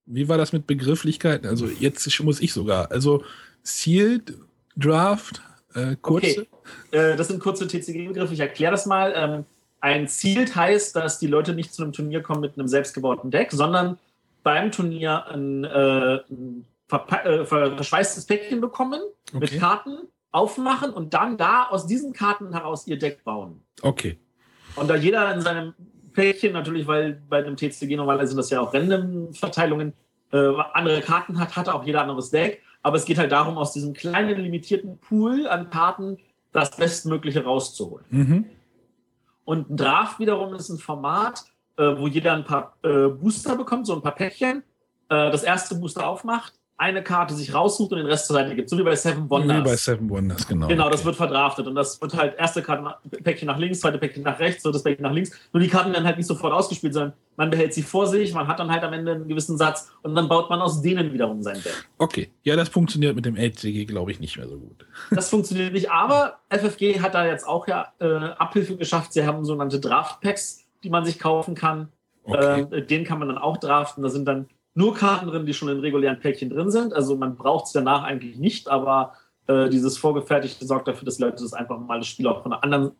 [0.06, 1.46] Wie war das mit Begrifflichkeiten?
[1.48, 2.90] Also jetzt muss ich sogar.
[2.90, 3.24] Also
[3.62, 4.34] Sealed,
[4.76, 5.42] Draft,
[5.74, 6.46] äh, kurze.
[6.90, 7.12] Okay.
[7.12, 8.34] Äh, das sind kurze TCG-Begriffe.
[8.34, 9.12] Ich erkläre das mal.
[9.16, 9.44] Ähm,
[9.80, 13.52] ein Sealed heißt, dass die Leute nicht zu einem Turnier kommen mit einem selbstgebauten Deck,
[13.52, 13.98] sondern
[14.42, 19.00] beim Turnier ein, äh, ein äh, verschweißtes Päckchen bekommen
[19.32, 19.38] Okay.
[19.40, 19.98] mit Karten,
[20.30, 23.62] aufmachen und dann da aus diesen Karten heraus ihr Deck bauen.
[23.82, 24.18] Okay.
[24.76, 25.74] Und da jeder in seinem
[26.16, 29.92] Päckchen, natürlich, weil bei einem TCG normalerweise sind das ja auch Random-Verteilungen,
[30.32, 32.62] äh, andere Karten hat, hat auch jeder anderes Deck.
[32.82, 36.18] Aber es geht halt darum, aus diesem kleinen, limitierten Pool an Karten
[36.52, 38.06] das Bestmögliche rauszuholen.
[38.10, 38.44] Mhm.
[39.44, 41.44] Und ein Draft wiederum ist ein Format,
[41.76, 44.62] äh, wo jeder ein paar äh, Booster bekommt, so ein paar Päckchen.
[45.08, 48.68] Äh, das erste Booster aufmacht, eine Karte sich raussucht und den Rest zur Seite gibt.
[48.68, 49.58] So wie bei Seven Wonders.
[49.58, 50.68] Wie bei Seven Wonders, genau.
[50.68, 53.96] Genau, das wird verdraftet und das wird halt erste Karte nach, Päckchen nach links, zweite
[53.96, 55.30] Päckchen nach rechts, drittes Päckchen nach links.
[55.52, 58.46] Nur die Karten werden halt nicht sofort ausgespielt, sondern man behält sie vor sich, man
[58.46, 61.42] hat dann halt am Ende einen gewissen Satz und dann baut man aus denen wiederum
[61.42, 61.88] sein Deck.
[61.96, 64.86] Okay, ja, das funktioniert mit dem LCG, glaube ich, nicht mehr so gut.
[65.10, 69.14] Das funktioniert nicht, aber FFG hat da jetzt auch ja äh, Abhilfe geschafft.
[69.14, 71.88] Sie haben sogenannte Draft-Packs, die man sich kaufen kann.
[72.24, 72.66] Okay.
[72.70, 74.02] Äh, den kann man dann auch draften.
[74.02, 76.92] Da sind dann nur Karten drin, die schon in regulären Päckchen drin sind.
[76.94, 79.14] Also man braucht es danach eigentlich nicht, aber
[79.46, 82.62] äh, dieses Vorgefertigte sorgt dafür, dass Leute das einfach mal das Spiel auch von einer
[82.62, 82.92] anderen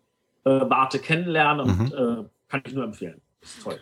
[0.45, 2.25] äh, Warte kennenlernen und Mhm.
[2.25, 3.21] äh, kann ich nur empfehlen.
[3.41, 3.79] Das ist toll.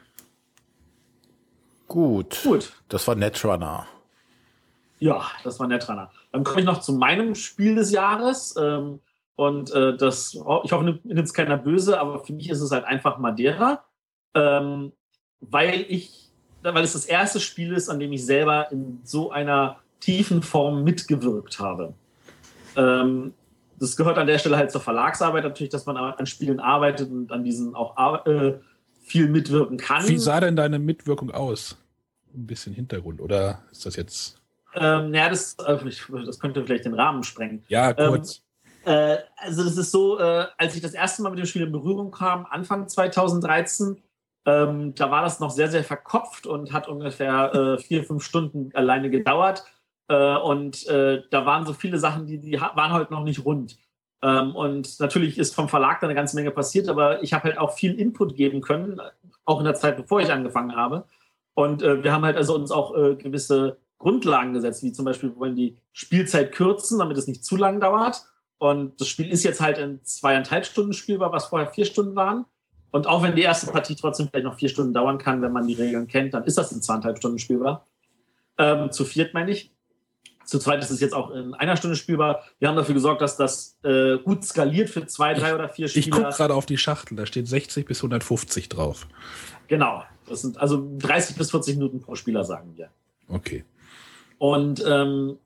[1.89, 2.41] Gut.
[2.43, 2.73] Gut.
[2.89, 3.87] Das war Netrunner.
[4.99, 6.11] Ja, das war Rana.
[6.33, 8.55] Dann komme ich noch zu meinem Spiel des Jahres.
[8.59, 9.01] Ähm,
[9.37, 12.71] und äh, das, oh, ich hoffe, nimmt es keiner böse, aber für mich ist es
[12.71, 13.85] halt einfach Madeira.
[14.35, 14.93] Ähm,
[15.41, 16.24] weil ich,
[16.73, 20.85] weil es das erste Spiel ist, an dem ich selber in so einer tiefen Form
[20.85, 21.95] mitgewirkt habe.
[22.77, 23.35] Ähm,
[23.79, 27.33] das gehört an der Stelle halt zur Verlagsarbeit natürlich, dass man an Spielen arbeitet und
[27.33, 28.55] an diesen auch äh,
[29.03, 30.07] viel mitwirken kann.
[30.09, 31.77] Wie sah denn deine Mitwirkung aus?
[32.35, 34.41] Ein bisschen Hintergrund, oder ist das jetzt.
[34.75, 35.79] Ähm, naja, das, äh,
[36.25, 37.63] das könnte vielleicht den Rahmen sprengen.
[37.69, 38.43] Ja, kurz.
[38.85, 41.73] Äh, also das ist so, äh, als ich das erste Mal mit dem Spiel in
[41.73, 44.03] Berührung kam, Anfang 2013,
[44.47, 48.71] ähm, da war das noch sehr, sehr verkopft und hat ungefähr äh, vier, fünf Stunden
[48.75, 49.65] alleine gedauert.
[50.09, 53.79] Äh, und äh, da waren so viele Sachen, die, die waren halt noch nicht rund.
[54.23, 57.59] Ähm, und natürlich ist vom Verlag da eine ganze Menge passiert, aber ich habe halt
[57.59, 59.01] auch viel Input geben können,
[59.45, 61.05] auch in der Zeit, bevor ich angefangen habe.
[61.55, 65.31] Und äh, wir haben halt also uns auch äh, gewisse Grundlagen gesetzt, wie zum Beispiel,
[65.31, 68.27] wir wollen die Spielzeit kürzen, damit es nicht zu lang dauert.
[68.59, 72.45] Und das Spiel ist jetzt halt in zweieinhalb Stunden spielbar, was vorher vier Stunden waren.
[72.95, 75.67] Und auch wenn die erste Partie trotzdem vielleicht noch vier Stunden dauern kann, wenn man
[75.67, 77.89] die Regeln kennt, dann ist das in zweieinhalb Stunden spielbar.
[78.57, 79.73] Ähm, zu viert meine ich.
[80.45, 82.45] Zu zweit ist es jetzt auch in einer Stunde spielbar.
[82.61, 85.91] Wir haben dafür gesorgt, dass das äh, gut skaliert für zwei, drei oder vier Ich
[85.91, 86.19] Spieler.
[86.19, 89.09] gucke gerade auf die Schachtel, da steht 60 bis 150 drauf.
[89.67, 90.05] Genau.
[90.29, 92.91] Das sind also 30 bis 40 Minuten pro Spieler, sagen wir.
[93.27, 93.65] Okay.
[94.39, 95.39] Und ähm,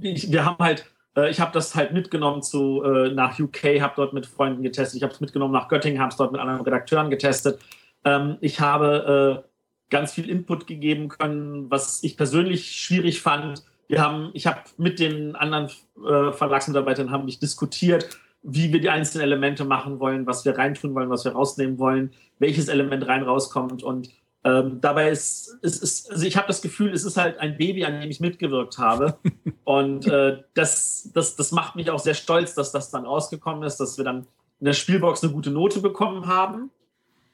[0.00, 3.94] ich, wir haben halt, äh, ich habe das halt mitgenommen zu äh, nach UK, habe
[3.96, 4.96] dort mit Freunden getestet.
[4.96, 7.60] Ich habe es mitgenommen nach Göttingen, habe es dort mit anderen Redakteuren getestet.
[8.04, 9.48] Ähm, ich habe äh,
[9.90, 13.62] ganz viel Input gegeben können, was ich persönlich schwierig fand.
[13.88, 18.08] Wir haben, ich habe mit den anderen äh, Verlagsmitarbeitern haben ich diskutiert,
[18.42, 22.12] wie wir die einzelnen Elemente machen wollen, was wir reintun wollen, was wir rausnehmen wollen,
[22.38, 24.08] welches Element rein rauskommt und
[24.44, 27.84] ähm, dabei ist, ist, ist also ich habe das Gefühl, es ist halt ein Baby,
[27.84, 29.16] an dem ich mitgewirkt habe.
[29.64, 33.76] Und äh, das, das, das macht mich auch sehr stolz, dass das dann rausgekommen ist,
[33.76, 34.26] dass wir dann
[34.58, 36.70] in der Spielbox eine gute Note bekommen haben,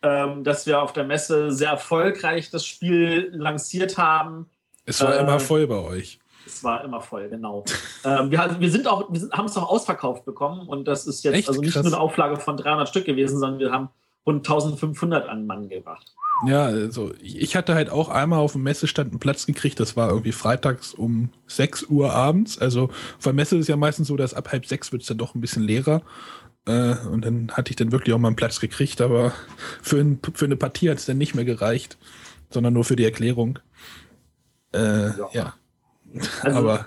[0.03, 4.47] ähm, dass wir auf der Messe sehr erfolgreich das Spiel lanciert haben.
[4.85, 6.19] Es war Äh, immer voll bei euch.
[6.47, 7.65] Es war immer voll, genau.
[8.05, 11.35] ähm, wir, wir sind auch, wir haben es auch ausverkauft bekommen und das ist jetzt
[11.35, 11.49] Echt?
[11.49, 11.85] also nicht Krass.
[11.85, 13.89] nur eine Auflage von 300 Stück gewesen, sondern wir haben
[14.27, 16.15] rund 1500 an Mann gebracht.
[16.47, 19.81] Ja, also ich hatte halt auch einmal auf dem Messestand einen Platz gekriegt.
[19.81, 22.59] Das war irgendwie freitags um 6 Uhr abends.
[22.59, 25.09] Also auf der Messe ist es ja meistens so, dass ab halb sechs wird es
[25.09, 26.03] dann doch ein bisschen leerer.
[26.67, 29.33] Äh, und dann hatte ich dann wirklich auch mal einen Platz gekriegt, aber
[29.83, 31.99] für, ein, für eine Partie hat es dann nicht mehr gereicht,
[32.51, 33.59] sondern nur für die Erklärung.
[34.73, 35.29] Äh, ja.
[35.33, 35.55] Ja.
[36.43, 36.87] Also- aber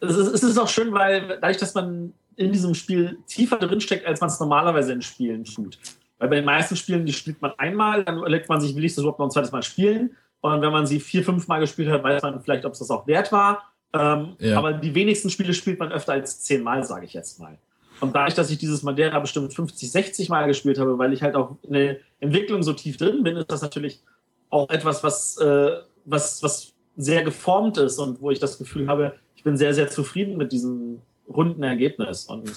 [0.00, 4.04] es ist, es ist auch schön, weil dadurch, dass man in diesem Spiel tiefer drinsteckt,
[4.06, 5.78] als man es normalerweise in Spielen tut.
[6.18, 8.94] Weil bei den meisten Spielen, die spielt man einmal, dann überlegt man sich, will ich
[8.94, 10.16] das überhaupt noch ein zweites Mal spielen?
[10.40, 12.90] Und wenn man sie vier, fünf Mal gespielt hat, weiß man vielleicht, ob es das
[12.90, 13.72] auch wert war.
[13.92, 14.58] Ähm, Ja.
[14.58, 17.58] Aber die wenigsten Spiele spielt man öfter als zehn Mal, sage ich jetzt mal.
[18.00, 21.36] Und dadurch, dass ich dieses Madeira bestimmt 50, 60 Mal gespielt habe, weil ich halt
[21.36, 24.02] auch in der Entwicklung so tief drin bin, ist das natürlich
[24.50, 25.70] auch etwas, was, äh,
[26.04, 29.88] was, was sehr geformt ist und wo ich das Gefühl habe, ich bin sehr, sehr
[29.88, 32.50] zufrieden mit diesem runden Ergebnis und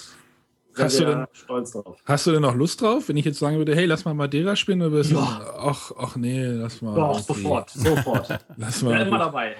[0.78, 1.96] Hast du denn- stolz drauf.
[2.04, 4.56] hast du denn noch Lust drauf, wenn ich jetzt sagen würde, hey, lass mal Madeira
[4.56, 4.82] spielen?
[4.82, 5.40] Oder Ja.
[5.58, 6.94] ach, ach nee, lass mal.
[6.94, 8.28] Doch, irgendwie- sofort, sofort.
[8.56, 9.56] Lass Ich bin immer mal dabei.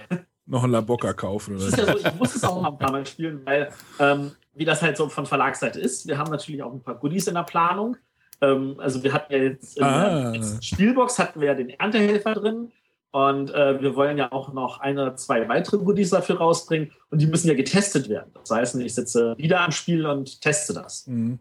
[0.46, 1.56] noch einen Labocca kaufen.
[1.56, 4.64] Oder ja so, ich muss es auch mal ein paar Mal spielen, weil ähm, wie
[4.64, 7.42] das halt so von Verlagsseite ist, wir haben natürlich auch ein paar Goodies in der
[7.44, 7.96] Planung.
[8.40, 10.30] Ähm, also wir hatten ja jetzt in Ah.
[10.32, 12.70] der Spielbox hatten wir ja den Erntehelfer drin
[13.10, 17.20] und äh, wir wollen ja auch noch eine oder zwei weitere Goodies dafür rausbringen und
[17.20, 18.30] die müssen ja getestet werden.
[18.34, 21.38] Das heißt, ich sitze wieder am Spiel und teste das Mhm.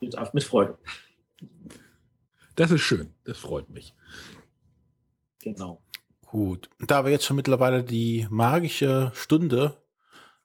[0.00, 0.78] mit, mit Freude.
[2.54, 3.12] Das ist schön.
[3.24, 3.94] Das freut mich.
[5.42, 5.82] Genau.
[6.24, 6.70] Gut.
[6.78, 9.76] Da wir jetzt schon mittlerweile die magische Stunde.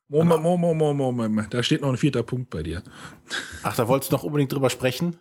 [0.09, 1.53] Moment, Moment, Moment, Moment.
[1.53, 2.83] Da steht noch ein vierter Punkt bei dir.
[3.63, 5.17] Ach, da wolltest du noch unbedingt drüber sprechen?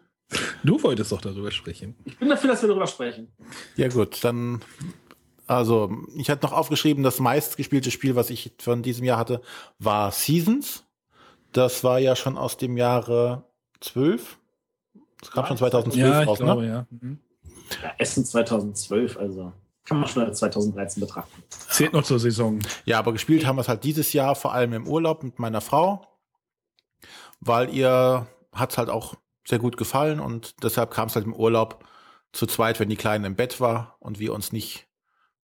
[0.65, 1.95] Du wolltest doch darüber sprechen.
[2.05, 3.29] Ich bin dafür, dass wir darüber sprechen.
[3.77, 4.61] Ja, gut, dann
[5.47, 9.41] Also, ich hatte noch aufgeschrieben, das meistgespielte Spiel, was ich von diesem Jahr hatte,
[9.79, 10.85] war Seasons.
[11.53, 13.45] Das war ja schon aus dem Jahre
[13.81, 14.39] 12.
[15.21, 16.69] Das kam schon 2012 Ja, ich raus, glaube, ne?
[16.69, 16.87] ja.
[16.91, 17.19] Mhm.
[17.83, 19.53] Ja, Essen 2012, also
[19.85, 21.43] kann man schon als 2013 betrachten.
[21.49, 22.61] Zählt noch zur Saison.
[22.85, 25.61] Ja, aber gespielt haben wir es halt dieses Jahr, vor allem im Urlaub mit meiner
[25.61, 26.07] Frau,
[27.41, 29.15] weil ihr hat es halt auch
[29.47, 31.85] sehr gut gefallen und deshalb kam es halt im Urlaub
[32.33, 34.87] zu zweit, wenn die Kleine im Bett war und wir uns nicht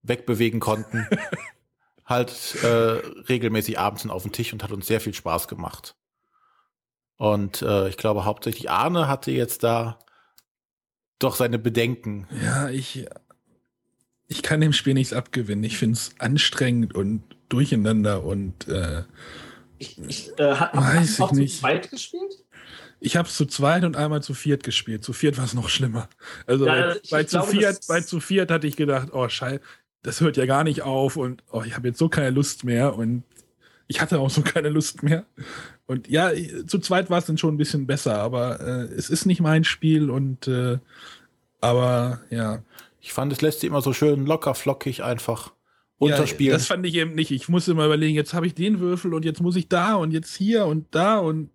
[0.03, 1.07] wegbewegen konnten,
[2.05, 2.67] halt äh,
[3.29, 5.97] regelmäßig abends auf den Tisch und hat uns sehr viel Spaß gemacht.
[7.17, 9.99] Und äh, ich glaube hauptsächlich Arne hatte jetzt da
[11.19, 12.29] doch seine Bedenken.
[12.45, 13.07] Ja, ich,
[14.29, 15.65] ich kann dem Spiel nichts abgewinnen.
[15.65, 19.05] Ich finde es anstrengend und durcheinander und äh,
[19.79, 21.55] Ich, ich äh, hat Weiß auch ich nicht.
[21.55, 22.45] zu zweit gespielt?
[23.01, 25.05] Ich habe es zu zweit und einmal zu viert gespielt.
[25.05, 26.09] Zu viert war es noch schlimmer.
[26.47, 29.29] Also Ja, bei, ich bei, zu glaube, viert, bei zu viert hatte ich gedacht, oh
[29.29, 29.61] Scheiße,
[30.03, 32.97] das hört ja gar nicht auf und oh, ich habe jetzt so keine Lust mehr
[32.97, 33.23] und
[33.89, 35.25] ich hatte auch so keine Lust mehr.
[35.87, 36.31] Und ja,
[36.67, 39.65] zu zweit war es dann schon ein bisschen besser, aber äh, es ist nicht mein
[39.65, 40.79] Spiel und äh,
[41.61, 42.63] aber ja.
[43.01, 45.53] Ich fand, es lässt sich immer so schön locker flockig einfach
[46.01, 46.53] Ja, unterspielen.
[46.53, 47.31] das fand ich eben nicht.
[47.31, 50.11] Ich musste immer überlegen, jetzt habe ich den Würfel und jetzt muss ich da und
[50.11, 51.51] jetzt hier und da und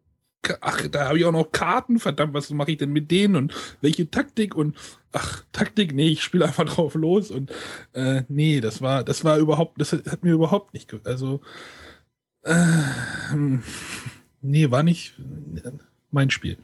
[0.62, 2.00] ach, da habe ich auch noch Karten.
[2.00, 4.76] Verdammt, was mache ich denn mit denen und welche Taktik und
[5.12, 7.52] ach, Taktik, nee, ich spiele einfach drauf los und
[7.94, 11.42] äh, nee, das war, das war überhaupt, das hat, mir überhaupt nicht, also
[12.44, 12.56] äh,
[14.42, 15.16] nee, war nicht
[16.12, 16.58] mein Spiel.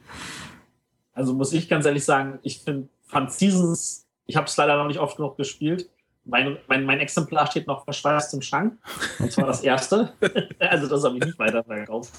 [1.13, 4.87] Also muss ich ganz ehrlich sagen, ich finde, fand Seasons, ich habe es leider noch
[4.87, 5.89] nicht oft genug gespielt.
[6.27, 8.77] Mein, mein, mein Exemplar steht noch verschweißt im Schrank.
[9.19, 10.13] Und zwar das erste.
[10.59, 12.13] also das habe ich nicht weiter verkauft.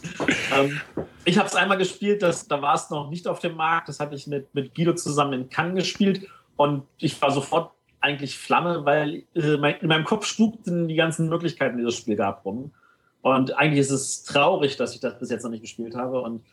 [0.57, 0.81] Ähm,
[1.25, 3.89] ich habe es einmal gespielt, das, da war es noch nicht auf dem Markt.
[3.89, 6.27] Das hatte ich mit, mit Guido zusammen in Cannes gespielt.
[6.57, 11.29] Und ich war sofort eigentlich Flamme, weil äh, mein, in meinem Kopf spukten die ganzen
[11.29, 12.73] Möglichkeiten, die das Spiel gab, rum.
[13.23, 16.21] Und eigentlich ist es traurig, dass ich das bis jetzt noch nicht gespielt habe.
[16.21, 16.45] Und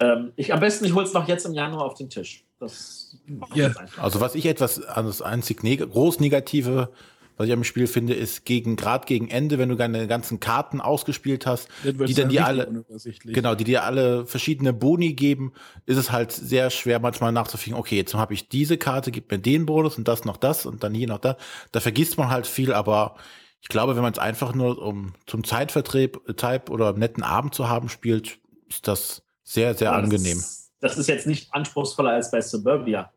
[0.00, 2.44] ähm, ich am besten, ich hole es noch jetzt im Januar auf den Tisch.
[2.62, 3.16] Das
[3.54, 3.72] Ja.
[3.96, 6.90] Also was ich etwas, also das einzig neg groß Negative,
[7.36, 10.80] was ich am Spiel finde, ist gegen, gerade gegen Ende, wenn du deine ganzen Karten
[10.80, 12.84] ausgespielt hast, die dann richtig alle,
[13.24, 15.52] genau, die dir alle verschiedene Boni geben,
[15.86, 19.38] ist es halt sehr schwer manchmal nachzufinden, okay, jetzt habe ich diese Karte, gib mir
[19.38, 21.36] den Bonus und das noch das und dann hier noch das.
[21.72, 23.16] Da vergisst man halt viel, aber
[23.60, 27.54] ich glaube, wenn man es einfach nur um zum Zeitvertreib Type oder einen netten Abend
[27.54, 28.38] zu haben spielt,
[28.68, 30.38] ist das sehr, sehr das angenehm.
[30.38, 33.10] Ist, das ist jetzt nicht anspruchsvoller als bei Suburbia.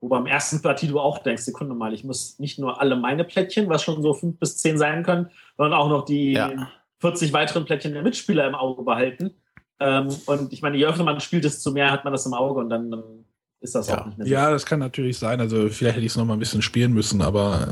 [0.00, 3.24] Wo beim ersten Partie du auch denkst, Sekunde mal, ich muss nicht nur alle meine
[3.24, 6.68] Plättchen, was schon so fünf bis zehn sein können, sondern auch noch die Ja.
[7.00, 9.34] 40 weiteren Plättchen der Mitspieler im Auge behalten.
[9.80, 12.60] Ähm, und ich meine, je öfter man spielt, desto mehr hat man das im Auge
[12.60, 13.24] und dann, dann
[13.60, 14.00] ist das Ja.
[14.00, 14.32] auch nicht mehr so.
[14.32, 15.40] Ja, das kann natürlich sein.
[15.40, 17.66] Also vielleicht hätte ich es noch mal ein bisschen spielen müssen, aber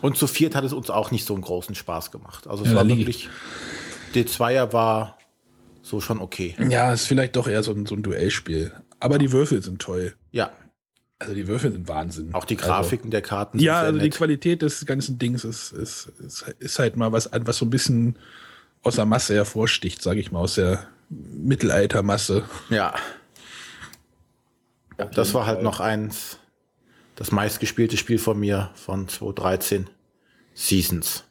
[0.00, 2.46] Und zu viert hat es uns auch nicht so einen großen Spaß gemacht.
[2.46, 3.28] Also es Ja, war wirklich,
[4.14, 5.17] D2er war
[5.88, 6.54] so schon okay.
[6.68, 8.72] ja, ist vielleicht doch eher so ein, so ein Duellspiel.
[9.00, 10.14] Aber die Würfel sind toll.
[10.32, 10.50] Ja,
[11.18, 12.34] Also die Würfel sind Wahnsinn.
[12.34, 14.14] auch die Also, Grafiken der Karten ja, sehr also die nett.
[14.14, 18.16] Qualität des ganzen Dings ist, ist, ist, ist halt mal was, was so ein bisschen
[18.82, 22.44] aus der Masse hervorsticht, sage ich mal, aus der Mittelaltermasse.
[22.70, 22.94] Ja,
[24.98, 26.38] Auf das war halt noch eins,
[27.16, 29.88] das meistgespielte Spiel von mir von 2013.
[30.54, 31.24] Seasons.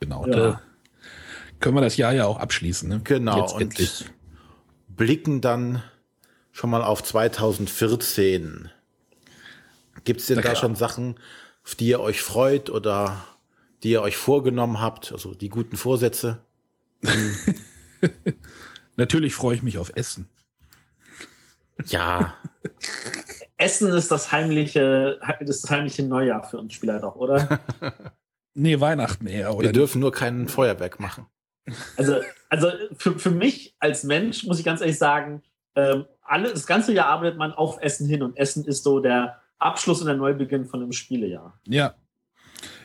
[0.00, 0.26] Genau.
[0.26, 0.32] Ja.
[0.36, 0.62] Da
[1.64, 2.86] können wir das Jahr ja auch abschließen.
[2.90, 3.00] Ne?
[3.04, 4.04] Genau, Jetzt und endlich.
[4.86, 5.82] blicken dann
[6.52, 8.68] schon mal auf 2014.
[10.04, 10.60] Gibt es denn Na da klar.
[10.60, 11.18] schon Sachen,
[11.64, 13.24] auf die ihr euch freut oder
[13.82, 16.44] die ihr euch vorgenommen habt, also die guten Vorsätze?
[18.96, 20.28] Natürlich freue ich mich auf Essen.
[21.86, 22.34] Ja,
[23.56, 27.60] Essen ist das heimliche, das heimliche Neujahr für uns Spieler doch, oder?
[28.56, 29.66] Nee, Weihnachten eher, oder?
[29.66, 31.26] wir dürfen nur kein Feuerwerk machen.
[31.96, 32.16] Also,
[32.50, 35.42] also für, für mich als Mensch muss ich ganz ehrlich sagen,
[35.76, 39.40] ähm, alle, das ganze Jahr arbeitet man auf Essen hin und Essen ist so der
[39.58, 41.58] Abschluss und der Neubeginn von einem Spielejahr.
[41.66, 41.94] Ja.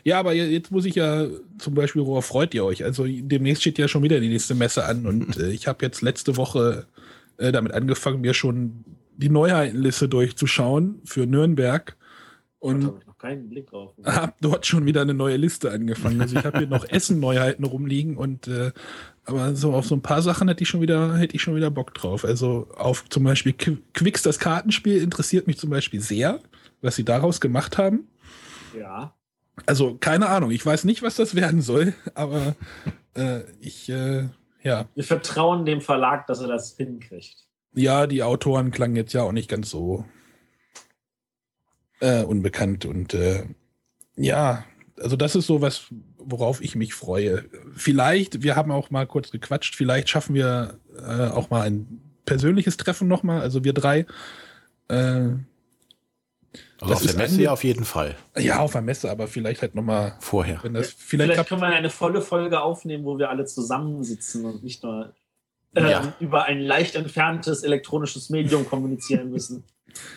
[0.04, 1.28] Ja, aber je- jetzt muss ich ja
[1.58, 2.84] zum Beispiel, worauf freut ihr euch?
[2.84, 6.02] Also demnächst steht ja schon wieder die nächste Messe an und äh, ich habe jetzt
[6.02, 6.88] letzte Woche
[7.38, 8.84] äh, damit angefangen, mir schon
[9.18, 11.98] die Neuheitenliste durchzuschauen für Nürnberg
[12.60, 13.94] Und habe ich noch keinen Blick drauf.
[14.06, 16.20] habe dort schon wieder eine neue Liste angefangen.
[16.20, 18.72] Also ich habe hier noch Essen-Neuheiten rumliegen und äh,
[19.24, 21.72] aber so auf so ein paar Sachen hätte ich schon wieder, hätte ich schon wieder
[21.72, 22.26] Bock drauf.
[22.26, 26.42] Also auf zum Beispiel Qu- Quicks, das Kartenspiel, interessiert mich zum Beispiel sehr,
[26.82, 28.08] was sie daraus gemacht haben.
[28.78, 29.14] Ja.
[29.66, 32.56] Also keine Ahnung, ich weiß nicht, was das werden soll, aber
[33.14, 34.28] äh, ich, äh,
[34.64, 37.46] ja, Wir vertrauen dem Verlag, dass er das hinkriegt.
[37.74, 40.04] ja, die Autoren klangen jetzt ja auch nicht ganz so
[42.00, 43.44] äh, unbekannt und äh,
[44.16, 44.66] ja,
[45.02, 45.86] also das ist so was,
[46.18, 47.46] worauf ich mich freue.
[47.76, 52.78] Vielleicht, wir haben auch mal kurz gequatscht, vielleicht schaffen wir äh, auch mal ein persönliches
[52.78, 54.06] Treffen nochmal, also wir drei.
[54.90, 55.30] Äh,
[56.82, 58.16] also auf der Messe ja auf jeden Fall.
[58.38, 60.60] Ja, auf der Messe, aber vielleicht halt nochmal vorher.
[60.64, 64.64] Wenn das vielleicht, vielleicht können wir eine volle Folge aufnehmen, wo wir alle zusammensitzen und
[64.64, 65.14] nicht nur
[65.76, 66.14] äh, ja.
[66.20, 69.64] über ein leicht entferntes elektronisches Medium kommunizieren müssen.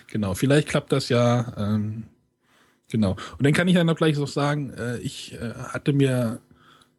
[0.08, 1.54] Genau, vielleicht klappt das ja.
[1.56, 2.04] Ähm,
[2.90, 3.12] genau.
[3.38, 6.42] Und dann kann ich ja noch gleich so sagen, äh, ich äh, hatte mir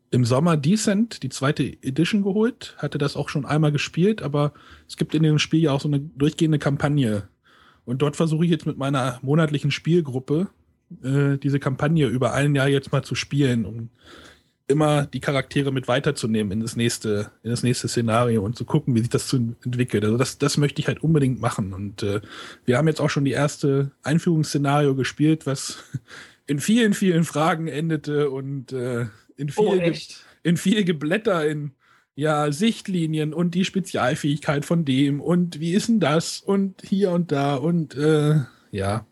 [0.10, 4.54] im Sommer Decent, die zweite Edition geholt, hatte das auch schon einmal gespielt, aber
[4.88, 7.30] es gibt in dem Spiel ja auch so eine durchgehende Kampagne.
[7.86, 10.50] Und dort versuche ich jetzt mit meiner monatlichen Spielgruppe
[11.04, 13.90] äh, diese Kampagne über ein Jahr jetzt mal zu spielen, um
[14.68, 18.96] immer die Charaktere mit weiterzunehmen in das nächste, in das nächste Szenario und zu gucken,
[18.96, 20.06] wie sich das zu entwickelt.
[20.06, 21.74] Also das, das möchte ich halt unbedingt machen.
[21.74, 22.22] Und äh,
[22.66, 25.84] wir haben jetzt auch schon die erste Einführungsszenario gespielt, was
[26.48, 29.92] in vielen, vielen Fragen endete und äh, in viel, oh,
[30.44, 31.72] in viel Geblätter in
[32.16, 37.32] ja, Sichtlinien und die Spezialfähigkeit von dem und wie ist denn das und hier und
[37.32, 38.42] da und äh,
[38.72, 39.06] ja.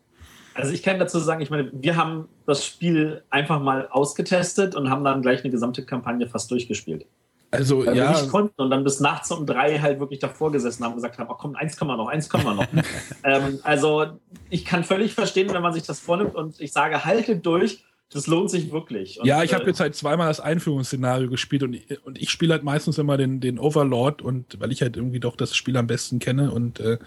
[0.54, 4.90] Also ich kann dazu sagen, ich meine, wir haben das Spiel einfach mal ausgetestet und
[4.90, 7.06] haben dann gleich eine gesamte Kampagne fast durchgespielt.
[7.52, 8.08] Also Weil ja.
[8.08, 10.96] wir nicht konnten und dann bis nachts um drei halt wirklich davor gesessen haben und
[10.96, 12.66] gesagt haben, oh, komm, eins kommen wir noch, eins kommen wir noch.
[13.24, 17.44] ähm, also ich kann völlig verstehen, wenn man sich das vornimmt und ich sage, haltet
[17.44, 19.20] durch, das lohnt sich wirklich.
[19.20, 22.54] Und, ja, ich habe äh, jetzt halt zweimal das Einführungsszenario gespielt und, und ich spiele
[22.54, 25.86] halt meistens immer den, den Overlord und weil ich halt irgendwie doch das Spiel am
[25.86, 26.98] besten kenne und äh,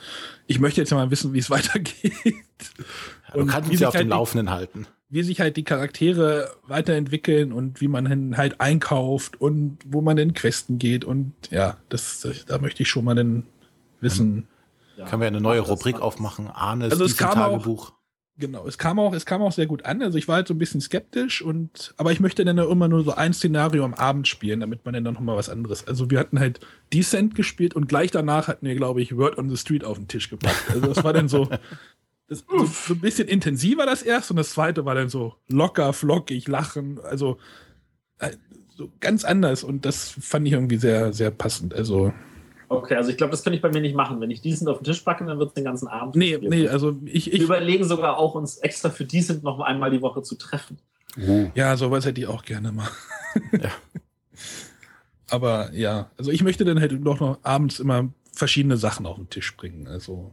[0.46, 2.14] ich möchte jetzt mal wissen, wie es weitergeht.
[2.14, 4.86] Ja, du kannst uns ja auf halt dem Laufenden halten.
[5.10, 10.34] Wie sich halt die Charaktere weiterentwickeln und wie man halt einkauft und wo man in
[10.34, 13.44] Questen geht und ja, das, da möchte ich schon mal dann
[14.02, 14.48] wissen.
[14.98, 15.06] Ja.
[15.06, 16.48] Können wir eine neue Rubrik aufmachen?
[16.48, 17.92] Arnes also Tagebuch.
[17.92, 17.96] Auch,
[18.38, 20.02] Genau, es kam auch, es kam auch sehr gut an.
[20.02, 23.06] Also ich war halt so ein bisschen skeptisch und, aber ich möchte dann immer nur
[23.06, 25.88] so ein Szenario am Abend spielen, damit man dann noch mal was anderes.
[25.88, 26.60] Also wir hatten halt
[26.94, 30.10] Descent gespielt und gleich danach hatten wir, glaube ich, Word on the Street auf den
[30.10, 30.70] Tisch gepackt.
[30.70, 31.48] Also das war dann so,
[32.28, 35.94] das, so, so, ein bisschen intensiver das erste und das zweite war dann so locker,
[35.94, 37.38] flockig, lachen, also
[38.20, 38.32] äh,
[38.76, 41.74] so ganz anders und das fand ich irgendwie sehr, sehr passend.
[41.74, 42.14] Also
[42.68, 44.20] Okay, also ich glaube, das kann ich bei mir nicht machen.
[44.20, 46.16] Wenn ich Decent auf den Tisch packe, dann wird es den ganzen Abend.
[46.16, 47.40] Nee, nee, also ich, ich.
[47.40, 50.78] Wir überlegen sogar auch, uns extra für Decent noch einmal die Woche zu treffen.
[51.28, 51.46] Oh.
[51.54, 52.90] Ja, sowas hätte ich auch gerne mal.
[53.62, 53.70] Ja.
[55.30, 59.30] Aber ja, also ich möchte dann halt doch noch abends immer verschiedene Sachen auf den
[59.30, 59.88] Tisch bringen.
[59.88, 60.32] Also,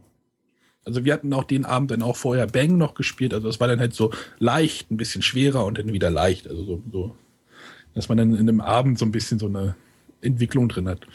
[0.85, 3.33] also wir hatten auch den Abend dann auch vorher Bang noch gespielt.
[3.33, 6.47] Also es war dann halt so leicht, ein bisschen schwerer und dann wieder leicht.
[6.47, 7.15] Also so, so
[7.93, 9.75] dass man dann in einem Abend so ein bisschen so eine
[10.21, 11.05] Entwicklung drin hat.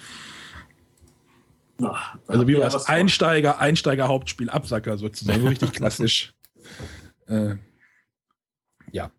[1.82, 2.86] Ach, also wie war es?
[2.86, 6.34] Einsteiger, Einsteiger Hauptspiel, Absacker sozusagen, so richtig klassisch.
[7.26, 7.56] Äh,
[8.90, 9.10] ja.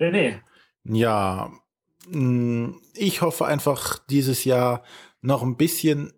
[0.00, 0.40] René.
[0.84, 1.52] Ja,
[2.08, 4.82] mm, ich hoffe einfach dieses Jahr
[5.20, 6.12] noch ein bisschen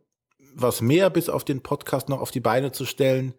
[0.54, 3.34] was mehr bis auf den Podcast noch auf die Beine zu stellen.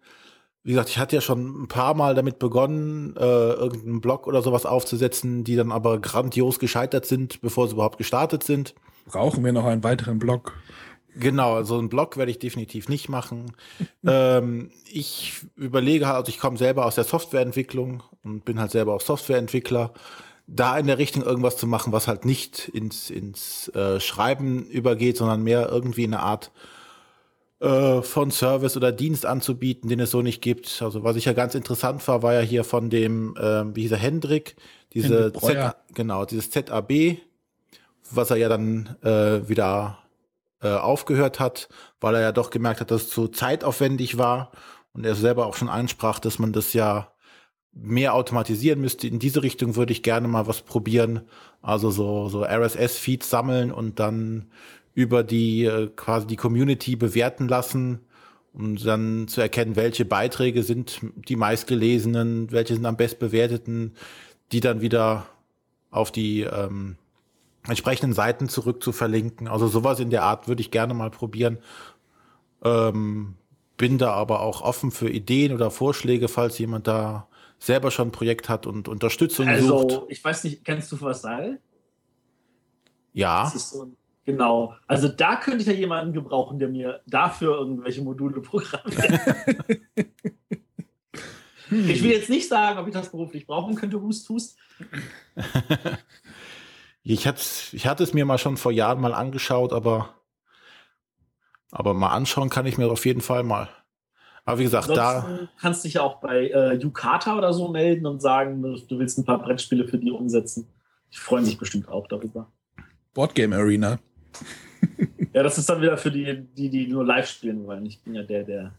[0.62, 4.42] Wie gesagt, ich hatte ja schon ein paar Mal damit begonnen, äh, irgendeinen Blog oder
[4.42, 8.74] sowas aufzusetzen, die dann aber grandios gescheitert sind, bevor sie überhaupt gestartet sind.
[9.06, 10.54] Brauchen wir noch einen weiteren Blog?
[11.18, 13.52] Genau, so also einen Blog werde ich definitiv nicht machen.
[14.06, 18.94] ähm, ich überlege halt, also ich komme selber aus der Softwareentwicklung und bin halt selber
[18.94, 19.92] auch Softwareentwickler.
[20.48, 25.16] Da in der Richtung irgendwas zu machen, was halt nicht ins, ins äh, Schreiben übergeht,
[25.16, 26.52] sondern mehr irgendwie eine Art
[27.60, 30.82] äh, von Service oder Dienst anzubieten, den es so nicht gibt.
[30.82, 33.92] Also was ich ja ganz interessant war, war ja hier von dem, äh, wie hieß
[33.92, 34.56] er, Hendrik,
[34.92, 37.18] diese Z, genau, dieses ZAB,
[38.10, 39.98] was er ja dann äh, wieder
[40.62, 41.68] äh, aufgehört hat,
[42.00, 44.52] weil er ja doch gemerkt hat, dass es zu zeitaufwendig war
[44.92, 47.12] und er selber auch schon ansprach, dass man das ja
[47.72, 49.06] mehr automatisieren müsste.
[49.06, 51.28] In diese Richtung würde ich gerne mal was probieren.
[51.60, 54.50] Also so, so RSS-Feeds sammeln und dann
[54.96, 58.00] über die äh, quasi die Community bewerten lassen,
[58.54, 63.94] um dann zu erkennen, welche Beiträge sind die meistgelesenen, welche sind am best bewerteten,
[64.52, 65.26] die dann wieder
[65.90, 66.96] auf die ähm,
[67.68, 69.48] entsprechenden Seiten zurück zu verlinken.
[69.48, 71.58] Also sowas in der Art würde ich gerne mal probieren.
[72.64, 73.34] Ähm,
[73.76, 77.28] bin da aber auch offen für Ideen oder Vorschläge, falls jemand da
[77.58, 79.84] selber schon ein Projekt hat und Unterstützung also, sucht.
[79.84, 81.58] Also, ich weiß nicht, kennst du Vasal?
[83.12, 83.52] Ja.
[83.54, 83.90] So
[84.26, 84.74] genau.
[84.86, 89.20] Also da könnte ich ja jemanden gebrauchen, der mir dafür irgendwelche Module programmiert.
[91.70, 94.58] ich will jetzt nicht sagen, ob ich das beruflich brauchen könnte, Hust, Hust.
[97.08, 100.08] Ich, ich hatte es mir mal schon vor Jahren mal angeschaut, aber,
[101.70, 103.68] aber mal anschauen kann ich mir auf jeden Fall mal.
[104.44, 105.20] Aber wie gesagt, da.
[105.20, 108.98] Ansonsten kannst du dich ja auch bei äh, Yukata oder so melden und sagen, du
[108.98, 110.66] willst ein paar Brettspiele für die umsetzen.
[111.12, 112.50] Die freuen sich bestimmt auch darüber.
[113.14, 114.00] Boardgame Arena.
[115.32, 117.84] Ja, das ist dann wieder für die, die, die nur live spielen wollen.
[117.86, 118.72] Ich bin ja der, der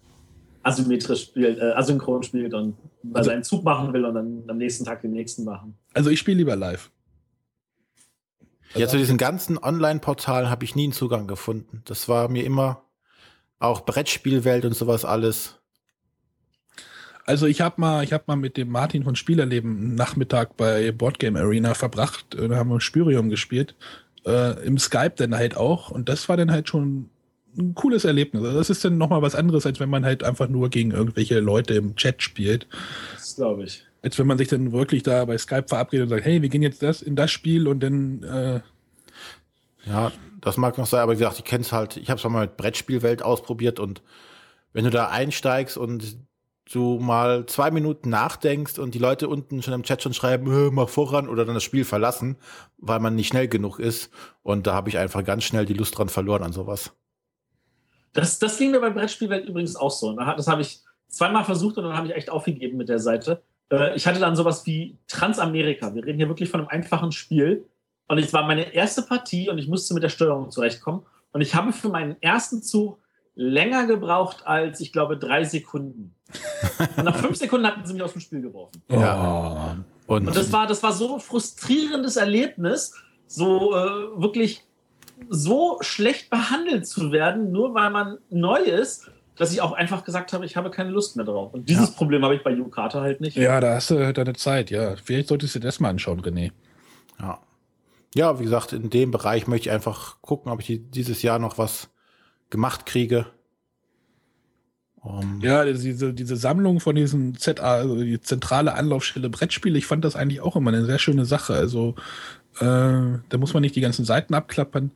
[0.64, 4.58] asymmetrisch spielt, äh, asynchron spielt und mal Also- seinen Zug machen will und dann am
[4.58, 5.78] nächsten Tag den nächsten machen.
[5.94, 6.90] Also ich spiele lieber live.
[8.76, 11.82] Ja, zu diesen ganzen Online-Portalen habe ich nie einen Zugang gefunden.
[11.86, 12.84] Das war mir immer
[13.60, 15.56] auch Brettspielwelt und sowas alles.
[17.26, 20.92] Also ich habe mal, ich habe mal mit dem Martin von Spielerleben einen Nachmittag bei
[20.92, 22.36] Boardgame Arena verbracht.
[22.38, 23.76] Da haben wir Spyrium gespielt.
[24.28, 25.90] Äh, Im Skype dann halt auch.
[25.90, 27.10] Und das war dann halt schon
[27.58, 28.44] ein cooles Erlebnis.
[28.44, 31.40] Also das ist dann nochmal was anderes, als wenn man halt einfach nur gegen irgendwelche
[31.40, 32.68] Leute im Chat spielt.
[33.16, 33.84] Das glaube ich.
[34.04, 36.62] Als wenn man sich dann wirklich da bei Skype verabredet und sagt, hey, wir gehen
[36.62, 38.60] jetzt das in das Spiel und dann äh,
[39.86, 42.30] Ja, das mag noch sein, aber wie gesagt, ich kenne es halt, ich habe es
[42.30, 44.02] mal mit Brettspielwelt ausprobiert und
[44.74, 46.18] wenn du da einsteigst und
[46.74, 50.72] du mal zwei Minuten nachdenkst und die Leute unten schon im Chat schon schreiben, "Äh,
[50.72, 52.38] mach voran oder dann das Spiel verlassen,
[52.78, 54.12] weil man nicht schnell genug ist.
[54.44, 56.94] Und da habe ich einfach ganz schnell die Lust dran verloren an sowas.
[58.14, 60.14] Das, das ging mir bei Brettspielwelt übrigens auch so.
[60.14, 63.44] Das habe ich zweimal versucht und dann habe ich echt aufgegeben mit der Seite.
[63.72, 65.94] Äh, Ich hatte dann sowas wie Transamerika.
[65.94, 67.66] Wir reden hier wirklich von einem einfachen Spiel.
[68.08, 71.06] Und es war meine erste Partie und ich musste mit der Steuerung zurechtkommen.
[71.32, 73.00] Und ich habe für meinen ersten Zug
[73.40, 76.16] länger gebraucht als, ich glaube, drei Sekunden.
[76.98, 78.82] Und nach fünf Sekunden hatten sie mich aus dem Spiel geworfen.
[78.90, 79.78] Ja.
[80.08, 82.94] Und, Und das war, das war so ein frustrierendes Erlebnis,
[83.28, 84.64] so äh, wirklich
[85.30, 90.34] so schlecht behandelt zu werden, nur weil man neu ist, dass ich auch einfach gesagt
[90.34, 91.54] habe, ich habe keine Lust mehr drauf.
[91.54, 91.96] Und dieses Ja.
[91.96, 93.38] Problem habe ich bei Yukata halt nicht.
[93.38, 94.96] ja, da hast du deine Zeit, ja.
[94.96, 96.52] Vielleicht solltest du dir das mal anschauen, René.
[97.20, 97.40] ja.
[98.16, 101.38] ja, wie gesagt, in dem Bereich möchte ich einfach gucken, ob ich die- dieses Jahr
[101.38, 101.90] noch was
[102.50, 103.28] gemacht kriege.
[105.02, 110.04] Um, Ja, diese, diese Sammlung von diesen ZA, also die zentrale Anlaufstelle Brettspiele, ich fand
[110.04, 111.54] das eigentlich auch immer eine sehr schöne Sache.
[111.54, 111.96] Also
[112.60, 114.92] äh, da muss man nicht die ganzen Seiten abklappern.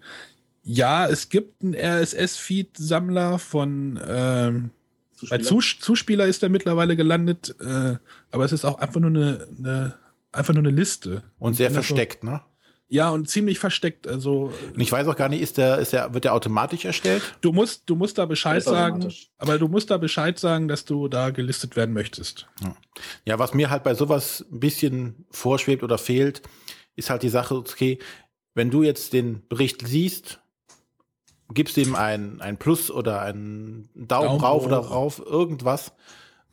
[0.63, 4.69] Ja, es gibt einen RSS-Feed-Sammler von ähm,
[5.29, 7.95] bei Zus Zuspieler ist der mittlerweile gelandet, äh,
[8.31, 9.95] aber es ist auch einfach nur eine, eine
[10.31, 11.21] einfach nur eine Liste.
[11.37, 12.41] und sehr wenn das so- versteckt, ne?
[12.91, 14.05] Ja, und ziemlich versteckt.
[14.05, 17.23] Also Und ich weiß auch gar nicht, ist der, ist der, wird der automatisch erstellt?
[17.39, 21.07] du musst, du musst da Bescheid sagen, aber du musst da Bescheid sagen, dass du
[21.07, 22.47] da gelistet werden möchtest.
[23.23, 26.41] Ja, was mir halt bei sowas ein bisschen vorschwebt oder fehlt,
[26.97, 27.97] ist halt die Sache, okay,
[28.55, 30.41] wenn du jetzt den Bericht liest,
[31.53, 35.93] gibst ihm ein, ein Plus oder einen Daumen, Daumen rauf oder rauf, irgendwas,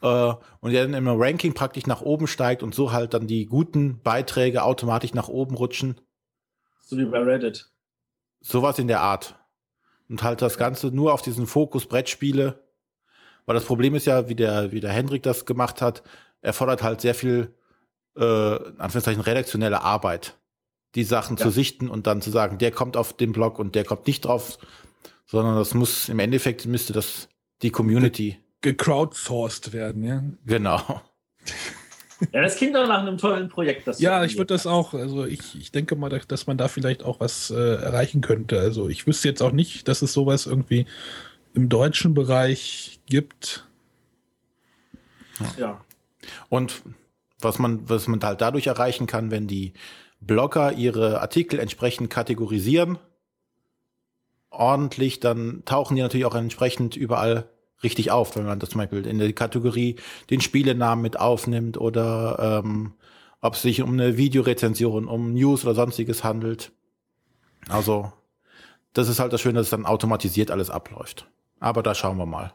[0.03, 3.47] äh, und der dann im Ranking praktisch nach oben steigt und so halt dann die
[3.47, 5.97] guten Beiträge automatisch nach oben rutschen.
[6.89, 7.71] So wie bei Reddit.
[8.41, 9.35] Sowas in der Art.
[10.09, 12.65] Und halt das Ganze nur auf diesen Fokus Brettspiele.
[13.45, 16.03] Weil das Problem ist ja, wie der, wie der Hendrik das gemacht hat,
[16.41, 17.55] er fordert halt sehr viel,
[18.17, 18.23] äh,
[18.57, 20.39] in Anführungszeichen, redaktionelle Arbeit.
[20.95, 21.43] Die Sachen Ja.
[21.43, 24.25] zu sichten und dann zu sagen, der kommt auf den Blog und der kommt nicht
[24.25, 24.59] drauf,
[25.27, 27.29] sondern das muss, im Endeffekt müsste das
[27.61, 30.23] die Community, Gecrowdsourced werden, ja.
[30.47, 31.03] genau.
[32.33, 33.87] Ja, das klingt doch nach einem tollen Projekt.
[33.87, 36.67] Das Ja, ich würde das auch, also ich, ich denke mal, dass- dass man da
[36.69, 38.59] vielleicht auch was äh, erreichen könnte.
[38.59, 40.87] Also ich wüsste jetzt auch nicht, dass es sowas irgendwie
[41.55, 43.67] im deutschen Bereich gibt.
[45.59, 45.81] Ja.
[46.49, 46.83] Und
[47.41, 49.73] was man, was man halt dadurch erreichen kann, wenn die
[50.21, 52.99] Blogger ihre Artikel entsprechend kategorisieren,
[54.51, 57.49] ordentlich, dann tauchen die natürlich auch entsprechend überall
[57.83, 59.97] richtig auf, wenn man das zum Beispiel in der Kategorie
[60.31, 62.95] den Spielenamen mit aufnimmt oder ähm,
[63.41, 66.73] ob es sich um eine Videorezension, um News oder sonstiges handelt.
[67.69, 68.13] Also,
[68.95, 71.29] das ist halt das Schöne, dass es dann automatisiert alles abläuft.
[71.61, 72.53] Aber da schauen wir mal,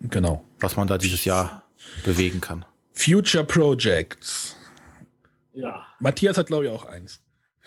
[0.00, 0.44] Genau.
[0.60, 1.62] was man da dieses Jahr
[2.04, 2.64] bewegen kann.
[2.92, 4.56] Future Projects.
[5.54, 5.86] Ja.
[6.00, 7.20] Matthias hat, glaube ich, auch eins.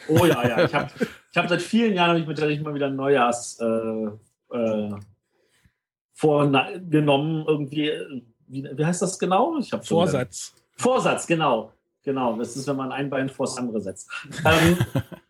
[0.08, 0.66] Oh ja, ja.
[0.66, 0.92] Ich habe
[1.32, 4.94] ich hab seit vielen Jahren hab ich mir tatsächlich mal wieder ein Neujahrs äh, äh,
[6.16, 7.46] vorgenommen.
[7.48, 7.92] Irgendwie,
[8.48, 9.58] wie, wie heißt das genau?
[9.60, 10.56] Ich schon wieder- Vorsatz.
[10.78, 11.72] Vorsatz, genau.
[12.04, 12.36] Genau.
[12.38, 14.10] Das ist, wenn man ein Bein vors andere setzt.
[14.46, 14.78] ähm,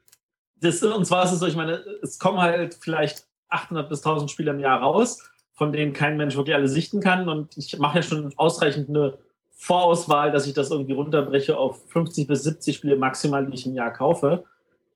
[0.62, 4.32] das, und zwar ist es so, ich meine, es kommen halt vielleicht 800 bis 1000
[4.32, 5.22] Spiele im Jahr raus,
[5.54, 7.28] von denen kein Mensch wirklich alle sichten kann.
[7.30, 9.18] Und ich mache ja schon ausreichend eine
[9.58, 13.74] Vorauswahl, dass ich das irgendwie runterbreche auf 50 bis 70 Spiele maximal, die ich im
[13.74, 14.44] Jahr kaufe.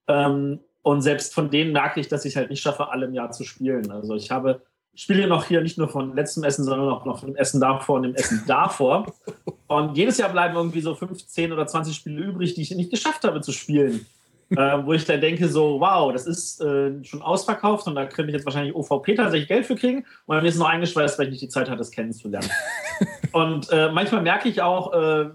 [0.07, 3.31] Ähm, und selbst von denen merke ich, dass ich halt nicht schaffe, alle im Jahr
[3.31, 3.89] zu spielen.
[3.91, 4.61] Also ich habe
[4.99, 7.95] Spiele noch hier nicht nur von letztem Essen, sondern auch noch von dem Essen davor
[7.95, 9.05] und dem Essen davor.
[9.67, 13.23] Und jedes Jahr bleiben irgendwie so 15 oder 20 Spiele übrig, die ich nicht geschafft
[13.23, 14.05] habe zu spielen.
[14.49, 18.31] äh, wo ich dann denke, so, wow, das ist äh, schon ausverkauft und da könnte
[18.31, 20.05] ich jetzt wahrscheinlich OVP tatsächlich Geld für kriegen.
[20.25, 22.49] Und dann ist noch eingeschweißt, weil ich nicht die Zeit hatte, das kennenzulernen.
[23.31, 25.29] und äh, manchmal merke ich auch, äh,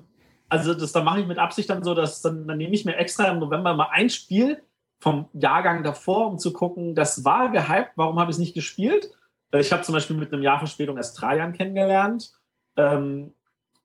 [0.51, 2.97] also das da mache ich mit Absicht dann so, dass dann, dann nehme ich mir
[2.97, 4.61] extra im November mal ein Spiel
[4.99, 9.11] vom Jahrgang davor, um zu gucken, das war gehypt, warum habe ich es nicht gespielt?
[9.55, 12.33] Äh, ich habe zum Beispiel mit einem Jahr Verspätung erst Trajan kennengelernt.
[12.77, 13.33] Ähm,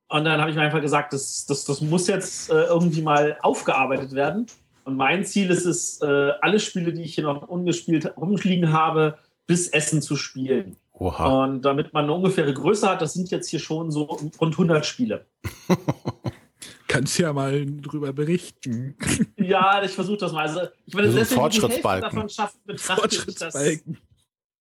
[0.10, 3.38] und dann habe ich mir einfach gesagt, das, das, das muss jetzt äh, irgendwie mal
[3.42, 4.48] aufgearbeitet werden.
[4.84, 9.20] Und mein Ziel ist es, äh, alle Spiele, die ich hier noch ungespielt rumliegen habe,
[9.46, 10.78] bis Essen zu spielen.
[10.94, 11.44] Oha.
[11.44, 14.86] Und damit man eine ungefähre Größe hat, das sind jetzt hier schon so rund 100
[14.86, 15.26] Spiele.
[16.88, 18.96] Kannst ja mal drüber berichten.
[19.38, 20.48] Ja, ich versuche das mal.
[20.48, 22.10] Also, ich meine, also Fortschrittsbalken.
[22.10, 23.56] davon schafft, betrachte ich das,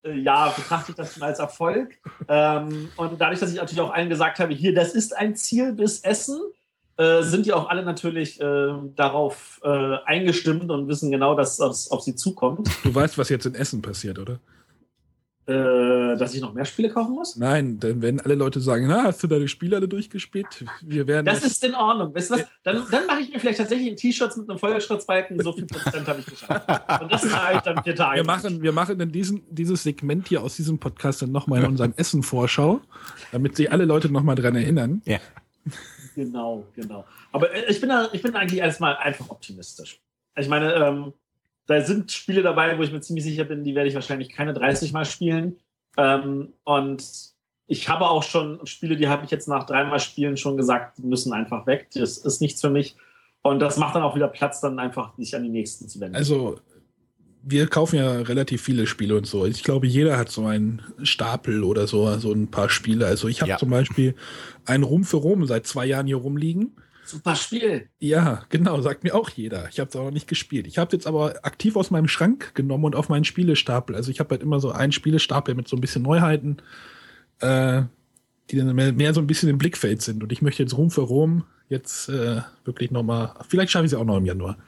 [0.04, 1.98] ja, betrachte ich das schon als Erfolg.
[2.28, 5.72] Ähm, und dadurch, dass ich natürlich auch allen gesagt habe, hier, das ist ein Ziel
[5.72, 6.40] bis Essen,
[6.96, 11.90] äh, sind die auch alle natürlich äh, darauf äh, eingestimmt und wissen genau, dass das
[11.90, 12.68] auf sie zukommt.
[12.82, 14.40] Du weißt, was jetzt in Essen passiert, oder?
[15.48, 17.36] Äh, dass ich noch mehr Spiele kaufen muss?
[17.36, 20.66] Nein, dann werden alle Leute sagen, na, hast du deine Spiele alle durchgespielt?
[20.82, 22.14] Wir werden das, das ist in Ordnung.
[22.14, 22.44] Weißt du was?
[22.64, 26.06] Dann, dann mache ich mir vielleicht tatsächlich ein T-Shirts mit einem Feuerschrittbalken, so viel Prozent
[26.06, 27.00] habe ich geschafft.
[27.00, 28.16] Und das trage ich dann vier Tage.
[28.16, 31.66] Wir machen, wir machen in diesem, dieses Segment hier aus diesem Podcast dann nochmal in
[31.70, 32.82] unserem Essen-Vorschau,
[33.32, 35.00] damit sich alle Leute nochmal dran erinnern.
[35.06, 35.18] Ja.
[36.14, 37.06] Genau, genau.
[37.32, 39.98] Aber äh, ich bin, da, ich bin eigentlich erstmal einfach optimistisch.
[40.36, 41.14] Ich meine, ähm,
[41.68, 44.54] da sind Spiele dabei, wo ich mir ziemlich sicher bin, die werde ich wahrscheinlich keine
[44.54, 45.58] 30 Mal spielen.
[45.98, 47.04] Ähm, und
[47.66, 51.02] ich habe auch schon Spiele, die habe ich jetzt nach dreimal Spielen schon gesagt, die
[51.02, 51.88] müssen einfach weg.
[51.92, 52.96] Das ist nichts für mich.
[53.42, 56.16] Und das macht dann auch wieder Platz, dann einfach sich an die nächsten zu wenden.
[56.16, 56.58] Also,
[57.42, 59.44] wir kaufen ja relativ viele Spiele und so.
[59.44, 63.06] Ich glaube, jeder hat so einen Stapel oder so, so ein paar Spiele.
[63.06, 63.58] Also, ich habe ja.
[63.58, 64.14] zum Beispiel
[64.64, 66.76] einen Rum für Rom seit zwei Jahren hier rumliegen.
[67.08, 67.88] Super Spiel.
[67.98, 69.66] Ja, genau, sagt mir auch jeder.
[69.70, 70.66] Ich habe es aber noch nicht gespielt.
[70.66, 73.96] Ich habe es jetzt aber aktiv aus meinem Schrank genommen und auf meinen Spielestapel.
[73.96, 76.58] Also ich habe halt immer so einen Spielestapel mit so ein bisschen Neuheiten,
[77.40, 77.82] äh,
[78.50, 80.22] die dann mehr, mehr, so ein bisschen im Blickfeld sind.
[80.22, 83.98] Und ich möchte jetzt Rom für Rom jetzt äh, wirklich nochmal, vielleicht schaffe ich es
[83.98, 84.58] auch noch im Januar.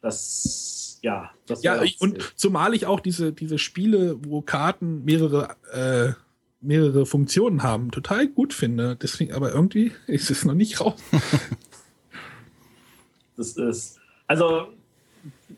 [0.00, 1.32] Das, ja.
[1.46, 6.12] Das ja, und zumal ich auch diese, diese Spiele, wo Karten mehrere äh,
[6.60, 8.96] mehrere Funktionen haben, total gut finde.
[8.96, 11.00] Deswegen, aber irgendwie ist es noch nicht raus.
[13.36, 14.68] das ist, also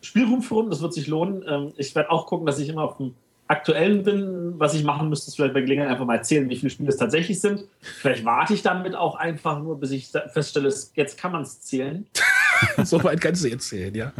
[0.01, 1.43] Spielraum für das wird sich lohnen.
[1.47, 3.15] Ähm, ich werde auch gucken, dass ich immer auf dem
[3.47, 4.53] aktuellen bin.
[4.57, 6.97] Was ich machen müsste, ist vielleicht bei Gelegenheit einfach mal erzählen, wie viele Spiele es
[6.97, 7.65] tatsächlich sind.
[7.81, 12.05] Vielleicht warte ich damit auch einfach nur, bis ich feststelle, jetzt kann man es zählen.
[12.83, 14.13] so weit kannst du jetzt zählen, ja.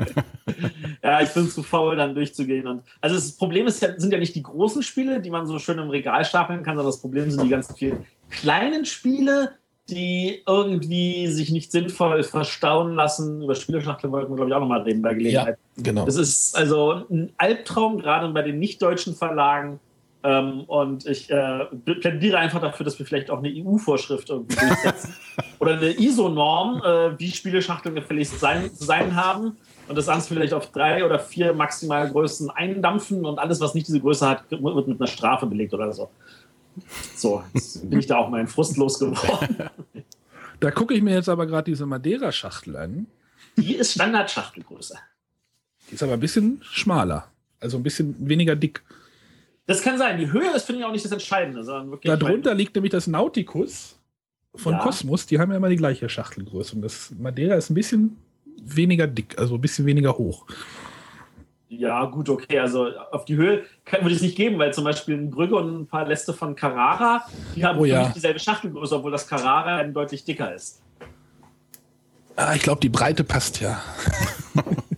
[1.03, 2.67] ja, ich bin zu faul, dann durchzugehen.
[2.67, 5.79] Und, also das Problem ist, sind ja nicht die großen Spiele, die man so schön
[5.79, 9.51] im Regal stapeln kann, sondern das Problem sind die ganzen vielen kleinen Spiele,
[9.89, 13.43] die irgendwie sich nicht sinnvoll verstauen lassen.
[13.43, 15.57] Über Spieleschachteln wollten wir, glaube ich, auch nochmal reden bei Gelegenheit.
[15.77, 16.05] Ja, genau.
[16.05, 19.79] Das ist also ein Albtraum, gerade bei den nicht-deutschen Verlagen.
[20.23, 25.15] Ähm, und ich äh, plädiere einfach dafür, dass wir vielleicht auch eine EU-Vorschrift irgendwie durchsetzen.
[25.59, 29.57] Oder eine ISO-Norm, äh, wie Spieleschachteln gefälligst sein, zu sein haben.
[29.87, 33.87] Und das Ganze vielleicht auf drei oder vier maximal Größen eindampfen und alles, was nicht
[33.87, 36.09] diese Größe hat, wird mit einer Strafe belegt oder so.
[37.15, 39.69] So, jetzt bin ich da auch meinen Frust losgeworden.
[40.61, 43.07] Da gucke ich mir jetzt aber gerade diese Madeira-Schachtel an.
[43.57, 44.95] Die ist Standardschachtelgröße.
[45.89, 47.27] Die ist aber ein bisschen schmaler.
[47.59, 48.83] Also ein bisschen weniger dick.
[49.67, 50.17] Das kann sein.
[50.17, 51.63] Die Höhe ist, finde ich, auch nicht das Entscheidende.
[51.63, 53.97] Sondern wirklich Darunter liegt nämlich das Nauticus
[54.55, 54.79] von ja.
[54.79, 55.25] Cosmos.
[55.25, 56.75] Die haben ja immer die gleiche Schachtelgröße.
[56.75, 58.17] Und das Madeira ist ein bisschen
[58.63, 60.45] weniger dick, also ein bisschen weniger hoch.
[61.69, 62.59] Ja, gut, okay.
[62.59, 65.55] Also auf die Höhe kann, würde ich es nicht geben, weil zum Beispiel ein Brügge
[65.55, 67.25] und ein paar Läste von Carrara,
[67.55, 68.03] die haben oh, ja.
[68.03, 70.81] nicht dieselbe Schachtelgröße, obwohl das Carrara deutlich dicker ist.
[72.35, 73.81] Ah, ich glaube, die Breite passt ja.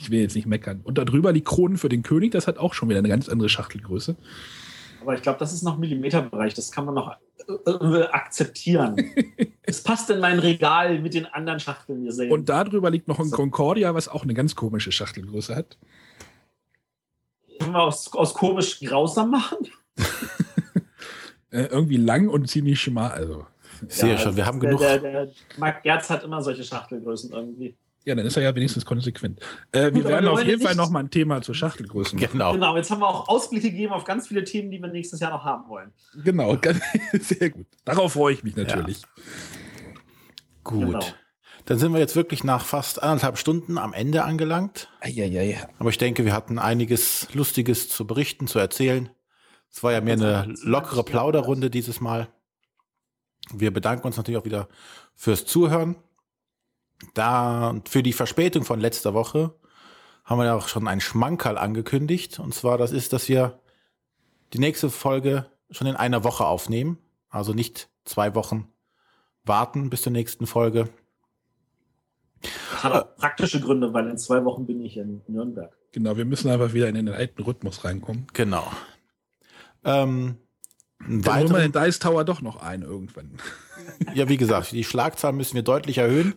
[0.00, 0.80] ich will jetzt nicht meckern.
[0.82, 3.48] Und darüber die Kronen für den König, das hat auch schon wieder eine ganz andere
[3.48, 4.16] Schachtelgröße.
[5.02, 6.54] Aber ich glaube, das ist noch Millimeterbereich.
[6.54, 7.16] Das kann man noch
[7.66, 8.96] äh, akzeptieren.
[9.62, 12.32] es passt in mein Regal mit den anderen Schachteln hier sehen.
[12.32, 15.78] Und darüber liegt noch ein Concordia, was auch eine ganz komische Schachtelgröße hat.
[17.58, 19.58] Können wir aus, aus komisch grausam machen?
[21.50, 23.10] äh, irgendwie lang und ziemlich schmal.
[23.10, 23.46] Also.
[23.86, 24.80] Ich sehe ja, schon, wir haben der, genug.
[24.80, 27.76] Der, der Marc Gerz hat immer solche Schachtelgrößen irgendwie.
[28.04, 29.40] Ja, dann ist er ja wenigstens konsequent.
[29.72, 32.28] Äh, wir werden auf jeden Fall noch mal ein Thema zur Schachtelgröße machen.
[32.32, 32.52] Genau.
[32.52, 35.30] genau, jetzt haben wir auch Ausblicke gegeben auf ganz viele Themen, die wir nächstes Jahr
[35.30, 35.92] noch haben wollen.
[36.24, 36.56] Genau,
[37.20, 37.66] sehr gut.
[37.84, 39.02] Darauf freue ich mich natürlich.
[39.02, 39.08] Ja.
[40.64, 40.86] Gut.
[40.86, 41.04] Genau.
[41.66, 44.88] Dann sind wir jetzt wirklich nach fast anderthalb Stunden am Ende angelangt.
[45.00, 45.68] Eieiei.
[45.78, 49.10] Aber ich denke, wir hatten einiges Lustiges zu berichten, zu erzählen.
[49.70, 52.28] Es war ja mehr eine lockere Plauderrunde dieses Mal.
[53.52, 54.68] Wir bedanken uns natürlich auch wieder
[55.14, 55.96] fürs Zuhören.
[57.14, 59.54] Da für die Verspätung von letzter Woche
[60.24, 62.38] haben wir ja auch schon einen Schmankerl angekündigt.
[62.38, 63.58] Und zwar, das ist, dass wir
[64.52, 66.98] die nächste Folge schon in einer Woche aufnehmen.
[67.28, 68.68] Also nicht zwei Wochen
[69.44, 70.88] warten bis zur nächsten Folge.
[72.42, 75.76] Das hat auch praktische Gründe, weil in zwei Wochen bin ich in Nürnberg.
[75.92, 78.26] Genau, wir müssen einfach wieder in den alten Rhythmus reinkommen.
[78.32, 78.70] Genau.
[79.84, 80.36] Ähm,
[81.08, 83.32] Dann holen wir den Dice Tower doch noch ein irgendwann.
[84.14, 86.34] Ja, wie gesagt, die Schlagzahl müssen wir deutlich erhöhen.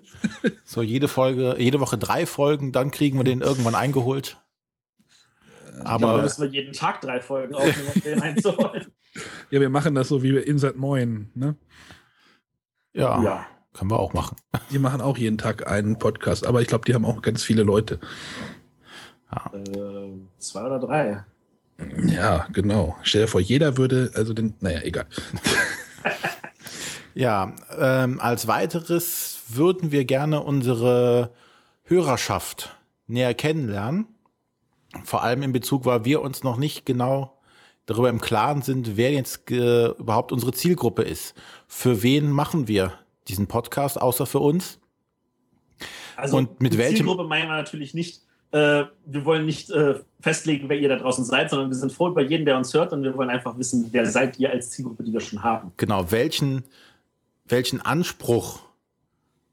[0.65, 4.41] So jede Folge, jede Woche drei Folgen, dann kriegen wir den irgendwann eingeholt.
[5.84, 8.88] Aber Aber müssen wir jeden Tag drei Folgen aufnehmen, um den einzuholen.
[9.52, 11.30] Ja, wir machen das so wie bei Insert Moin.
[11.35, 11.56] Ne?
[12.94, 13.45] ja, Ja.
[13.73, 14.35] können wir auch machen.
[14.72, 17.61] Die machen auch jeden Tag einen Podcast, aber ich glaube, die haben auch ganz viele
[17.64, 17.99] Leute.
[19.53, 20.10] Äh,
[20.40, 21.23] zwei oder drei.
[22.06, 22.95] Ja, genau.
[23.04, 25.06] Stell dir vor, jeder würde, also den, naja, egal.
[27.16, 31.32] Ja, ähm, als weiteres würden wir gerne unsere
[31.84, 32.76] Hörerschaft
[33.06, 34.08] näher kennenlernen.
[35.04, 37.40] Vor allem in Bezug, weil wir uns noch nicht genau
[37.86, 41.36] darüber im Klaren sind, wer jetzt äh, überhaupt unsere Zielgruppe ist.
[41.68, 42.94] Für wen machen wir
[43.28, 44.80] diesen Podcast, außer für uns?
[46.16, 48.24] Also Und mit die welchem- Zielgruppe meinen wir natürlich nicht,
[48.54, 52.10] äh, wir wollen nicht äh, festlegen, wer ihr da draußen seid, sondern wir sind froh
[52.10, 55.04] über jeden, der uns hört und wir wollen einfach wissen, wer seid ihr als Zielgruppe,
[55.04, 55.72] die wir schon haben.
[55.78, 56.64] Genau, welchen,
[57.46, 58.60] welchen Anspruch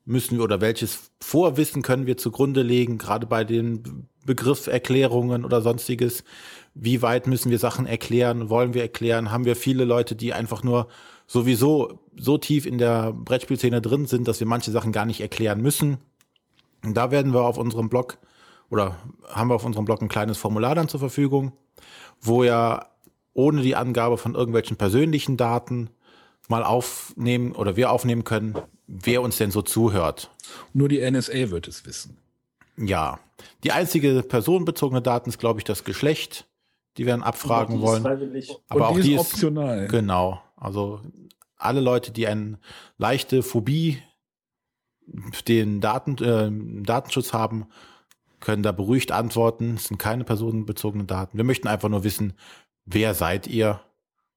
[0.05, 6.23] müssen wir oder welches Vorwissen können wir zugrunde legen, gerade bei den Begrifferklärungen oder sonstiges?
[6.75, 8.51] Wie weit müssen wir Sachen erklären?
[8.51, 9.31] Wollen wir erklären?
[9.31, 10.89] Haben wir viele Leute, die einfach nur
[11.27, 15.63] sowieso so tief in der Brettspielszene drin sind, dass wir manche Sachen gar nicht erklären
[15.63, 15.97] müssen?
[16.85, 18.19] Und da werden wir auf unserem Blog
[18.71, 18.97] oder
[19.29, 21.53] haben wir auf unserem Blog ein kleines Formular dann zur Verfügung,
[22.21, 22.87] wo ja
[23.33, 25.91] ohne die Angabe von irgendwelchen persönlichen Daten
[26.49, 30.31] mal aufnehmen oder wir aufnehmen können, wer uns denn so zuhört.
[30.73, 32.19] Nur die NSA wird es wissen.
[32.77, 33.21] Ja,
[33.63, 36.49] die einzige personenbezogene Daten ist, glaube ich, das Geschlecht,
[36.97, 38.03] die wir dann abfragen die ist wollen.
[38.03, 38.57] Freiwillig.
[38.69, 39.87] Aber auch Und die ist ist optional.
[39.87, 40.43] genau.
[40.57, 41.01] Also
[41.57, 42.59] alle Leute, die eine
[42.99, 44.03] leichte Phobie
[45.49, 47.67] den Daten, äh, Datenschutz haben,
[48.41, 49.75] können da beruhigt antworten.
[49.77, 51.37] Es sind keine personenbezogenen Daten.
[51.37, 52.33] Wir möchten einfach nur wissen,
[52.87, 53.81] wer seid ihr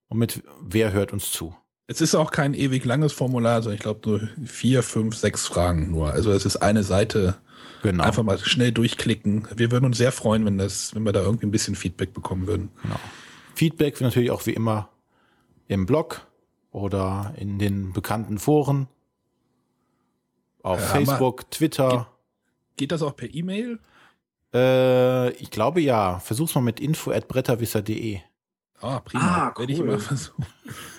[0.10, 1.56] und mit wer hört uns zu.
[1.88, 5.92] Es ist auch kein ewig langes Formular, sondern ich glaube nur vier, fünf, sechs Fragen
[5.92, 6.12] nur.
[6.12, 7.36] Also es ist eine Seite.
[7.82, 8.04] Genau.
[8.06, 9.48] Einfach mal schnell durchklicken.
[9.56, 12.48] Wir würden uns sehr freuen, wenn das, wenn wir da irgendwie ein bisschen Feedback bekommen
[12.48, 12.70] würden.
[12.82, 12.96] Genau.
[13.56, 14.90] Feedback natürlich auch wie immer
[15.68, 16.26] im Blog
[16.72, 18.88] oder in den bekannten Foren.
[20.62, 22.08] Auf Ja, aber- Facebook, Twitter.
[22.78, 23.80] Geht das auch per E-Mail?
[24.54, 26.20] Äh, ich glaube ja.
[26.20, 28.20] Versuch's mal mit info at bretterwisser.de.
[28.80, 29.24] Ah, prima.
[29.24, 29.88] Ah, Werde ich cool.
[29.88, 30.46] mal versuchen.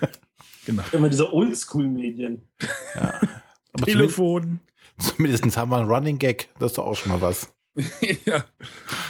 [0.65, 0.83] genau.
[0.91, 2.47] Immer diese Oldschool-Medien.
[2.95, 3.19] Aber
[3.77, 4.59] zumindest, Telefon.
[4.97, 6.49] zumindest haben wir einen Running Gag.
[6.59, 7.53] Das ist doch auch schon mal was.
[8.25, 8.43] ja.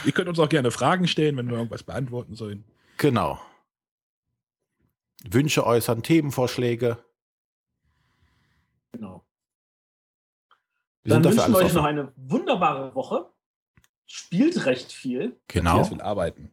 [0.04, 2.64] Ihr könnt uns auch gerne Fragen stellen, wenn wir irgendwas beantworten sollen.
[2.98, 3.40] Genau.
[5.28, 6.98] Wünsche äußern, Themenvorschläge.
[8.92, 9.24] Genau.
[11.02, 11.86] Wir Dann wünschen wir euch noch offen.
[11.86, 13.30] eine wunderbare Woche.
[14.06, 15.36] Spielt recht viel.
[15.48, 15.76] Genau.
[15.76, 16.50] Matthias will arbeiten.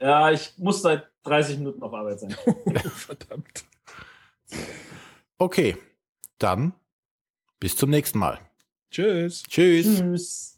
[0.00, 2.30] Ja, ich muss seit 30 Minuten auf Arbeit sein.
[2.94, 3.64] Verdammt.
[5.38, 5.76] Okay.
[6.38, 6.72] Dann
[7.58, 8.38] bis zum nächsten Mal.
[8.90, 9.42] Tschüss.
[9.42, 9.98] Tschüss.
[9.98, 10.57] Tschüss.